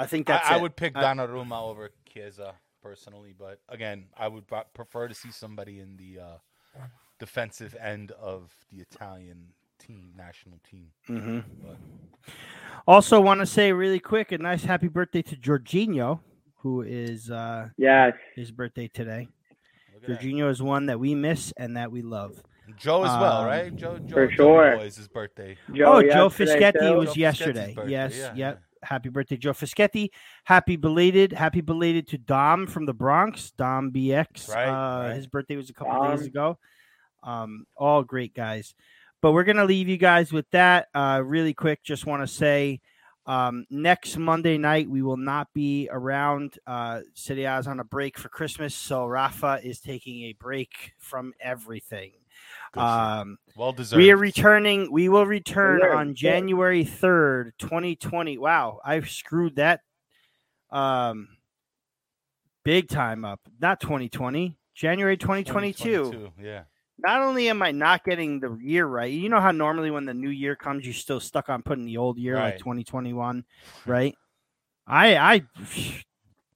[0.00, 4.28] I think that's I, I would pick I- Donnarumma over Chiesa personally, but again, I
[4.28, 6.80] would pro- prefer to see somebody in the uh,
[7.18, 9.48] defensive end of the Italian
[9.78, 10.88] team, national team.
[11.08, 11.44] Mhm.
[11.62, 11.76] But
[12.86, 16.20] Also, want to say really quick a nice happy birthday to Jorginho,
[16.58, 18.14] who is uh, yes.
[18.34, 19.28] his birthday today.
[20.08, 20.18] look.
[20.18, 22.42] Jorginho is one that we miss and that we love.
[22.78, 23.74] Joe as well, Um, right?
[23.76, 24.76] Joe, Joe, For Joe sure.
[24.78, 25.56] Boy is his birthday.
[25.74, 27.74] Joe, oh, Joe Fischetti was Joe yesterday.
[27.74, 28.62] birthday, Yes, yeah, yep.
[28.82, 30.08] Happy birthday, Joe Fischetti.
[30.44, 34.48] Happy belated, happy belated to Dom from the Bronx, Dom BX.
[34.48, 35.16] Right, uh, right.
[35.16, 36.58] His birthday was a couple days ago.
[37.22, 38.74] Um, all great guys.
[39.22, 40.88] But we're gonna leave you guys with that.
[40.94, 42.80] Uh, really quick, just want to say
[43.26, 46.54] um, next Monday night we will not be around.
[46.66, 51.32] Uh, City is on a break for Christmas, so Rafa is taking a break from
[51.40, 52.12] everything.
[52.72, 52.88] Good shit.
[52.88, 53.98] Um, well deserved.
[53.98, 54.90] we are returning.
[54.92, 56.14] We will return Deserved, on yeah.
[56.14, 58.38] January third, twenty twenty.
[58.38, 59.80] Wow, I screwed that
[60.70, 61.28] um
[62.64, 63.40] big time up.
[63.60, 64.56] Not twenty twenty.
[64.74, 66.04] January twenty twenty two.
[66.12, 66.62] 2022, Yeah.
[67.02, 70.12] Not only am I not getting the year right, you know how normally when the
[70.14, 73.44] new year comes, you're still stuck on putting the old year like twenty twenty one,
[73.86, 74.14] right?
[74.86, 75.42] I I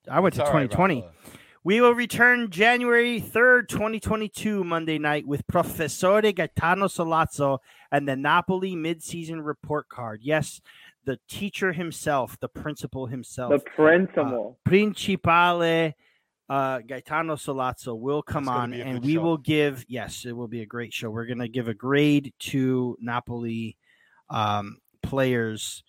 [0.08, 0.96] I went It's to twenty twenty.
[0.96, 1.02] right, twenty.
[1.02, 1.38] Rafa.
[1.66, 7.60] We will return January 3rd, 2022, Monday night with Professore Gaetano Solazzo
[7.90, 10.20] and the Napoli midseason report card.
[10.22, 10.60] Yes,
[11.06, 14.58] the teacher himself, the principal himself, The principal.
[14.66, 15.94] Principale
[16.50, 19.22] uh, Gaetano Solazzo will come on and we show.
[19.22, 21.08] will give, yes, it will be a great show.
[21.08, 23.78] We're going to give a grade to Napoli
[24.28, 25.82] um, players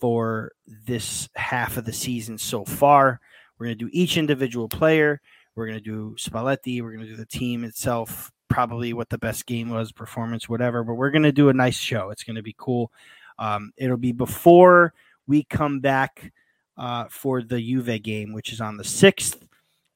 [0.00, 3.20] for this half of the season so far.
[3.60, 5.20] We're going to do each individual player.
[5.54, 6.80] We're gonna do Spalletti.
[6.80, 8.32] We're gonna do the team itself.
[8.48, 10.82] Probably what the best game was, performance, whatever.
[10.82, 12.10] But we're gonna do a nice show.
[12.10, 12.90] It's gonna be cool.
[13.38, 14.94] Um, it'll be before
[15.26, 16.32] we come back
[16.76, 19.46] uh, for the Juve game, which is on the sixth.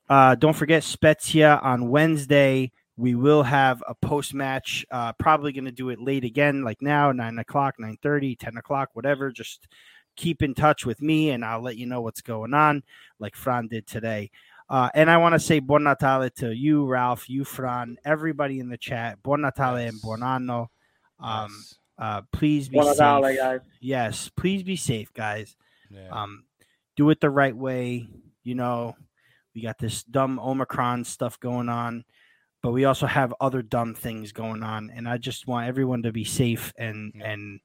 [0.09, 2.73] Uh, don't forget Spezia on Wednesday.
[2.97, 4.85] We will have a post match.
[4.91, 8.57] Uh, probably going to do it late again, like now, nine o'clock, 9 30, 10
[8.59, 9.33] o'clock, whatever.
[9.33, 9.67] Just
[10.17, 12.83] keep in touch with me and I'll let you know what's going on,
[13.19, 14.31] like Fran did today.
[14.69, 18.69] Uh, and I want to say Buon Natale to you, Ralph, you, Fran, everybody in
[18.69, 19.23] the chat.
[19.23, 20.03] Buon Natale and Yes.
[20.03, 20.71] Buon Anno.
[21.21, 21.75] Um, Yes.
[21.99, 22.99] uh, please be Buon safe.
[22.99, 23.61] Natale, guys.
[23.81, 25.55] Yes, please be safe, guys.
[25.91, 26.09] Yeah.
[26.11, 26.45] Um,
[26.97, 28.09] do it the right way.
[28.43, 28.97] You know,
[29.55, 32.05] we got this dumb Omicron stuff going on,
[32.63, 34.91] but we also have other dumb things going on.
[34.95, 37.33] And I just want everyone to be safe and Yeah.
[37.33, 37.61] and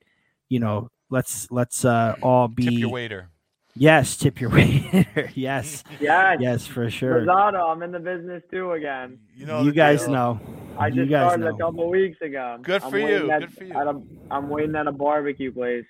[0.50, 3.30] you know, let's let's uh all be Tip your waiter.
[3.76, 5.32] yes, tip your waiter.
[5.36, 6.38] yes, Yes.
[6.40, 7.22] yes, for sure.
[7.26, 9.20] Rosado, I'm in the business too again.
[9.36, 10.12] You know, you guys deal.
[10.14, 10.40] know.
[10.78, 11.56] I you just guys started know.
[11.56, 12.58] a couple weeks ago.
[12.62, 13.74] Good for you, At, good for you.
[13.74, 15.86] At a, I'm waiting at a barbecue place.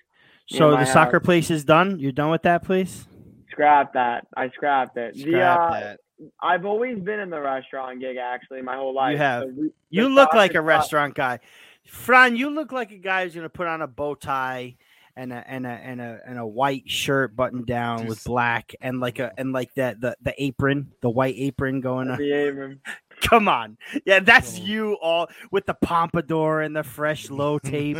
[0.48, 2.00] So my the soccer place is done.
[2.00, 3.06] You're done with that place.
[3.52, 4.26] Scrap that.
[4.36, 5.14] I scrapped it.
[5.14, 6.00] the, uh, that.
[6.42, 9.12] I've always been in the restaurant gig actually my whole life.
[9.12, 9.42] You have.
[9.46, 11.38] The re- You look like a restaurant guy.
[11.86, 14.76] Fran, you look like a guy who's gonna put on a bow tie
[15.16, 19.00] and a and a and a and a white shirt buttoned down with black and
[19.00, 22.18] like a and like that the the apron, the white apron going on.
[22.18, 22.80] The Abram.
[23.20, 23.76] Come on.
[24.06, 24.62] Yeah, that's Oh.
[24.62, 27.98] you all with the pompadour and the fresh low tape.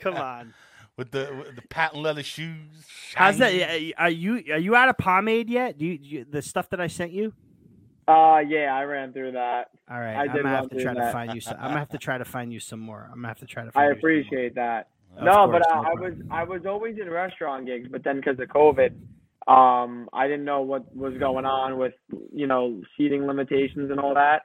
[0.00, 0.52] Come on.
[0.96, 2.86] with the with the patent leather shoes.
[3.14, 3.52] How's that?
[3.96, 5.78] Are you are you out of pomade yet?
[5.78, 7.32] Do you, do you the stuff that I sent you?
[8.08, 9.68] Uh, yeah, I ran through that.
[9.88, 11.40] All right, I I'm gonna have to try to find you.
[11.40, 13.04] Some, I'm gonna have to try to find you some more.
[13.08, 13.70] I'm gonna have to try to.
[13.70, 14.10] Find I you some more.
[14.10, 14.88] appreciate that.
[15.20, 18.48] No, but uh, I was I was always in restaurant gigs, but then because of
[18.48, 18.92] COVID,
[19.46, 21.94] um, I didn't know what was going on with
[22.32, 24.42] you know seating limitations and all that,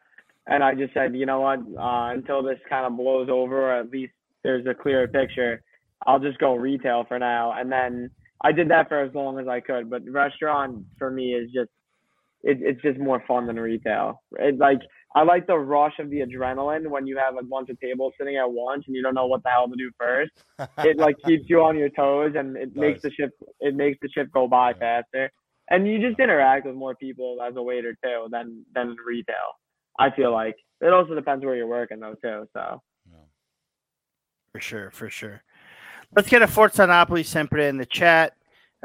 [0.47, 3.79] and I just said, you know what, uh, until this kind of blows over, or
[3.79, 4.13] at least
[4.43, 5.61] there's a clearer picture,
[6.05, 8.09] I'll just go retail for now, and then
[8.41, 9.89] I did that for as long as I could.
[9.89, 11.69] But restaurant for me is just
[12.43, 14.21] it, it's just more fun than retail.
[14.39, 14.79] It like
[15.15, 18.37] I like the rush of the adrenaline when you have a bunch of tables sitting
[18.37, 20.31] at once and you don't know what the hell to do first.
[20.83, 24.09] It like keeps you on your toes and it makes the shift it makes the
[24.09, 25.01] shift go by Yeah.
[25.01, 25.31] faster.
[25.69, 29.35] And you just interact with more people as a waiter too than than retail.
[29.99, 32.47] I feel like it also depends where you're working though too.
[32.53, 33.25] So yeah.
[34.51, 35.41] For sure, for sure.
[36.15, 38.33] Let's get a Forza Napoli sempre in the chat.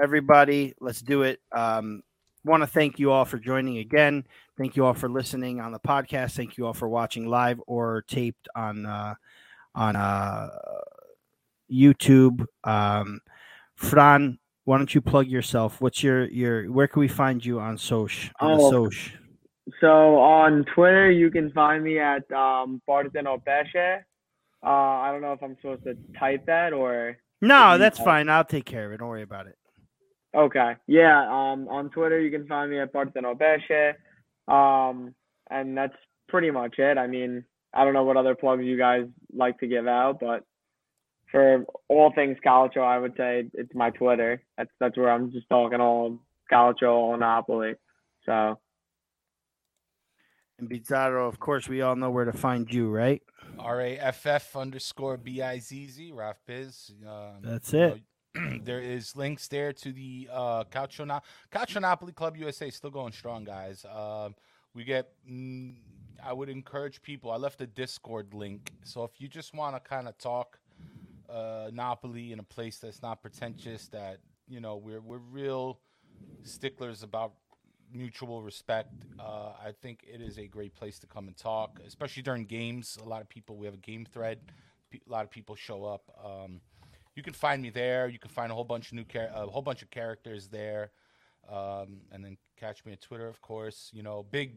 [0.03, 1.41] Everybody, let's do it.
[1.55, 2.03] Um,
[2.45, 4.27] want to thank you all for joining again.
[4.59, 6.33] Thank you all for listening on the podcast.
[6.37, 9.15] Thank you all for watching live or taped on uh,
[9.75, 10.49] on uh,
[11.71, 12.45] YouTube.
[12.65, 13.21] Um,
[13.77, 15.81] Fran, why don't you plug yourself?
[15.81, 18.31] What's your your where can we find you on Soch?
[18.41, 19.13] On Oh, Soch?
[19.81, 24.03] so on Twitter you can find me at um Parteno Pesce.
[24.65, 28.29] Uh I don't know if I'm supposed to type that or No, that's fine.
[28.29, 28.99] I'll take care of it.
[28.99, 29.57] Don't worry about it.
[30.35, 30.73] Okay.
[30.87, 31.23] Yeah.
[31.23, 33.97] Um, on Twitter, you can find me at Parteno Pesce.
[34.49, 35.15] Um,
[35.51, 35.97] and that's
[36.29, 36.99] pretty much it.
[36.99, 37.45] I mean,
[37.75, 40.45] I don't know what other plugs you guys like to give out, but
[41.31, 44.43] for all things Calcio, I would say it's my Twitter.
[44.59, 46.19] That's that's where I'm just talking all
[46.51, 47.75] Calcio, all Napoli.
[48.27, 48.59] So
[50.59, 53.23] And Bizzarro, of course, we all know where to find you, right?
[53.59, 56.93] R A F F underscore B I Z Z Raf Biz.
[57.07, 57.89] Um, That's you it.
[57.89, 57.99] know,
[58.63, 63.85] there is links there to the uh, Calcio Club USA still going strong, guys.
[63.85, 64.35] Um,
[64.75, 65.11] we get.
[65.31, 65.77] Mm,
[66.25, 67.33] I would encourage people.
[67.33, 70.61] I left a Discord link, so if you just want to kind of talk
[71.29, 74.19] uh, Napoli in a place that's not pretentious, that
[74.49, 75.81] you know we're we're real
[76.45, 77.33] sticklers about
[77.93, 78.95] mutual respect.
[79.19, 82.99] Uh, I think it is a great place to come and talk, especially during games.
[83.03, 84.39] A lot of people, we have a game thread.
[84.95, 86.11] A lot of people show up.
[86.25, 86.61] Um,
[87.15, 88.09] you can find me there.
[88.09, 90.91] You can find a whole bunch of new, char- a whole bunch of characters there,
[91.51, 93.91] um, and then catch me on Twitter, of course.
[93.93, 94.57] You know, big,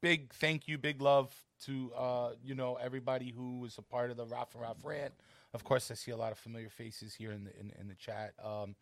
[0.00, 4.16] big thank you, big love to uh, you know everybody who was a part of
[4.16, 5.12] the Ralph and Ralph rant.
[5.52, 7.94] Of course, I see a lot of familiar faces here in the in, in the
[7.94, 8.32] chat.
[8.42, 8.74] Um,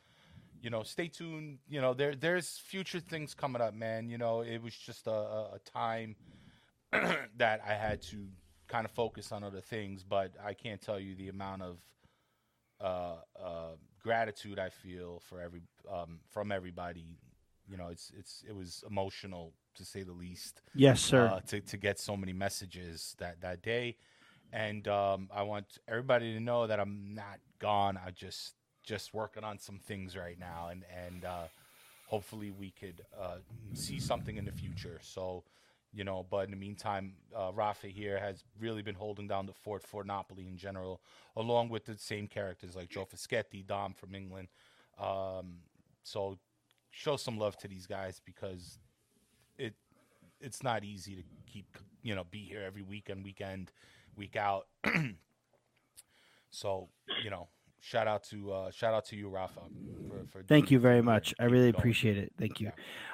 [0.60, 1.58] you know, stay tuned.
[1.68, 4.08] You know, there there's future things coming up, man.
[4.08, 6.16] You know, it was just a, a time
[6.92, 8.26] that I had to
[8.68, 11.78] kind of focus on other things, but I can't tell you the amount of
[12.80, 17.18] uh, uh, gratitude I feel for every um, from everybody.
[17.68, 21.28] You know, it's it's it was emotional to say the least Yes, sir.
[21.28, 23.96] uh, to to get so many messages that that day,
[24.52, 27.98] and um, I want everybody to know that I'm not gone.
[28.04, 31.44] I just just working on some things right now, and and uh,
[32.08, 33.36] hopefully we could uh,
[33.74, 34.98] see something in the future.
[35.02, 35.44] So,
[35.98, 39.52] you know, but in the meantime, uh, Rafa here has really been holding down the
[39.52, 41.00] fort for Napoli in general,
[41.36, 44.46] along with the same characters like Joe Fischetti, Dom from England.
[44.96, 45.56] Um,
[46.04, 46.38] so
[46.92, 48.78] show some love to these guys because
[49.58, 49.74] it
[50.40, 51.22] it's not easy to
[51.52, 53.72] keep you know be here every weekend, weekend,
[54.14, 54.68] week out.
[56.52, 56.90] so
[57.24, 57.48] you know,
[57.80, 59.60] shout out to uh, shout out to you, Rafa.
[60.08, 61.34] For, for Thank you very much.
[61.38, 62.32] I really appreciate it.
[62.38, 62.72] Thank you.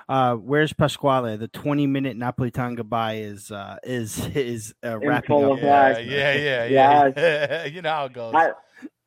[0.08, 1.36] Uh, where's Pasquale?
[1.36, 5.52] The 20 minute Napolitan goodbye is uh, is is uh, In wrapping up.
[5.52, 6.34] of Yeah, yeah,
[6.66, 7.64] yeah, yeah.
[7.66, 8.34] You know how it goes.
[8.34, 8.50] I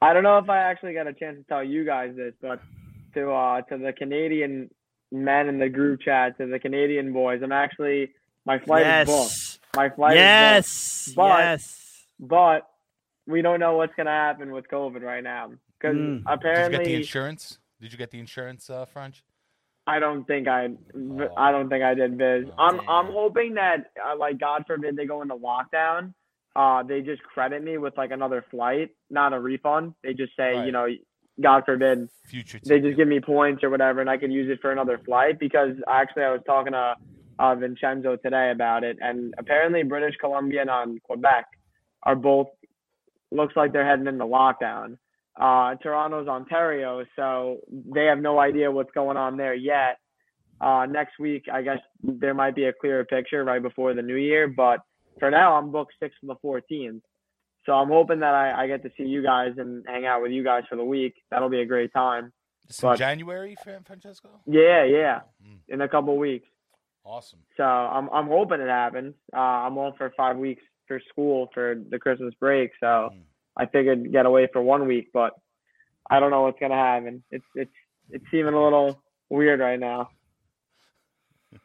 [0.01, 2.61] I don't know if I actually got a chance to tell you guys this, but
[3.13, 4.69] to uh to the Canadian
[5.11, 8.11] men in the group chat, to the Canadian boys, I'm actually
[8.45, 9.59] my flight is booked.
[9.75, 11.13] My flight is Yes.
[11.15, 12.05] But- yes.
[12.19, 12.67] but
[13.27, 16.23] we don't know what's gonna happen with COVID right now because Mm.
[16.41, 17.59] Did you get the insurance?
[17.79, 19.23] Did you get the insurance, uh, French?
[19.85, 20.69] I don't think I
[21.37, 22.45] I don't think I did biz.
[22.49, 22.89] Oh, I'm damn.
[22.89, 26.13] I'm hoping that uh, like God forbid they go into lockdown.
[26.55, 29.93] Uh, they just credit me with like another flight, not a refund.
[30.03, 30.65] They just say, Right.
[30.65, 30.87] you know,
[31.39, 32.59] God forbid Future.
[32.65, 35.37] they just give me points or whatever, and I can use it for another flight.
[35.39, 36.95] Because actually, I was talking to
[37.39, 41.45] uh, Vincenzo today about it, and apparently British Columbia and um, Quebec
[42.03, 42.47] are both
[43.31, 44.97] looks like they're heading into lockdown.
[45.39, 49.97] Uh, Toronto's Ontario, so they have no idea what's going on there yet.
[50.59, 54.15] Uh, next week, I guess there might be a clearer picture right before the new
[54.15, 54.79] year, but
[55.19, 57.01] for now, I'm booked six to the 14th.
[57.67, 60.31] So I'm hoping that I, I get to see you guys and hang out with
[60.31, 61.13] you guys for the week.
[61.29, 62.31] That'll be a great time.
[62.67, 63.55] It's in January,
[63.85, 64.29] Francesco.
[64.47, 66.47] Yeah, yeah, Mm, in a couple weeks.
[67.05, 67.39] awesome.
[67.57, 69.13] So I'm I'm hoping it happens.
[69.35, 73.21] Uh, I'm on for five weeks for school for the Christmas break, so Mm.
[73.57, 75.33] I figured get away for one week, but
[76.09, 77.23] I don't know what's gonna happen.
[77.31, 77.71] It's it's
[78.09, 80.09] it's seeming a little weird right now.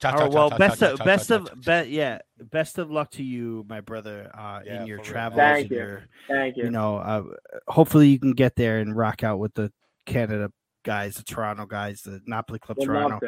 [0.00, 1.54] Cha, All cha, right, cha, well, cha, best cha, of cha, best cha, of cha,
[1.54, 1.82] cha.
[1.84, 2.18] be, yeah,
[2.50, 5.30] best of luck to you, my brother, uh, Yeah, in your for real, man.
[5.30, 5.38] travels.
[5.38, 5.76] Thank you.
[5.76, 6.64] Your, Thank you.
[6.64, 7.22] you know, uh,
[7.68, 9.72] hopefully you can get there and rock out with the
[10.06, 10.50] Canada
[10.84, 13.20] guys, the Toronto guys, the Napoli Club Would Toronto.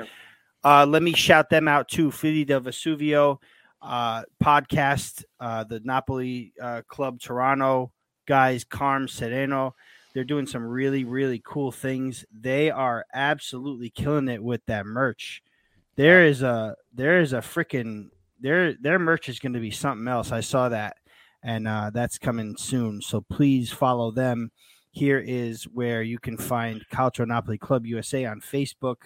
[0.64, 2.10] Uh, let me shout them out too.
[2.10, 3.38] Fili del Vesuvio
[3.84, 7.92] uh, podcast, uh, the Napoli uh, Club Toronto
[8.26, 9.74] guys, Carm Sereno.
[10.14, 12.24] They're doing some really, really cool things.
[12.32, 15.42] They are absolutely killing it with that merch.
[15.96, 18.08] There is a there is a freaking
[18.40, 20.32] their their merch is going to be something else.
[20.32, 20.96] I saw that,
[21.42, 23.02] and uh, that's coming soon.
[23.02, 24.50] So please follow them.
[24.90, 28.96] Here is where you can find Calcio Napoli Club USA on Facebook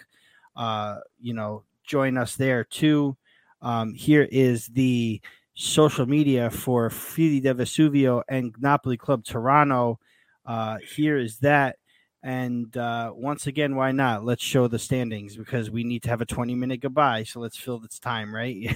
[0.59, 3.17] uh, you know, join us there too.
[3.61, 5.21] Um, here is the
[5.53, 9.99] social media for Fili de Vesuvio and Napoli Club Toronto.
[10.45, 11.77] Uh, here is that.
[12.21, 14.25] And uh, once again, why not?
[14.25, 17.23] Let's show the standings because we need to have a 20 minute goodbye.
[17.23, 18.55] So let's fill this time, right?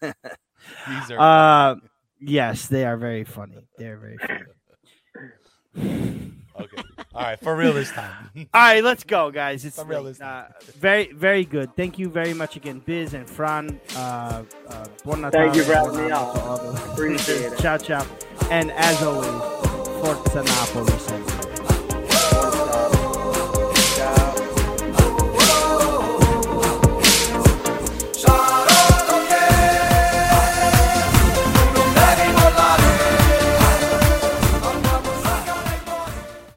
[0.00, 1.76] These are uh,
[2.20, 3.66] yes, they are very funny.
[3.78, 4.18] They're very
[5.76, 6.32] funny.
[6.60, 6.82] okay.
[7.14, 8.30] All right, for real this time.
[8.36, 9.64] All right, let's go, guys.
[9.64, 10.06] It's I'm real late.
[10.20, 10.28] listening.
[10.28, 11.74] uh, very, very good.
[11.76, 13.80] Thank you very much again, Biz and Fran.
[13.96, 16.34] Uh, uh, buon Thank you for having buon me anno on.
[16.34, 17.58] to all Appreciate it.
[17.60, 18.04] ciao, ciao.
[18.50, 19.28] And as always,
[20.02, 20.98] Forza Napoli.
[20.98, 21.33] sempre.